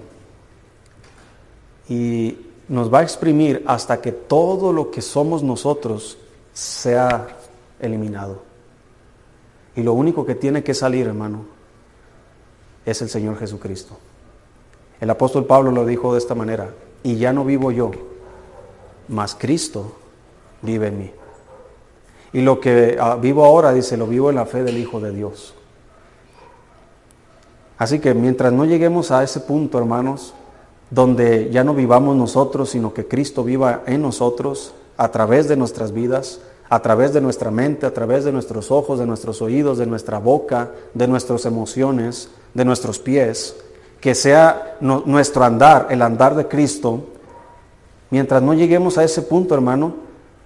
Y 1.88 2.40
nos 2.68 2.94
va 2.94 3.00
a 3.00 3.04
exprimir 3.04 3.64
hasta 3.66 4.02
que 4.02 4.12
todo 4.12 4.74
lo 4.74 4.92
que 4.92 5.02
somos 5.02 5.42
nosotros 5.42 6.18
sea 6.52 7.38
eliminado. 7.80 8.42
Y 9.78 9.84
lo 9.84 9.94
único 9.94 10.26
que 10.26 10.36
tiene 10.36 10.62
que 10.62 10.74
salir, 10.74 11.08
hermano, 11.08 11.46
es 12.86 13.02
el 13.02 13.08
Señor 13.08 13.38
Jesucristo. 13.38 13.98
El 15.00 15.10
apóstol 15.10 15.46
Pablo 15.46 15.72
lo 15.72 15.86
dijo 15.86 16.12
de 16.12 16.20
esta 16.20 16.36
manera, 16.36 16.74
y 17.04 17.18
ya 17.18 17.34
no 17.34 17.46
vivo 17.46 17.72
yo, 17.72 17.92
mas 19.08 19.36
Cristo 19.36 19.94
vive 20.62 20.88
en 20.88 21.00
mí. 21.00 21.12
Y 22.34 22.42
lo 22.42 22.60
que 22.60 22.98
ah, 23.00 23.16
vivo 23.16 23.44
ahora, 23.44 23.74
dice, 23.74 23.98
lo 23.98 24.08
vivo 24.08 24.30
en 24.30 24.36
la 24.38 24.46
fe 24.46 24.64
del 24.64 24.78
Hijo 24.78 25.00
de 25.00 25.12
Dios. 25.12 25.54
Así 27.78 28.00
que 28.00 28.14
mientras 28.14 28.54
no 28.54 28.66
lleguemos 28.66 29.12
a 29.12 29.24
ese 29.24 29.40
punto, 29.40 29.78
hermanos, 29.78 30.34
donde 30.92 31.50
ya 31.52 31.64
no 31.64 31.74
vivamos 31.74 32.16
nosotros, 32.16 32.70
sino 32.70 32.94
que 32.94 33.08
Cristo 33.08 33.44
viva 33.44 33.82
en 33.88 34.02
nosotros, 34.02 34.74
a 34.98 35.10
través 35.10 35.48
de 35.48 35.58
nuestras 35.58 35.92
vidas, 35.94 36.42
a 36.70 36.82
través 36.82 37.12
de 37.12 37.22
nuestra 37.22 37.50
mente, 37.50 37.86
a 37.86 37.94
través 37.94 38.24
de 38.24 38.32
nuestros 38.32 38.72
ojos, 38.72 39.00
de 39.00 39.08
nuestros 39.08 39.42
oídos, 39.42 39.78
de 39.78 39.88
nuestra 39.88 40.20
boca, 40.20 40.72
de 40.94 41.08
nuestras 41.08 41.46
emociones, 41.46 42.30
de 42.54 42.66
nuestros 42.66 43.00
pies, 43.00 43.56
que 44.02 44.16
sea 44.16 44.78
nuestro 44.82 45.44
andar, 45.44 45.88
el 45.92 46.02
andar 46.02 46.36
de 46.36 46.48
Cristo, 46.48 47.04
mientras 48.10 48.42
no 48.42 48.56
lleguemos 48.56 48.98
a 48.98 49.04
ese 49.04 49.22
punto, 49.22 49.54
hermano, 49.54 49.94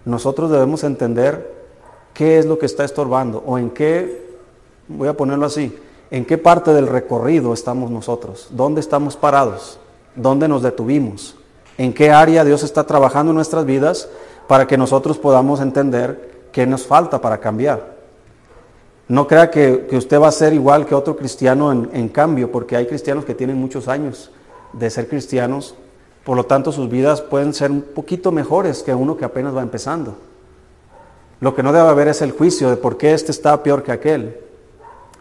nosotros 0.04 0.52
debemos 0.52 0.84
entender 0.84 1.56
qué 2.14 2.38
es 2.38 2.46
lo 2.46 2.60
que 2.60 2.66
está 2.66 2.84
estorbando 2.84 3.42
o 3.46 3.58
en 3.58 3.70
qué, 3.70 4.36
voy 4.90 5.08
a 5.08 5.16
ponerlo 5.16 5.46
así, 5.46 5.74
en 6.12 6.26
qué 6.26 6.38
parte 6.38 6.74
del 6.74 6.88
recorrido 6.88 7.54
estamos 7.54 7.90
nosotros, 7.90 8.50
dónde 8.52 8.82
estamos 8.82 9.16
parados, 9.16 9.80
dónde 10.18 10.50
nos 10.50 10.62
detuvimos, 10.62 11.38
en 11.78 11.94
qué 11.94 12.12
área 12.12 12.44
Dios 12.44 12.62
está 12.62 12.84
trabajando 12.84 13.32
en 13.32 13.38
nuestras 13.38 13.66
vidas 13.66 14.10
para 14.48 14.68
que 14.68 14.78
nosotros 14.78 15.18
podamos 15.18 15.62
entender 15.62 16.50
qué 16.52 16.68
nos 16.68 16.86
falta 16.86 17.22
para 17.22 17.40
cambiar. 17.40 17.95
No 19.08 19.28
crea 19.28 19.52
que, 19.52 19.88
usted 19.92 20.20
va 20.20 20.30
a 20.30 20.32
ser 20.32 20.54
igual 20.54 20.86
que 20.86 20.96
otro 20.96 21.16
cristiano 21.16 21.72
en, 21.72 22.10
cambio, 22.10 22.52
porque 22.52 22.76
hay 22.76 22.88
cristianos 22.88 23.24
que 23.24 23.36
tienen 23.36 23.58
muchos 23.58 23.88
años 23.88 24.32
de 24.74 24.90
ser 24.90 25.08
cristianos, 25.08 25.76
por 26.24 26.36
lo 26.36 26.46
tanto 26.46 26.72
sus 26.72 26.90
vidas 26.90 27.22
pueden 27.22 27.54
ser 27.54 27.70
un 27.70 27.82
poquito 27.82 28.32
mejores 28.32 28.82
que 28.82 28.96
uno 28.96 29.16
que 29.16 29.26
apenas 29.26 29.56
va 29.56 29.62
empezando. 29.62 30.16
Lo 31.40 31.54
que 31.54 31.62
no 31.62 31.72
debe 31.72 31.88
haber 31.88 32.08
es 32.08 32.24
el 32.24 32.32
juicio 32.32 32.70
de 32.70 32.78
por 32.78 32.98
qué 32.98 33.14
este 33.14 33.32
está 33.32 33.62
peor 33.62 33.84
que 33.84 33.92
aquel, 33.92 34.40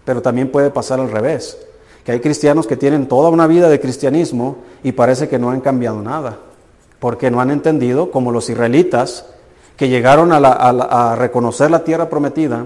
pero 0.07 0.23
también 0.23 0.51
puede 0.51 0.71
pasar 0.71 0.99
al 0.99 1.11
revés, 1.11 1.59
que 2.05 2.13
hay 2.13 2.21
cristianos 2.21 2.67
que 2.67 2.79
tienen 2.79 3.07
toda 3.07 3.29
una 3.29 3.47
vida 3.47 3.69
de 3.69 3.81
cristianismo 3.81 4.57
y 4.83 4.93
parece 4.93 5.29
que 5.29 5.39
no 5.39 5.51
han 5.51 5.61
cambiado 5.61 6.01
nada, 6.01 6.39
porque 7.01 7.31
no 7.31 7.39
han 7.39 7.51
entendido, 7.51 8.11
como 8.11 8.33
los 8.33 8.49
israelitas, 8.49 9.27
que 9.77 9.89
llegaron 9.89 10.31
a 10.33 11.17
reconocer 11.17 11.71
la 11.71 11.85
tierra 11.85 12.09
prometida, 12.09 12.65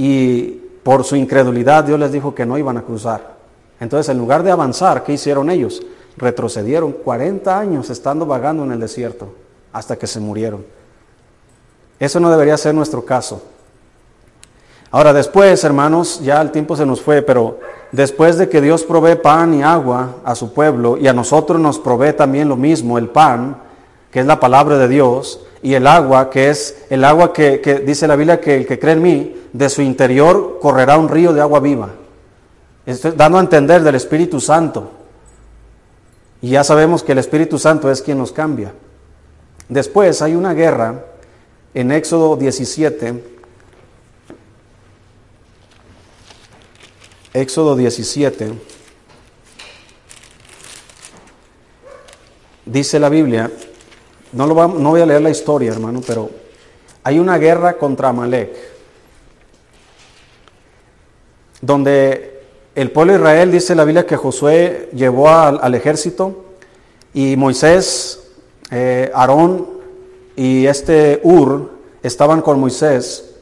y 0.00 0.62
por 0.84 1.02
su 1.02 1.16
incredulidad 1.16 1.82
Dios 1.82 1.98
les 1.98 2.12
dijo 2.12 2.32
que 2.32 2.46
no 2.46 2.56
iban 2.56 2.76
a 2.76 2.82
cruzar. 2.82 3.36
Entonces, 3.80 4.08
en 4.10 4.18
lugar 4.18 4.44
de 4.44 4.52
avanzar, 4.52 5.02
¿qué 5.02 5.12
hicieron 5.12 5.50
ellos? 5.50 5.82
Retrocedieron 6.16 6.92
40 6.92 7.58
años 7.58 7.90
estando 7.90 8.24
vagando 8.24 8.62
en 8.62 8.70
el 8.70 8.78
desierto 8.78 9.34
hasta 9.72 9.96
que 9.96 10.06
se 10.06 10.20
murieron. 10.20 10.64
Eso 11.98 12.20
no 12.20 12.30
debería 12.30 12.56
ser 12.56 12.76
nuestro 12.76 13.04
caso. 13.04 13.42
Ahora 14.92 15.12
después, 15.12 15.64
hermanos, 15.64 16.20
ya 16.22 16.40
el 16.40 16.52
tiempo 16.52 16.76
se 16.76 16.86
nos 16.86 17.00
fue, 17.00 17.20
pero 17.20 17.58
después 17.90 18.38
de 18.38 18.48
que 18.48 18.60
Dios 18.60 18.84
provee 18.84 19.16
pan 19.16 19.52
y 19.52 19.64
agua 19.64 20.18
a 20.24 20.36
su 20.36 20.54
pueblo 20.54 20.96
y 20.96 21.08
a 21.08 21.12
nosotros 21.12 21.60
nos 21.60 21.80
provee 21.80 22.12
también 22.12 22.48
lo 22.48 22.54
mismo, 22.54 22.98
el 22.98 23.08
pan, 23.08 23.58
que 24.12 24.20
es 24.20 24.26
la 24.26 24.38
palabra 24.38 24.78
de 24.78 24.86
Dios, 24.86 25.40
y 25.62 25.74
el 25.74 25.86
agua, 25.86 26.30
que 26.30 26.50
es 26.50 26.76
el 26.90 27.04
agua 27.04 27.32
que, 27.32 27.82
dice 27.84 28.06
la 28.06 28.16
Biblia 28.16 28.40
que 28.40 28.56
el 28.56 28.66
que 28.66 28.78
cree 28.78 28.94
en 28.94 29.02
mí, 29.02 29.36
de 29.52 29.68
su 29.68 29.82
interior 29.82 30.58
correrá 30.60 30.98
un 30.98 31.08
río 31.08 31.32
de 31.32 31.40
agua 31.40 31.60
viva. 31.60 31.90
Estoy 32.86 33.12
dando 33.16 33.38
a 33.38 33.40
entender 33.40 33.82
del 33.82 33.96
Espíritu 33.96 34.40
Santo. 34.40 34.90
Y 36.40 36.50
ya 36.50 36.62
sabemos 36.62 37.02
que 37.02 37.12
el 37.12 37.18
Espíritu 37.18 37.58
Santo 37.58 37.90
es 37.90 38.02
quien 38.02 38.18
nos 38.18 38.32
cambia. 38.32 38.72
Después 39.68 40.22
hay 40.22 40.34
una 40.34 40.54
guerra 40.54 41.04
en 41.74 41.92
Éxodo 41.92 42.36
17. 42.36 43.24
Éxodo 47.34 47.76
17. 47.76 48.52
Dice 52.64 52.98
la 52.98 53.08
Biblia, 53.08 53.50
no, 54.32 54.46
lo 54.46 54.54
voy 54.54 55.00
a 55.00 55.06
leer 55.06 55.22
la 55.22 55.30
historia, 55.30 55.72
hermano, 55.72 56.00
pero 56.06 56.30
hay 57.04 57.18
una 57.18 57.38
guerra 57.38 57.74
contra 57.74 58.08
Amalek 58.08 58.50
donde 61.60 62.42
el 62.74 62.90
pueblo 62.92 63.12
de 63.12 63.18
Israel, 63.18 63.50
dice 63.50 63.74
la 63.74 63.84
Biblia, 63.84 64.06
que 64.06 64.16
Josué 64.16 64.88
llevó 64.92 65.28
al, 65.28 65.74
ejército 65.74 66.44
y 67.12 67.36
Moisés, 67.36 68.30
eh, 68.70 69.10
Aarón 69.14 69.66
y 70.36 70.66
este 70.66 71.20
Ur 71.24 71.72
estaban 72.02 72.40
con 72.40 72.60
Moisés. 72.60 73.34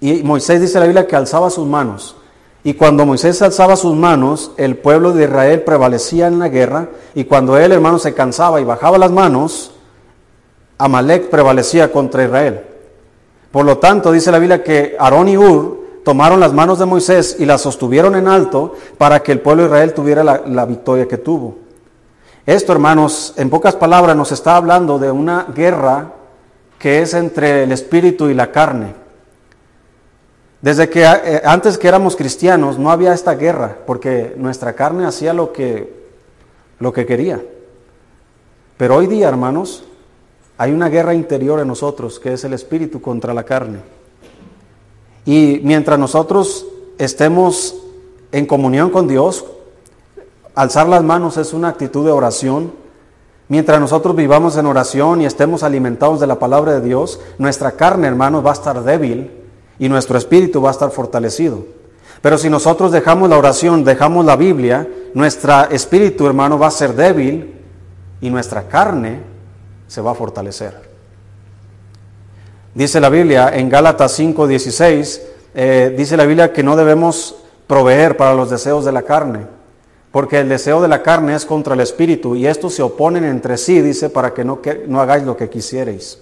Y 0.00 0.22
Moisés 0.22 0.60
dice 0.60 0.80
la 0.80 0.86
Biblia 0.86 1.06
que 1.06 1.16
alzaba 1.16 1.50
sus 1.50 1.66
manos. 1.66 2.16
Y 2.62 2.72
cuando 2.72 3.04
Moisés 3.04 3.42
alzaba 3.42 3.76
sus 3.76 3.94
manos, 3.94 4.52
el 4.56 4.78
pueblo 4.78 5.12
de 5.12 5.24
Israel 5.24 5.62
prevalecía 5.62 6.28
en 6.28 6.38
la 6.38 6.48
guerra. 6.48 6.88
Y 7.14 7.24
cuando 7.24 7.58
él, 7.58 7.72
hermano, 7.72 7.98
se 7.98 8.14
cansaba 8.14 8.62
y 8.62 8.64
bajaba 8.64 8.96
las 8.96 9.10
manos, 9.10 9.73
Amalek 10.84 11.30
prevalecía 11.30 11.90
contra 11.90 12.24
Israel. 12.24 12.60
Por 13.50 13.64
lo 13.64 13.78
tanto, 13.78 14.12
dice 14.12 14.30
la 14.30 14.38
Biblia 14.38 14.62
que 14.62 14.96
Aarón 14.98 15.28
y 15.28 15.38
Ur 15.38 16.02
tomaron 16.04 16.40
las 16.40 16.52
manos 16.52 16.78
de 16.78 16.84
Moisés 16.84 17.36
y 17.38 17.46
las 17.46 17.62
sostuvieron 17.62 18.14
en 18.16 18.28
alto 18.28 18.74
para 18.98 19.22
que 19.22 19.32
el 19.32 19.40
pueblo 19.40 19.62
de 19.62 19.68
Israel 19.68 19.94
tuviera 19.94 20.22
la, 20.22 20.42
la 20.46 20.66
victoria 20.66 21.08
que 21.08 21.16
tuvo. 21.16 21.56
Esto, 22.44 22.72
hermanos, 22.72 23.32
en 23.38 23.48
pocas 23.48 23.74
palabras 23.74 24.14
nos 24.14 24.30
está 24.30 24.56
hablando 24.56 24.98
de 24.98 25.10
una 25.10 25.46
guerra 25.54 26.12
que 26.78 27.00
es 27.00 27.14
entre 27.14 27.62
el 27.62 27.72
espíritu 27.72 28.28
y 28.28 28.34
la 28.34 28.52
carne. 28.52 28.94
Desde 30.60 30.90
que 30.90 31.02
eh, 31.02 31.40
antes 31.46 31.78
que 31.78 31.88
éramos 31.88 32.14
cristianos 32.14 32.78
no 32.78 32.90
había 32.90 33.14
esta 33.14 33.34
guerra, 33.36 33.78
porque 33.86 34.34
nuestra 34.36 34.74
carne 34.74 35.06
hacía 35.06 35.32
lo 35.32 35.50
que, 35.50 36.10
lo 36.78 36.92
que 36.92 37.06
quería. 37.06 37.42
Pero 38.76 38.96
hoy 38.96 39.06
día, 39.06 39.28
hermanos, 39.28 39.84
hay 40.56 40.72
una 40.72 40.88
guerra 40.88 41.14
interior 41.14 41.58
en 41.60 41.68
nosotros, 41.68 42.20
que 42.20 42.32
es 42.32 42.44
el 42.44 42.52
espíritu 42.52 43.00
contra 43.00 43.34
la 43.34 43.44
carne. 43.44 43.78
Y 45.24 45.60
mientras 45.64 45.98
nosotros 45.98 46.66
estemos 46.98 47.76
en 48.30 48.46
comunión 48.46 48.90
con 48.90 49.08
Dios, 49.08 49.44
alzar 50.54 50.88
las 50.88 51.02
manos 51.02 51.36
es 51.38 51.52
una 51.52 51.68
actitud 51.68 52.04
de 52.04 52.12
oración. 52.12 52.72
Mientras 53.48 53.80
nosotros 53.80 54.14
vivamos 54.14 54.56
en 54.56 54.66
oración 54.66 55.22
y 55.22 55.26
estemos 55.26 55.62
alimentados 55.62 56.20
de 56.20 56.26
la 56.26 56.38
palabra 56.38 56.74
de 56.74 56.80
Dios, 56.82 57.20
nuestra 57.38 57.72
carne, 57.72 58.06
hermanos, 58.06 58.44
va 58.44 58.50
a 58.50 58.54
estar 58.54 58.82
débil 58.84 59.30
y 59.78 59.88
nuestro 59.88 60.16
espíritu 60.18 60.62
va 60.62 60.70
a 60.70 60.72
estar 60.72 60.90
fortalecido. 60.90 61.64
Pero 62.22 62.38
si 62.38 62.48
nosotros 62.48 62.92
dejamos 62.92 63.28
la 63.28 63.38
oración, 63.38 63.84
dejamos 63.84 64.24
la 64.24 64.36
Biblia, 64.36 64.88
nuestro 65.14 65.68
espíritu, 65.70 66.26
hermano, 66.26 66.58
va 66.58 66.68
a 66.68 66.70
ser 66.70 66.94
débil 66.94 67.54
y 68.20 68.30
nuestra 68.30 68.68
carne 68.68 69.33
se 69.94 70.00
va 70.00 70.10
a 70.10 70.14
fortalecer. 70.16 70.74
Dice 72.74 73.00
la 73.00 73.08
Biblia 73.08 73.50
en 73.54 73.68
Gálatas 73.68 74.18
5:16, 74.18 75.22
eh, 75.54 75.94
dice 75.96 76.16
la 76.16 76.26
Biblia 76.26 76.52
que 76.52 76.64
no 76.64 76.74
debemos 76.74 77.36
proveer 77.68 78.16
para 78.16 78.34
los 78.34 78.50
deseos 78.50 78.84
de 78.84 78.90
la 78.90 79.02
carne, 79.02 79.46
porque 80.10 80.40
el 80.40 80.48
deseo 80.48 80.82
de 80.82 80.88
la 80.88 81.00
carne 81.00 81.36
es 81.36 81.46
contra 81.46 81.74
el 81.74 81.80
espíritu 81.80 82.34
y 82.34 82.44
estos 82.48 82.74
se 82.74 82.82
oponen 82.82 83.22
entre 83.22 83.56
sí, 83.56 83.80
dice, 83.80 84.10
para 84.10 84.34
que 84.34 84.44
no, 84.44 84.60
que, 84.60 84.84
no 84.88 85.00
hagáis 85.00 85.22
lo 85.22 85.36
que 85.36 85.48
quisierais. 85.48 86.18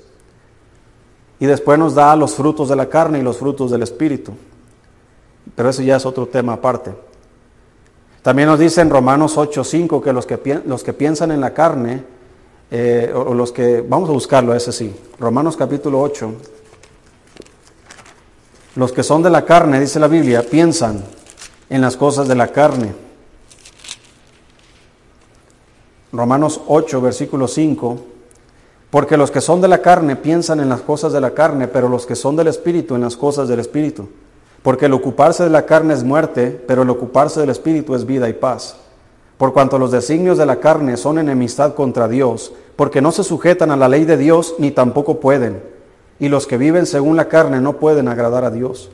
Y 1.40 1.46
después 1.46 1.78
nos 1.78 1.94
da 1.94 2.14
los 2.14 2.34
frutos 2.34 2.68
de 2.68 2.76
la 2.76 2.90
carne 2.90 3.20
y 3.20 3.22
los 3.22 3.38
frutos 3.38 3.70
del 3.70 3.82
espíritu. 3.82 4.32
Pero 5.56 5.70
eso 5.70 5.80
ya 5.80 5.96
es 5.96 6.04
otro 6.04 6.26
tema 6.26 6.52
aparte. 6.52 6.92
También 8.20 8.48
nos 8.48 8.58
dice 8.58 8.82
en 8.82 8.90
Romanos 8.90 9.38
8:5 9.38 10.02
que 10.02 10.12
los, 10.12 10.26
que 10.26 10.60
los 10.66 10.84
que 10.84 10.92
piensan 10.92 11.30
en 11.30 11.40
la 11.40 11.54
carne 11.54 12.20
eh, 12.74 13.12
o, 13.14 13.34
los 13.34 13.52
que, 13.52 13.84
vamos 13.86 14.08
a 14.08 14.12
buscarlo, 14.12 14.54
ese 14.54 14.72
sí, 14.72 14.96
Romanos 15.18 15.58
capítulo 15.58 16.00
8, 16.00 16.32
los 18.76 18.92
que 18.92 19.02
son 19.02 19.22
de 19.22 19.28
la 19.28 19.44
carne, 19.44 19.78
dice 19.78 20.00
la 20.00 20.08
Biblia, 20.08 20.42
piensan 20.42 21.04
en 21.68 21.82
las 21.82 21.98
cosas 21.98 22.28
de 22.28 22.34
la 22.34 22.48
carne. 22.48 22.94
Romanos 26.12 26.62
8, 26.66 27.02
versículo 27.02 27.46
5, 27.46 27.98
porque 28.88 29.18
los 29.18 29.30
que 29.30 29.42
son 29.42 29.60
de 29.60 29.68
la 29.68 29.82
carne 29.82 30.16
piensan 30.16 30.58
en 30.58 30.70
las 30.70 30.80
cosas 30.80 31.12
de 31.12 31.20
la 31.20 31.32
carne, 31.32 31.68
pero 31.68 31.90
los 31.90 32.06
que 32.06 32.16
son 32.16 32.36
del 32.36 32.46
Espíritu 32.46 32.94
en 32.94 33.02
las 33.02 33.18
cosas 33.18 33.48
del 33.48 33.60
Espíritu. 33.60 34.08
Porque 34.62 34.86
el 34.86 34.94
ocuparse 34.94 35.44
de 35.44 35.50
la 35.50 35.66
carne 35.66 35.92
es 35.92 36.04
muerte, 36.04 36.64
pero 36.66 36.84
el 36.84 36.90
ocuparse 36.90 37.40
del 37.40 37.50
Espíritu 37.50 37.94
es 37.94 38.06
vida 38.06 38.30
y 38.30 38.32
paz. 38.32 38.76
Por 39.42 39.52
cuanto 39.52 39.76
los 39.76 39.90
designios 39.90 40.38
de 40.38 40.46
la 40.46 40.60
carne 40.60 40.96
son 40.96 41.18
enemistad 41.18 41.74
contra 41.74 42.06
Dios, 42.06 42.52
porque 42.76 43.02
no 43.02 43.10
se 43.10 43.24
sujetan 43.24 43.72
a 43.72 43.76
la 43.76 43.88
ley 43.88 44.04
de 44.04 44.16
Dios 44.16 44.54
ni 44.58 44.70
tampoco 44.70 45.18
pueden. 45.18 45.64
Y 46.20 46.28
los 46.28 46.46
que 46.46 46.56
viven 46.56 46.86
según 46.86 47.16
la 47.16 47.26
carne 47.26 47.60
no 47.60 47.72
pueden 47.78 48.06
agradar 48.06 48.44
a 48.44 48.52
Dios. 48.52 48.90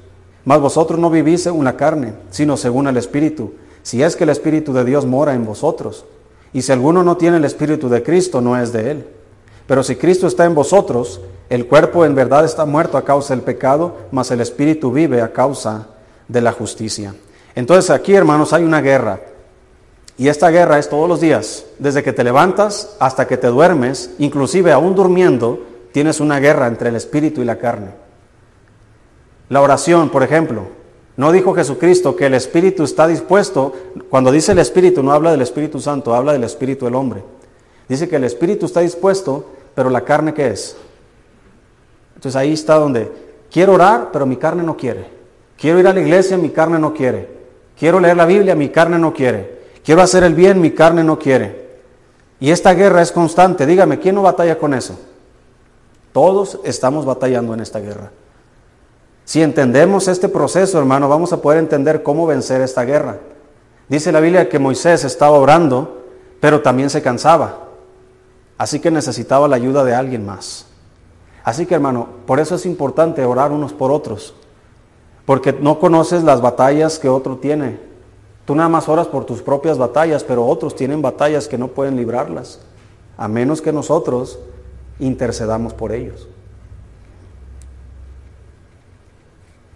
Mas 0.46 0.58
vosotros 0.58 0.98
no 0.98 1.10
vivís 1.10 1.42
según 1.42 1.66
la 1.66 1.76
carne, 1.76 2.14
sino 2.30 2.56
según 2.56 2.88
el 2.88 2.96
Espíritu, 2.96 3.56
si 3.82 4.02
es 4.02 4.16
que 4.16 4.24
el 4.24 4.30
Espíritu 4.30 4.72
de 4.72 4.86
Dios 4.86 5.04
mora 5.04 5.34
en 5.34 5.44
vosotros. 5.44 6.06
Y 6.54 6.62
si 6.62 6.72
alguno 6.72 7.04
no 7.04 7.18
tiene 7.18 7.36
el 7.36 7.44
Espíritu 7.44 7.90
de 7.90 8.02
Cristo, 8.02 8.40
no 8.40 8.56
es 8.56 8.72
de 8.72 8.92
él. 8.92 9.06
Pero 9.66 9.82
si 9.82 9.96
Cristo 9.96 10.26
está 10.26 10.46
en 10.46 10.54
vosotros, 10.54 11.20
el 11.50 11.66
cuerpo 11.66 12.06
en 12.06 12.14
verdad 12.14 12.46
está 12.46 12.64
muerto 12.64 12.96
a 12.96 13.04
causa 13.04 13.34
del 13.34 13.44
pecado, 13.44 13.96
mas 14.12 14.30
el 14.30 14.40
Espíritu 14.40 14.90
vive 14.92 15.20
a 15.20 15.30
causa 15.30 15.88
de 16.26 16.40
la 16.40 16.52
justicia. 16.52 17.14
Entonces 17.54 17.90
aquí, 17.90 18.14
hermanos, 18.14 18.54
hay 18.54 18.64
una 18.64 18.80
guerra. 18.80 19.20
Y 20.18 20.26
esta 20.26 20.50
guerra 20.50 20.80
es 20.80 20.88
todos 20.88 21.08
los 21.08 21.20
días, 21.20 21.64
desde 21.78 22.02
que 22.02 22.12
te 22.12 22.24
levantas 22.24 22.96
hasta 22.98 23.28
que 23.28 23.36
te 23.36 23.46
duermes, 23.46 24.10
inclusive 24.18 24.72
aún 24.72 24.96
durmiendo, 24.96 25.64
tienes 25.92 26.18
una 26.18 26.40
guerra 26.40 26.66
entre 26.66 26.88
el 26.88 26.96
espíritu 26.96 27.40
y 27.40 27.44
la 27.44 27.58
carne. 27.58 27.92
La 29.48 29.62
oración, 29.62 30.10
por 30.10 30.24
ejemplo, 30.24 30.66
no 31.16 31.30
dijo 31.30 31.54
Jesucristo 31.54 32.16
que 32.16 32.26
el 32.26 32.34
espíritu 32.34 32.82
está 32.82 33.06
dispuesto, 33.06 33.72
cuando 34.10 34.32
dice 34.32 34.52
el 34.52 34.58
espíritu 34.58 35.04
no 35.04 35.12
habla 35.12 35.30
del 35.30 35.42
Espíritu 35.42 35.80
Santo, 35.80 36.14
habla 36.14 36.32
del 36.32 36.44
espíritu 36.44 36.84
del 36.84 36.96
hombre. 36.96 37.22
Dice 37.88 38.08
que 38.08 38.16
el 38.16 38.24
espíritu 38.24 38.66
está 38.66 38.80
dispuesto, 38.80 39.46
pero 39.74 39.88
la 39.88 40.02
carne 40.02 40.34
¿qué 40.34 40.48
es? 40.48 40.76
Entonces 42.16 42.36
ahí 42.36 42.52
está 42.52 42.74
donde 42.74 43.10
quiero 43.50 43.74
orar, 43.74 44.10
pero 44.12 44.26
mi 44.26 44.36
carne 44.36 44.64
no 44.64 44.76
quiere. 44.76 45.06
Quiero 45.56 45.78
ir 45.78 45.86
a 45.86 45.92
la 45.92 46.00
iglesia, 46.00 46.36
mi 46.36 46.50
carne 46.50 46.78
no 46.78 46.92
quiere. 46.92 47.28
Quiero 47.78 48.00
leer 48.00 48.16
la 48.16 48.26
Biblia, 48.26 48.54
mi 48.54 48.68
carne 48.68 48.98
no 48.98 49.12
quiere. 49.12 49.57
Quiero 49.88 50.02
hacer 50.02 50.22
el 50.22 50.34
bien, 50.34 50.60
mi 50.60 50.72
carne 50.72 51.02
no 51.02 51.18
quiere. 51.18 51.66
Y 52.40 52.50
esta 52.50 52.74
guerra 52.74 53.00
es 53.00 53.10
constante. 53.10 53.64
Dígame, 53.64 53.98
¿quién 53.98 54.16
no 54.16 54.20
batalla 54.20 54.58
con 54.58 54.74
eso? 54.74 54.98
Todos 56.12 56.60
estamos 56.62 57.06
batallando 57.06 57.54
en 57.54 57.60
esta 57.60 57.80
guerra. 57.80 58.10
Si 59.24 59.40
entendemos 59.40 60.06
este 60.06 60.28
proceso, 60.28 60.78
hermano, 60.78 61.08
vamos 61.08 61.32
a 61.32 61.40
poder 61.40 61.58
entender 61.58 62.02
cómo 62.02 62.26
vencer 62.26 62.60
esta 62.60 62.84
guerra. 62.84 63.16
Dice 63.88 64.12
la 64.12 64.20
Biblia 64.20 64.50
que 64.50 64.58
Moisés 64.58 65.04
estaba 65.04 65.38
orando, 65.38 66.04
pero 66.38 66.60
también 66.60 66.90
se 66.90 67.00
cansaba. 67.00 67.68
Así 68.58 68.80
que 68.80 68.90
necesitaba 68.90 69.48
la 69.48 69.56
ayuda 69.56 69.84
de 69.84 69.94
alguien 69.94 70.26
más. 70.26 70.66
Así 71.44 71.64
que, 71.64 71.74
hermano, 71.74 72.08
por 72.26 72.40
eso 72.40 72.56
es 72.56 72.66
importante 72.66 73.24
orar 73.24 73.52
unos 73.52 73.72
por 73.72 73.90
otros. 73.90 74.34
Porque 75.24 75.54
no 75.54 75.78
conoces 75.78 76.24
las 76.24 76.42
batallas 76.42 76.98
que 76.98 77.08
otro 77.08 77.38
tiene. 77.38 77.87
Tú 78.48 78.54
nada 78.54 78.70
más 78.70 78.88
oras 78.88 79.06
por 79.06 79.26
tus 79.26 79.42
propias 79.42 79.76
batallas, 79.76 80.24
pero 80.24 80.46
otros 80.46 80.74
tienen 80.74 81.02
batallas 81.02 81.46
que 81.46 81.58
no 81.58 81.68
pueden 81.68 81.96
librarlas, 81.96 82.58
a 83.18 83.28
menos 83.28 83.60
que 83.60 83.74
nosotros 83.74 84.38
intercedamos 84.98 85.74
por 85.74 85.92
ellos. 85.92 86.26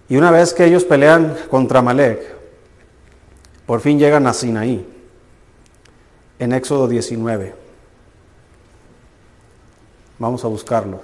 Y 0.09 0.17
una 0.17 0.31
vez 0.31 0.55
que 0.55 0.65
ellos 0.65 0.87
pelean 0.87 1.37
contra 1.51 1.83
Malek, 1.83 2.35
por 3.67 3.83
fin 3.83 3.99
llegan 3.99 4.27
a 4.27 4.33
Sinaí, 4.33 4.89
en 6.39 6.53
Éxodo 6.55 6.89
19. 6.89 7.55
Vamos 10.19 10.47
a 10.47 10.49
buscarlo. 10.49 11.03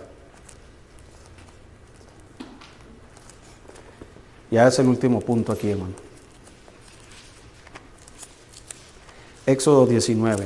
Ya 4.50 4.66
es 4.66 4.78
el 4.78 4.88
último 4.88 5.20
punto 5.20 5.52
aquí, 5.52 5.70
hermano. 5.70 6.07
Éxodo 9.48 9.86
19. 9.86 10.44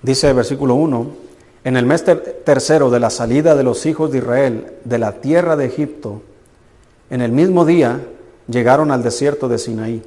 Dice 0.00 0.30
el 0.30 0.34
versículo 0.34 0.74
1, 0.74 1.06
en 1.64 1.76
el 1.76 1.84
mes 1.84 2.02
tercero 2.44 2.88
de 2.88 2.98
la 2.98 3.10
salida 3.10 3.54
de 3.54 3.62
los 3.62 3.84
hijos 3.84 4.10
de 4.10 4.18
Israel 4.18 4.72
de 4.84 4.98
la 4.98 5.20
tierra 5.20 5.54
de 5.56 5.66
Egipto, 5.66 6.22
en 7.10 7.20
el 7.20 7.30
mismo 7.30 7.66
día 7.66 8.00
llegaron 8.48 8.90
al 8.90 9.02
desierto 9.02 9.46
de 9.46 9.58
Sinaí. 9.58 10.02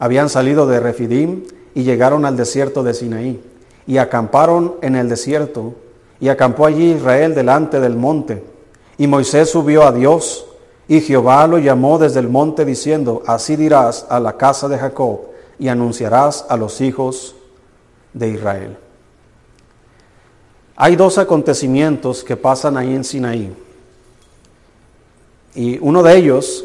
Habían 0.00 0.30
salido 0.30 0.66
de 0.66 0.80
Refidim 0.80 1.44
y 1.76 1.84
llegaron 1.84 2.24
al 2.24 2.36
desierto 2.36 2.82
de 2.82 2.92
Sinaí 2.92 3.40
y 3.86 3.98
acamparon 3.98 4.74
en 4.82 4.96
el 4.96 5.08
desierto 5.08 5.76
y 6.18 6.28
acampó 6.28 6.66
allí 6.66 6.90
Israel 6.90 7.36
delante 7.36 7.78
del 7.78 7.94
monte. 7.94 8.42
Y 8.98 9.06
Moisés 9.06 9.48
subió 9.48 9.84
a 9.84 9.92
Dios 9.92 10.49
y 10.90 11.00
Jehová 11.00 11.46
lo 11.46 11.58
llamó 11.58 12.00
desde 12.00 12.18
el 12.18 12.28
monte 12.28 12.64
diciendo, 12.64 13.22
así 13.24 13.54
dirás 13.54 14.06
a 14.10 14.18
la 14.18 14.36
casa 14.36 14.66
de 14.66 14.76
Jacob 14.76 15.20
y 15.56 15.68
anunciarás 15.68 16.44
a 16.48 16.56
los 16.56 16.80
hijos 16.80 17.36
de 18.12 18.30
Israel. 18.30 18.76
Hay 20.74 20.96
dos 20.96 21.16
acontecimientos 21.16 22.24
que 22.24 22.36
pasan 22.36 22.76
ahí 22.76 22.92
en 22.92 23.04
Sinaí. 23.04 23.54
Y 25.54 25.78
uno 25.78 26.02
de 26.02 26.16
ellos, 26.16 26.64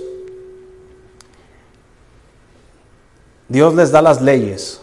Dios 3.47 3.75
les 3.75 3.91
da 3.91 4.01
las 4.01 4.23
leyes. 4.23 4.81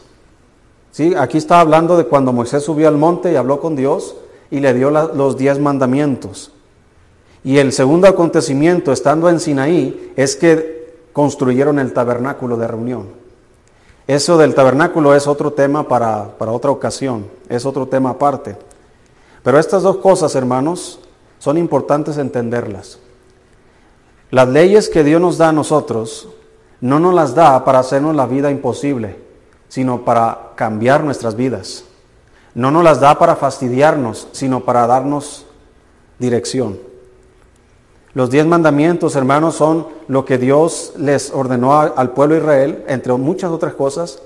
¿Sí? 0.93 1.15
Aquí 1.17 1.39
está 1.39 1.59
hablando 1.59 1.97
de 1.97 2.05
cuando 2.05 2.33
Moisés 2.33 2.63
subió 2.63 2.87
al 2.87 2.97
monte 2.97 3.33
y 3.33 3.35
habló 3.35 3.61
con 3.61 3.75
Dios 3.75 4.15
y 4.53 4.61
le 4.61 4.73
dio 4.73 4.91
los 4.91 5.37
diez 5.37 5.59
mandamientos. 5.59 6.53
Y 7.45 7.59
el 7.59 7.73
segundo 7.73 8.07
acontecimiento, 8.07 8.93
estando 8.93 9.29
en 9.29 9.41
Sinaí, 9.41 10.13
es 10.17 10.37
que 10.37 11.07
construyeron 11.13 11.79
el 11.79 11.93
tabernáculo 11.93 12.57
de 12.57 12.69
reunión. 12.69 13.09
Eso 14.07 14.37
del 14.37 14.55
tabernáculo 14.55 15.15
es 15.15 15.27
otro 15.27 15.53
tema 15.53 15.87
para, 15.87 16.35
otra 16.39 16.71
ocasión, 16.71 17.27
es 17.49 17.65
otro 17.67 17.87
tema 17.87 18.11
aparte. 18.11 18.57
Pero 19.43 19.59
estas 19.59 19.83
dos 19.83 19.99
cosas, 19.99 20.35
hermanos, 20.35 21.01
son 21.39 21.59
importantes 21.59 22.17
entenderlas. 22.17 22.99
Las 24.31 24.49
leyes 24.49 24.89
que 24.89 25.05
Dios 25.05 25.21
nos 25.21 25.39
da 25.39 25.51
a 25.51 25.53
nosotros 25.53 26.29
no 26.81 26.99
nos 26.99 27.15
las 27.15 27.35
da 27.35 27.65
para 27.65 27.81
hacernos 27.81 28.17
la 28.17 28.27
vida 28.27 28.51
imposible, 28.51 29.17
sino 29.69 30.05
para 30.05 30.53
cambiar 30.57 31.05
nuestras 31.05 31.37
vidas. 31.37 31.85
No 32.55 32.71
nos 32.71 32.85
las 32.85 33.01
da 33.01 33.19
para 33.19 33.37
fastidiarnos, 33.37 34.29
sino 34.33 34.61
para 34.61 34.87
darnos 34.87 35.47
dirección. 36.19 36.92
Los 38.15 38.31
diez 38.31 38.45
mandamientos, 38.45 39.17
hermanos, 39.17 39.55
son 39.55 39.87
lo 40.07 40.25
que 40.25 40.37
Dios 40.37 40.93
les 40.99 41.31
ordenó 41.31 41.81
al 41.81 42.11
pueblo 42.11 42.35
de 42.35 42.41
Israel, 42.43 42.85
entre 42.89 43.13
muchas 43.15 43.51
otras 43.51 43.73
cosas, 43.73 44.21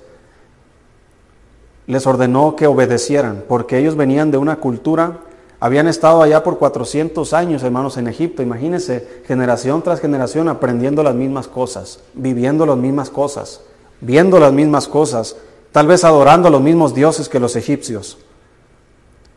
les 1.86 2.04
ordenó 2.06 2.56
que 2.56 2.66
obedecieran, 2.66 3.44
porque 3.46 3.78
ellos 3.78 3.94
venían 3.96 4.32
de 4.32 4.38
una 4.38 4.56
cultura, 4.56 5.18
habían 5.60 5.86
estado 5.86 6.20
allá 6.20 6.42
por 6.42 6.58
400 6.58 7.32
años, 7.32 7.62
hermanos, 7.62 7.96
en 7.96 8.08
Egipto. 8.08 8.42
Imagínense, 8.42 9.22
generación 9.24 9.82
tras 9.82 10.00
generación 10.00 10.48
aprendiendo 10.48 11.04
las 11.04 11.14
mismas 11.14 11.46
cosas, 11.46 12.00
viviendo 12.14 12.66
las 12.66 12.76
mismas 12.76 13.08
cosas, 13.08 13.60
viendo 14.00 14.40
las 14.40 14.52
mismas 14.52 14.88
cosas, 14.88 15.36
tal 15.70 15.86
vez 15.86 16.02
adorando 16.02 16.48
a 16.48 16.50
los 16.50 16.60
mismos 16.60 16.92
dioses 16.92 17.28
que 17.28 17.38
los 17.38 17.54
egipcios. 17.54 18.18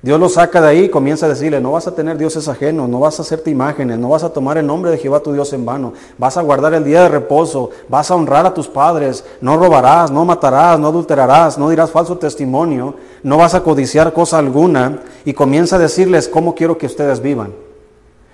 Dios 0.02 0.18
lo 0.18 0.30
saca 0.30 0.62
de 0.62 0.68
ahí 0.70 0.80
y 0.86 0.90
comienza 0.90 1.26
a 1.26 1.30
decirle, 1.30 1.60
no 1.60 1.74
vas 1.74 1.86
a 1.86 1.94
tener 1.94 2.18
dioses 2.18 2.48
ajenos, 2.48 2.88
no 2.88 3.02
vas 3.02 3.20
a 3.20 3.22
hacerte 3.22 3.52
imágenes, 3.52 4.00
no 4.00 4.08
vas 4.08 4.24
a 4.24 4.30
tomar 4.32 4.58
el 4.58 4.66
nombre 4.66 4.92
de 4.92 4.98
Jehová 4.98 5.20
tu 5.20 5.34
Dios 5.34 5.52
en 5.52 5.66
vano, 5.66 5.92
vas 6.18 6.38
a 6.38 6.42
guardar 6.42 6.74
el 6.74 6.86
día 6.86 7.02
de 7.04 7.10
reposo, 7.10 7.72
vas 7.90 8.10
a 8.10 8.16
honrar 8.16 8.46
a 8.46 8.54
tus 8.54 8.70
padres, 8.70 9.26
no 9.42 9.58
robarás, 9.58 10.10
no 10.10 10.24
matarás, 10.24 10.80
no 10.80 10.88
adulterarás, 10.88 11.58
no 11.58 11.70
dirás 11.70 11.92
falso 11.92 12.18
testimonio, 12.18 12.96
no 13.24 13.36
vas 13.36 13.56
a 13.56 13.62
codiciar 13.62 14.14
cosa 14.14 14.38
alguna 14.38 15.00
y 15.26 15.34
comienza 15.34 15.76
a 15.76 15.80
decirles 15.80 16.30
cómo 16.30 16.56
quiero 16.56 16.78
que 16.78 16.86
ustedes 16.86 17.22
vivan. 17.22 17.54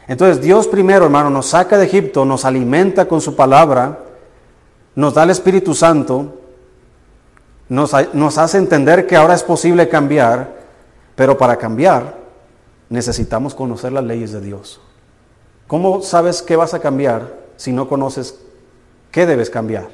Entonces 0.07 0.41
Dios 0.41 0.67
primero, 0.67 1.05
hermano, 1.05 1.31
nos 1.31 1.47
saca 1.47 1.79
de 1.79 1.85
Egipto, 1.85 2.25
nos 2.25 2.45
alimenta 2.45 3.07
con 3.07 3.21
su 3.21 3.35
palabra, 3.35 4.01
nos 4.93 5.15
da 5.15 5.23
el 5.23 5.31
Espíritu 5.31 5.73
Santo, 5.73 6.27
nos, 7.69 7.91
nos 8.13 8.37
hace 8.37 8.59
entender 8.59 9.07
que 9.07 9.15
ahora 9.15 9.33
es 9.33 9.41
posible 9.41 9.89
cambiar 9.89 10.64
pero 11.15 11.37
para 11.37 11.57
cambiar 11.57 12.17
necesitamos 12.89 13.55
conocer 13.55 13.91
las 13.91 14.03
leyes 14.03 14.31
de 14.31 14.41
Dios. 14.41 14.81
¿Cómo 15.67 16.01
sabes 16.01 16.41
qué 16.41 16.55
vas 16.55 16.73
a 16.73 16.79
cambiar 16.79 17.33
si 17.57 17.71
no 17.71 17.87
conoces 17.87 18.39
qué 19.11 19.25
debes 19.25 19.49
cambiar? 19.49 19.87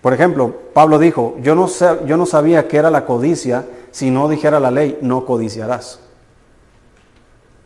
Por 0.00 0.14
ejemplo, 0.14 0.54
Pablo 0.72 0.98
dijo, 0.98 1.36
yo 1.42 1.54
no, 1.54 1.68
yo 2.06 2.16
no 2.16 2.26
sabía 2.26 2.68
qué 2.68 2.78
era 2.78 2.90
la 2.90 3.04
codicia 3.04 3.66
si 3.90 4.10
no 4.10 4.28
dijera 4.28 4.60
la 4.60 4.70
ley, 4.70 4.98
no 5.02 5.24
codiciarás. 5.24 6.00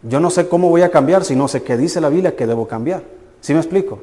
Yo 0.03 0.20
no 0.20 0.30
sé 0.30 0.49
cómo 0.49 0.70
voy 0.70 0.82
a 0.82 0.91
cambiar 0.91 1.24
si 1.24 1.36
no 1.36 1.49
sé 1.49 1.62
qué 1.62 1.76
dice 1.76 2.01
la 2.01 2.09
Biblia 2.09 2.34
que 2.34 2.47
debo 2.47 2.66
cambiar. 2.66 3.03
¿Sí 3.41 3.53
me 3.53 3.61
explico? 3.61 4.01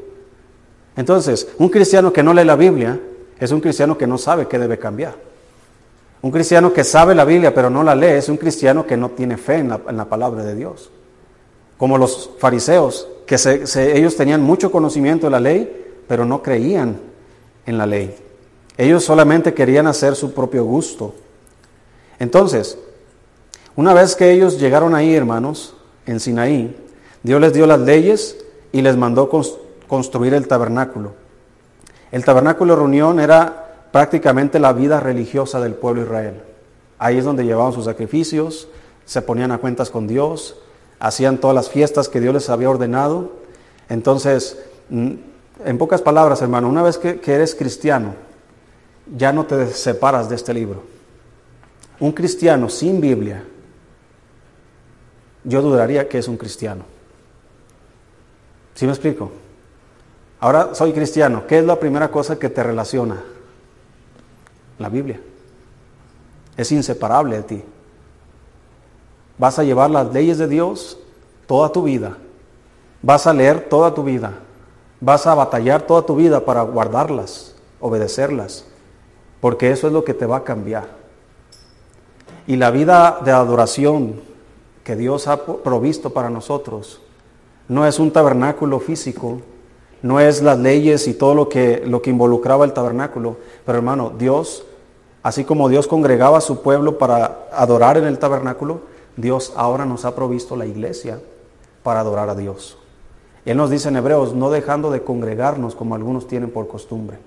Entonces, 0.96 1.48
un 1.58 1.70
cristiano 1.70 2.14
que 2.14 2.24
no 2.24 2.34
lee 2.34 2.44
la 2.44 2.56
Biblia 2.56 3.00
es 3.40 3.52
un 3.52 3.62
cristiano 3.62 3.98
que 3.98 4.08
no 4.08 4.18
sabe 4.18 4.48
qué 4.48 4.60
debe 4.60 4.78
cambiar. 4.78 5.27
Un 6.22 6.32
cristiano 6.32 6.74
que 6.74 6.84
sabe 6.84 7.14
la 7.14 7.26
Biblia 7.26 7.54
pero 7.54 7.70
no 7.70 7.84
la 7.84 7.96
lee 7.96 8.18
es 8.18 8.30
un 8.30 8.38
cristiano 8.38 8.86
que 8.86 8.98
no 8.98 9.10
tiene 9.10 9.38
fe 9.38 9.58
en 9.58 9.70
la, 9.70 10.06
palabra 10.06 10.44
de 10.44 10.56
Dios. 10.56 10.90
Como 11.78 11.98
los 11.98 12.32
fariseos, 12.40 13.08
que 13.26 13.36
ellos 13.96 14.16
tenían 14.16 14.42
mucho 14.42 14.72
conocimiento 14.72 15.28
de 15.28 15.32
la 15.32 15.40
ley, 15.40 15.86
pero 16.08 16.26
no 16.26 16.42
creían 16.42 17.00
en 17.66 17.78
la 17.78 17.86
ley. 17.86 18.16
Ellos 18.78 19.04
solamente 19.04 19.54
querían 19.54 19.86
hacer 19.86 20.16
su 20.16 20.34
propio 20.34 20.64
gusto. 20.64 21.14
Entonces, 22.20 22.78
una 23.76 23.94
vez 23.94 24.16
que 24.16 24.32
ellos 24.32 24.60
llegaron 24.60 24.96
ahí, 24.96 25.14
hermanos, 25.14 25.76
en 26.08 26.20
Sinaí, 26.20 26.76
Dios 27.22 27.40
les 27.42 27.54
dio 27.54 27.68
las 27.68 27.80
leyes 27.80 28.38
y 28.72 28.82
les 28.82 28.96
mandó 28.96 29.30
construir 29.88 30.34
el 30.34 30.48
tabernáculo. 30.48 31.14
El 32.12 32.24
tabernáculo 32.24 32.74
de 32.74 32.80
reunión 32.80 33.20
era 33.20 33.67
prácticamente 33.98 34.60
la 34.60 34.74
vida 34.74 35.00
religiosa 35.00 35.60
del 35.60 35.74
pueblo 35.74 36.04
Israel. 36.04 36.44
Ahí 37.00 37.18
es 37.18 37.26
donde 37.26 37.46
llevaban 37.46 37.74
sus 37.74 37.86
sacrificios, 37.86 38.68
se 39.06 39.24
ponían 39.24 39.52
a 39.52 39.58
cuentas 39.58 39.90
con 39.90 40.06
Dios, 40.06 40.56
hacían 41.00 41.40
todas 41.40 41.56
las 41.56 41.72
fiestas 41.72 42.08
que 42.08 42.20
Dios 42.20 42.32
les 42.32 42.48
había 42.52 42.70
ordenado. 42.70 43.32
Entonces, 43.90 44.60
mm, 44.90 45.14
en 45.66 45.78
pocas 45.80 46.04
palabras, 46.04 46.44
hermano, 46.44 46.70
una 46.70 46.84
vez 46.84 47.00
que, 47.00 47.20
eres 47.26 47.56
cristiano, 47.56 48.14
ya 49.16 49.34
no 49.34 49.48
te 49.48 49.66
separas 49.66 50.30
de 50.30 50.36
este 50.36 50.54
libro. 50.54 50.84
Un 52.00 52.12
cristiano 52.12 52.70
sin 52.70 53.02
Biblia, 53.02 53.46
yo 55.44 55.64
dudaría 55.64 56.08
que 56.08 56.20
es 56.20 56.28
un 56.28 56.38
cristiano. 56.38 56.84
¿Sí 58.76 58.86
me 58.86 58.92
explico? 58.92 59.32
Ahora 60.40 60.76
soy 60.76 60.94
cristiano. 60.94 61.48
¿Qué 61.48 61.58
es 61.58 61.66
la 61.66 61.80
primera 61.80 62.12
cosa 62.12 62.38
que 62.38 62.50
te 62.50 62.62
relaciona? 62.62 63.24
La 64.78 64.90
Biblia. 64.90 65.20
Es 66.56 66.72
inseparable 66.72 67.38
de 67.38 67.44
ti. 67.44 67.64
Vas 69.38 69.60
a 69.60 69.64
llevar 69.64 69.90
las 69.90 70.12
leyes 70.12 70.38
de 70.38 70.48
Dios 70.48 70.98
toda 71.46 71.72
tu 71.72 71.84
vida. 71.84 72.18
Vas 73.02 73.28
a 73.28 73.34
leer 73.34 73.70
toda 73.70 73.94
tu 73.94 74.04
vida. 74.04 74.34
Vas 75.00 75.28
a 75.28 75.36
batallar 75.36 75.84
toda 75.84 76.02
tu 76.04 76.16
vida 76.16 76.44
para 76.44 76.64
guardarlas, 76.64 77.56
obedecerlas, 77.80 78.66
porque 79.40 79.72
eso 79.72 79.88
es 79.88 79.94
lo 79.94 80.04
que 80.04 80.16
te 80.16 80.26
va 80.26 80.38
a 80.38 80.44
cambiar. 80.44 80.88
Y 82.48 82.56
la 82.56 82.72
vida 82.72 83.20
de 83.24 83.32
adoración 83.32 84.22
que 84.84 84.96
Dios 84.96 85.28
ha 85.28 85.46
provisto 85.46 86.12
para 86.12 86.30
nosotros 86.30 87.02
no 87.68 87.86
es 87.86 88.00
un 88.00 88.12
tabernáculo 88.12 88.80
físico, 88.80 89.42
no 90.08 90.22
es 90.22 90.42
las 90.42 90.58
leyes 90.58 91.08
y 91.08 91.14
todo 91.14 91.36
lo 91.36 91.50
que, 91.50 91.84
lo 91.86 92.02
que 92.02 92.10
involucraba 92.10 92.64
el 92.64 92.72
tabernáculo. 92.72 93.38
Pero 93.66 93.78
hermano, 93.78 94.14
Dios, 94.18 94.64
así 95.22 95.44
como 95.44 95.68
Dios 95.68 95.86
congregaba 95.88 96.38
a 96.38 96.42
su 96.42 96.62
pueblo 96.62 96.98
para 96.98 97.48
adorar 97.52 97.98
en 97.98 98.06
el 98.06 98.18
tabernáculo, 98.18 98.82
Dios 99.18 99.52
ahora 99.58 99.86
nos 99.86 100.06
ha 100.06 100.16
provisto 100.16 100.56
la 100.56 100.66
iglesia 100.66 101.20
para 101.84 102.00
adorar 102.00 102.30
a 102.30 102.36
Dios. 102.36 102.78
Él 103.46 103.58
nos 103.58 103.70
dice 103.70 103.90
en 103.90 103.98
Hebreos, 103.98 104.34
no 104.34 104.50
dejando 104.50 104.92
de 104.92 105.04
congregarnos 105.04 105.76
como 105.76 105.96
algunos 105.96 106.28
tienen 106.28 106.52
por 106.52 106.68
costumbre. 106.68 107.18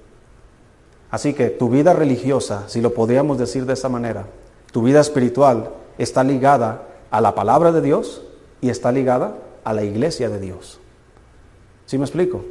Así 1.11 1.35
que 1.35 1.51
tu 1.51 1.69
vida 1.69 1.93
religiosa, 1.93 2.65
si 2.69 2.81
lo 2.81 2.95
podríamos 2.95 3.37
decir 3.39 3.67
de 3.67 3.75
esa 3.75 3.89
manera, 3.89 4.27
tu 4.73 4.83
vida 4.83 5.01
espiritual 5.01 5.71
está 5.99 6.25
ligada 6.25 6.87
a 7.11 7.21
la 7.21 7.35
palabra 7.35 7.73
de 7.73 7.83
Dios 7.83 8.23
y 8.61 8.71
está 8.71 8.93
ligada 8.93 9.35
a 9.65 9.73
la 9.73 9.83
iglesia 9.83 10.29
de 10.31 10.41
Dios. 10.41 10.79
¿Sí 11.87 11.99
me 11.99 12.05
explico? 12.05 12.43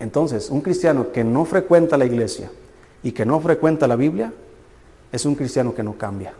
Entonces, 0.00 0.48
un 0.48 0.62
cristiano 0.62 1.12
que 1.12 1.22
no 1.22 1.44
frecuenta 1.44 1.98
la 1.98 2.06
iglesia 2.06 2.50
y 3.02 3.12
que 3.12 3.26
no 3.26 3.38
frecuenta 3.38 3.86
la 3.86 3.96
Biblia, 3.96 4.32
es 5.12 5.26
un 5.26 5.34
cristiano 5.34 5.74
que 5.74 5.82
no 5.82 5.96
cambia. 5.98 6.32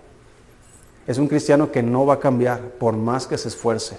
Es 1.07 1.19
un 1.19 1.29
cristiano 1.29 1.71
que 1.71 1.83
no 1.83 2.07
va 2.07 2.15
a 2.15 2.21
cambiar 2.21 2.61
por 2.79 2.97
más 2.97 3.27
que 3.27 3.37
se 3.37 3.49
esfuerce. 3.49 3.99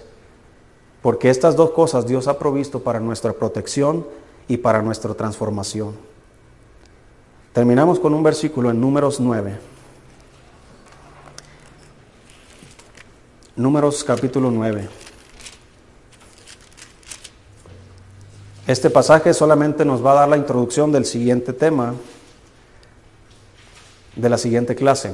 Porque 1.01 1.30
estas 1.30 1.55
dos 1.55 1.72
cosas 1.72 2.07
Dios 2.07 2.28
ha 2.28 2.39
provisto 2.39 2.82
para 2.82 2.99
nuestra 2.99 3.34
protección 3.34 4.05
y 4.47 4.57
para 4.57 4.82
nuestra 4.82 5.14
transformación. 5.14 5.95
Terminamos 7.53 7.99
con 7.99 8.14
un 8.14 8.24
versículo 8.24 8.72
en 8.72 8.82
números 8.82 9.20
9. 9.20 9.59
Números 13.55 14.03
capítulo 14.03 14.49
9. 14.49 15.11
Este 18.72 18.89
pasaje 18.89 19.34
solamente 19.34 19.84
nos 19.84 20.03
va 20.03 20.13
a 20.13 20.22
dar 20.22 20.30
la 20.30 20.38
introducción 20.38 20.93
del 20.93 21.03
siguiente 21.03 21.51
tema 21.51 21.93
de 24.15 24.30
la 24.30 24.38
siguiente 24.38 24.76
clase. 24.76 25.13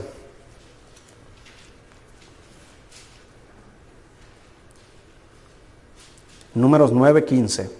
Números 6.54 6.92
9, 6.92 7.26
15. 7.26 7.72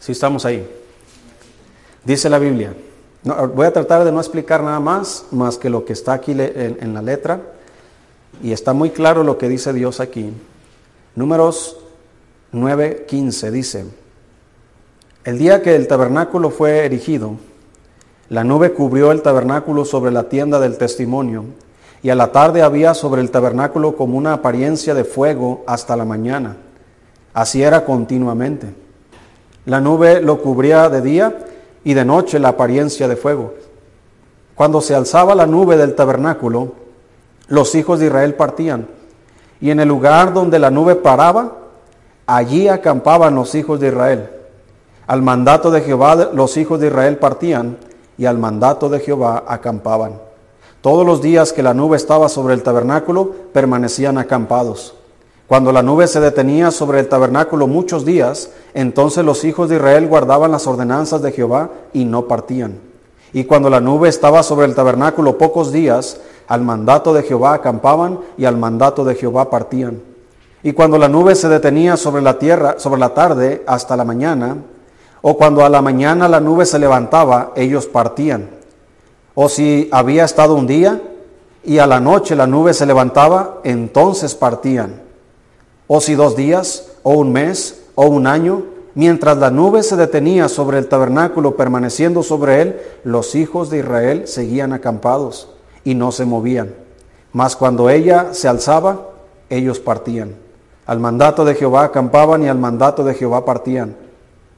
Si 0.00 0.10
estamos 0.10 0.44
ahí. 0.44 0.68
Dice 2.04 2.28
la 2.28 2.40
Biblia. 2.40 2.74
voy 3.22 3.66
a 3.66 3.72
tratar 3.72 4.04
de 4.04 4.10
no 4.10 4.18
explicar 4.18 4.60
nada 4.64 4.80
más, 4.80 5.26
más 5.30 5.56
que 5.56 5.70
lo 5.70 5.84
que 5.84 5.92
está 5.92 6.14
aquí 6.14 6.32
en, 6.32 6.78
en 6.80 6.94
la 6.94 7.02
letra. 7.02 7.40
Y 8.42 8.50
está 8.50 8.72
muy 8.72 8.90
claro 8.90 9.22
lo 9.22 9.38
que 9.38 9.48
dice 9.48 9.72
Dios 9.72 10.00
aquí. 10.00 10.32
Números 11.14 11.76
9:15 12.52 13.50
dice, 13.52 13.99
el 15.24 15.38
día 15.38 15.62
que 15.62 15.76
el 15.76 15.86
tabernáculo 15.86 16.50
fue 16.50 16.86
erigido, 16.86 17.32
la 18.30 18.44
nube 18.44 18.72
cubrió 18.72 19.12
el 19.12 19.22
tabernáculo 19.22 19.84
sobre 19.84 20.12
la 20.12 20.28
tienda 20.28 20.60
del 20.60 20.78
testimonio, 20.78 21.44
y 22.02 22.10
a 22.10 22.14
la 22.14 22.32
tarde 22.32 22.62
había 22.62 22.94
sobre 22.94 23.20
el 23.20 23.30
tabernáculo 23.30 23.96
como 23.96 24.16
una 24.16 24.32
apariencia 24.32 24.94
de 24.94 25.04
fuego 25.04 25.62
hasta 25.66 25.96
la 25.96 26.06
mañana. 26.06 26.56
Así 27.34 27.62
era 27.62 27.84
continuamente. 27.84 28.68
La 29.66 29.80
nube 29.80 30.22
lo 30.22 30.40
cubría 30.40 30.88
de 30.88 31.02
día 31.02 31.38
y 31.84 31.92
de 31.92 32.04
noche 32.04 32.38
la 32.38 32.50
apariencia 32.50 33.06
de 33.06 33.16
fuego. 33.16 33.54
Cuando 34.54 34.80
se 34.80 34.94
alzaba 34.94 35.34
la 35.34 35.46
nube 35.46 35.76
del 35.76 35.94
tabernáculo, 35.94 36.72
los 37.48 37.74
hijos 37.74 38.00
de 38.00 38.06
Israel 38.06 38.34
partían. 38.34 38.86
Y 39.60 39.70
en 39.70 39.80
el 39.80 39.88
lugar 39.88 40.32
donde 40.32 40.58
la 40.58 40.70
nube 40.70 40.94
paraba, 40.94 41.58
allí 42.26 42.68
acampaban 42.68 43.34
los 43.34 43.54
hijos 43.54 43.78
de 43.80 43.88
Israel. 43.88 44.30
Al 45.10 45.22
mandato 45.22 45.72
de 45.72 45.80
Jehová 45.80 46.30
los 46.32 46.56
hijos 46.56 46.78
de 46.78 46.86
Israel 46.86 47.16
partían 47.16 47.78
y 48.16 48.26
al 48.26 48.38
mandato 48.38 48.88
de 48.88 49.00
Jehová 49.00 49.42
acampaban. 49.48 50.12
Todos 50.82 51.04
los 51.04 51.20
días 51.20 51.52
que 51.52 51.64
la 51.64 51.74
nube 51.74 51.96
estaba 51.96 52.28
sobre 52.28 52.54
el 52.54 52.62
tabernáculo 52.62 53.32
permanecían 53.52 54.18
acampados. 54.18 54.94
Cuando 55.48 55.72
la 55.72 55.82
nube 55.82 56.06
se 56.06 56.20
detenía 56.20 56.70
sobre 56.70 57.00
el 57.00 57.08
tabernáculo 57.08 57.66
muchos 57.66 58.04
días, 58.04 58.50
entonces 58.72 59.24
los 59.24 59.42
hijos 59.42 59.68
de 59.68 59.74
Israel 59.74 60.06
guardaban 60.06 60.52
las 60.52 60.68
ordenanzas 60.68 61.22
de 61.22 61.32
Jehová 61.32 61.70
y 61.92 62.04
no 62.04 62.28
partían. 62.28 62.78
Y 63.32 63.46
cuando 63.46 63.68
la 63.68 63.80
nube 63.80 64.08
estaba 64.08 64.44
sobre 64.44 64.66
el 64.66 64.76
tabernáculo 64.76 65.38
pocos 65.38 65.72
días, 65.72 66.20
al 66.46 66.60
mandato 66.60 67.12
de 67.12 67.24
Jehová 67.24 67.54
acampaban 67.54 68.20
y 68.38 68.44
al 68.44 68.56
mandato 68.56 69.04
de 69.04 69.16
Jehová 69.16 69.50
partían. 69.50 70.00
Y 70.62 70.70
cuando 70.70 70.98
la 70.98 71.08
nube 71.08 71.34
se 71.34 71.48
detenía 71.48 71.96
sobre 71.96 72.22
la 72.22 72.38
tierra, 72.38 72.76
sobre 72.78 73.00
la 73.00 73.12
tarde 73.12 73.64
hasta 73.66 73.96
la 73.96 74.04
mañana, 74.04 74.58
o 75.22 75.36
cuando 75.36 75.64
a 75.64 75.68
la 75.68 75.82
mañana 75.82 76.28
la 76.28 76.40
nube 76.40 76.66
se 76.66 76.78
levantaba, 76.78 77.52
ellos 77.56 77.86
partían. 77.86 78.50
O 79.34 79.48
si 79.48 79.88
había 79.92 80.24
estado 80.24 80.54
un 80.54 80.66
día 80.66 81.00
y 81.64 81.78
a 81.78 81.86
la 81.86 82.00
noche 82.00 82.34
la 82.36 82.46
nube 82.46 82.74
se 82.74 82.86
levantaba, 82.86 83.60
entonces 83.64 84.34
partían 84.34 85.10
o 85.92 86.00
si 86.00 86.14
dos 86.14 86.36
días, 86.36 86.86
o 87.02 87.14
un 87.14 87.32
mes, 87.32 87.82
o 87.96 88.06
un 88.06 88.28
año, 88.28 88.62
mientras 88.94 89.36
la 89.38 89.50
nube 89.50 89.82
se 89.82 89.96
detenía 89.96 90.48
sobre 90.48 90.78
el 90.78 90.86
tabernáculo 90.86 91.56
permaneciendo 91.56 92.22
sobre 92.22 92.62
él, 92.62 92.80
los 93.02 93.34
hijos 93.34 93.70
de 93.70 93.78
Israel 93.78 94.28
seguían 94.28 94.72
acampados 94.72 95.48
y 95.82 95.96
no 95.96 96.12
se 96.12 96.26
movían. 96.26 96.76
Mas 97.32 97.56
cuando 97.56 97.90
ella 97.90 98.28
se 98.34 98.46
alzaba, 98.46 99.08
ellos 99.48 99.80
partían. 99.80 100.36
Al 100.86 101.00
mandato 101.00 101.44
de 101.44 101.56
Jehová 101.56 101.82
acampaban 101.82 102.44
y 102.44 102.48
al 102.48 102.58
mandato 102.58 103.02
de 103.02 103.14
Jehová 103.14 103.44
partían, 103.44 103.96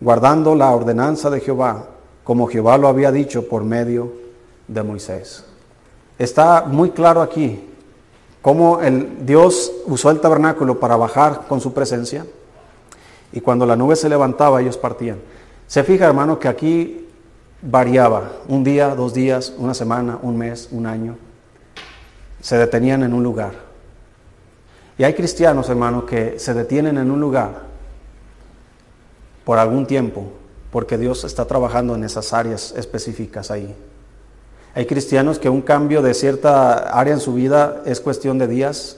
guardando 0.03 0.57
la 0.57 0.71
ordenanza 0.71 1.31
de 1.31 1.41
Jehová, 1.41 1.87
como 2.25 2.49
Jehová 2.49 2.77
lo 2.77 2.89
había 2.89 3.13
dicho 3.13 3.49
por 3.49 3.63
medio 3.63 4.13
de 4.67 4.83
Moisés. 4.83 5.45
Está 6.19 6.65
muy 6.67 6.91
claro 6.91 7.23
aquí 7.23 7.69
cómo 8.41 8.81
el, 8.81 9.25
Dios 9.25 9.73
usó 9.87 10.11
el 10.11 10.21
tabernáculo 10.21 10.81
para 10.81 10.97
bajar 10.97 11.47
con 11.49 11.61
su 11.61 11.73
presencia 11.73 12.27
y 13.33 13.41
cuando 13.41 13.65
la 13.65 13.77
nube 13.77 13.95
se 13.95 14.09
levantaba 14.09 14.61
ellos 14.61 14.77
partían. 14.77 15.19
Se 15.69 15.85
fija 15.85 16.07
hermano 16.07 16.39
que 16.39 16.49
aquí 16.49 17.09
variaba, 17.63 18.33
un 18.49 18.65
día, 18.65 18.97
dos 18.97 19.15
días, 19.15 19.55
una 19.57 19.73
semana, 19.73 20.19
un 20.21 20.37
mes, 20.37 20.69
un 20.73 20.87
año, 20.87 21.17
se 22.41 22.59
detenían 22.59 23.05
en 23.05 23.15
un 23.15 23.23
lugar. 23.23 23.53
Y 24.99 25.05
hay 25.05 25.15
cristianos 25.15 25.69
hermano 25.69 26.05
que 26.05 26.41
se 26.41 26.55
detienen 26.55 26.99
en 26.99 27.11
un 27.11 27.21
lugar 27.21 27.72
por 29.45 29.59
algún 29.59 29.87
tiempo 29.87 30.33
porque 30.73 30.97
Dios 30.97 31.23
está 31.25 31.45
trabajando 31.45 31.95
en 31.95 32.03
esas 32.03 32.33
áreas 32.33 32.73
específicas 32.77 33.51
ahí. 33.51 33.77
Hay 34.75 34.87
cristianos 34.87 35.39
que 35.39 35.51
un 35.51 35.61
cambio 35.61 36.01
de 36.01 36.15
cierta 36.15 36.99
área 36.99 37.13
en 37.13 37.21
su 37.21 37.35
vida 37.35 37.83
es 37.85 38.01
cuestión 38.01 38.39
de 38.39 38.49
días, 38.49 38.97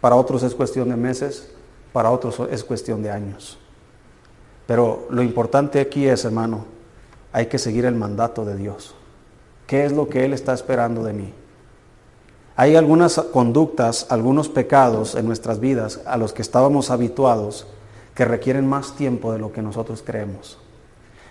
para 0.00 0.16
otros 0.16 0.42
es 0.42 0.54
cuestión 0.54 0.88
de 0.88 0.96
meses, 0.96 1.46
para 1.92 2.10
otros 2.10 2.40
es 2.50 2.64
cuestión 2.64 3.02
de 3.02 3.10
años. 3.10 3.58
Pero 4.66 5.06
lo 5.10 5.22
importante 5.22 5.80
aquí 5.80 6.08
es, 6.08 6.24
hermano, 6.24 6.64
hay 7.32 7.46
que 7.46 7.58
seguir 7.58 7.84
el 7.84 7.94
mandato 7.94 8.46
de 8.46 8.56
Dios. 8.56 8.94
¿Qué 9.66 9.84
es 9.84 9.92
lo 9.92 10.08
que 10.08 10.24
Él 10.24 10.32
está 10.32 10.54
esperando 10.54 11.04
de 11.04 11.12
mí? 11.12 11.34
Hay 12.56 12.76
algunas 12.76 13.20
conductas, 13.30 14.06
algunos 14.08 14.48
pecados 14.48 15.14
en 15.14 15.26
nuestras 15.26 15.60
vidas 15.60 16.00
a 16.06 16.16
los 16.16 16.32
que 16.32 16.42
estábamos 16.42 16.90
habituados 16.90 17.66
que 18.14 18.24
requieren 18.24 18.66
más 18.66 18.96
tiempo 18.96 19.32
de 19.32 19.38
lo 19.38 19.52
que 19.52 19.62
nosotros 19.62 20.02
creemos. 20.04 20.58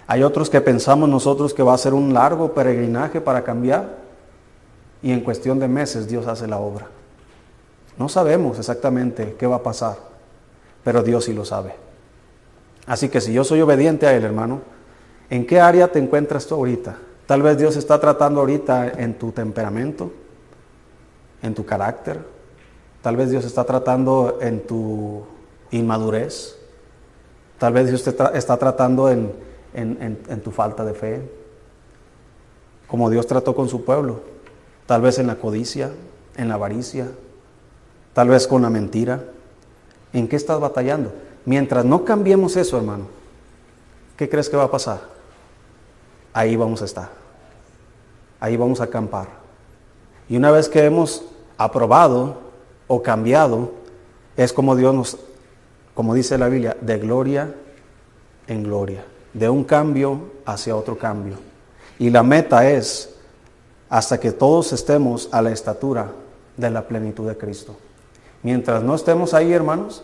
Hay 0.08 0.24
otros 0.24 0.50
que 0.50 0.62
pensamos 0.62 1.08
nosotros 1.08 1.54
que 1.54 1.64
va 1.64 1.74
a 1.74 1.78
ser 1.78 1.94
un 1.94 2.14
largo 2.14 2.54
peregrinaje 2.54 3.22
para 3.22 3.44
cambiar 3.44 3.98
y 5.04 5.12
en 5.12 5.22
cuestión 5.22 5.60
de 5.60 5.68
meses 5.68 6.08
Dios 6.08 6.28
hace 6.28 6.48
la 6.48 6.58
obra. 6.58 6.88
No 7.98 8.10
sabemos 8.10 8.58
exactamente 8.58 9.36
qué 9.38 9.46
va 9.46 9.58
a 9.58 9.64
pasar, 9.64 9.98
pero 10.84 11.04
Dios 11.04 11.26
sí 11.26 11.34
lo 11.34 11.46
sabe. 11.46 11.76
Así 12.88 13.10
que 13.10 13.22
si 13.22 13.34
yo 13.34 13.44
soy 13.44 13.62
obediente 13.62 14.08
a 14.08 14.14
Él, 14.14 14.24
hermano, 14.24 14.62
¿en 15.30 15.46
qué 15.46 15.60
área 15.60 15.92
te 15.92 16.00
encuentras 16.00 16.48
tú 16.48 16.56
ahorita? 16.56 16.98
Tal 17.28 17.44
vez 17.44 17.58
Dios 17.60 17.76
está 17.76 18.00
tratando 18.00 18.40
ahorita 18.40 18.94
en 18.98 19.14
tu 19.14 19.32
temperamento, 19.32 20.12
en 21.44 21.54
tu 21.54 21.66
carácter. 21.66 22.20
Tal 23.04 23.16
vez 23.16 23.30
Dios 23.30 23.46
está 23.46 23.64
tratando 23.64 24.40
en 24.42 24.66
tu 24.66 25.24
inmadurez. 25.70 26.59
Tal 27.60 27.74
vez 27.74 27.89
Dios 27.89 28.03
te 28.03 28.16
está 28.38 28.57
tratando 28.57 29.10
en 29.10 29.32
en, 29.74 30.41
tu 30.43 30.51
falta 30.51 30.84
de 30.84 30.93
fe, 30.93 31.22
como 32.88 33.10
Dios 33.10 33.28
trató 33.28 33.55
con 33.55 33.70
su 33.70 33.84
pueblo, 33.84 34.22
tal 34.86 35.01
vez 35.01 35.20
en 35.20 35.28
la 35.28 35.36
codicia, 35.36 35.91
en 36.36 36.49
la 36.49 36.55
avaricia, 36.55 37.07
tal 38.14 38.30
vez 38.30 38.47
con 38.47 38.62
la 38.62 38.70
mentira. 38.70 39.24
¿En 40.12 40.28
qué 40.28 40.36
estás 40.36 40.60
batallando? 40.60 41.12
Mientras 41.45 41.86
no 41.86 42.03
cambiemos 42.03 42.55
eso, 42.55 42.78
hermano, 42.78 43.05
¿qué 44.18 44.28
crees 44.28 44.49
que 44.49 44.57
va 44.57 44.64
a 44.64 44.72
pasar? 44.72 45.01
Ahí 46.34 46.55
vamos 46.55 46.82
a 46.82 46.86
estar. 46.86 47.10
Ahí 48.39 48.57
vamos 48.57 48.82
a 48.82 48.86
acampar. 48.86 49.28
Y 50.28 50.38
una 50.38 50.49
vez 50.49 50.68
que 50.68 50.84
hemos 50.84 51.26
aprobado 51.57 52.38
o 52.88 53.03
cambiado, 53.03 53.72
es 54.36 54.51
como 54.51 54.76
Dios 54.76 54.95
nos, 54.95 55.18
como 56.00 56.14
dice 56.14 56.38
la 56.38 56.47
Biblia, 56.47 56.78
de 56.80 56.97
gloria 56.97 57.54
en 58.47 58.64
gloria 58.64 59.04
de 59.34 59.50
un 59.50 59.66
cambio 59.66 60.32
hacia 60.45 60.74
otro 60.74 60.97
cambio. 60.97 61.36
Y 61.97 62.10
la 62.10 62.24
meta 62.24 62.70
es 62.70 63.18
hasta 63.89 64.18
que 64.18 64.32
todos 64.32 64.72
estemos 64.72 65.28
a 65.34 65.41
la 65.41 65.52
estatura 65.52 66.10
de 66.56 66.70
la 66.70 66.88
plenitud 66.88 67.28
de 67.28 67.38
Cristo. 67.38 67.76
Mientras 68.43 68.82
no 68.82 68.95
estemos 68.95 69.34
ahí, 69.34 69.52
hermanos, 69.52 70.02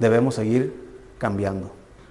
debemos 0.00 0.34
seguir 0.34 0.74
cambiando. 1.16 1.70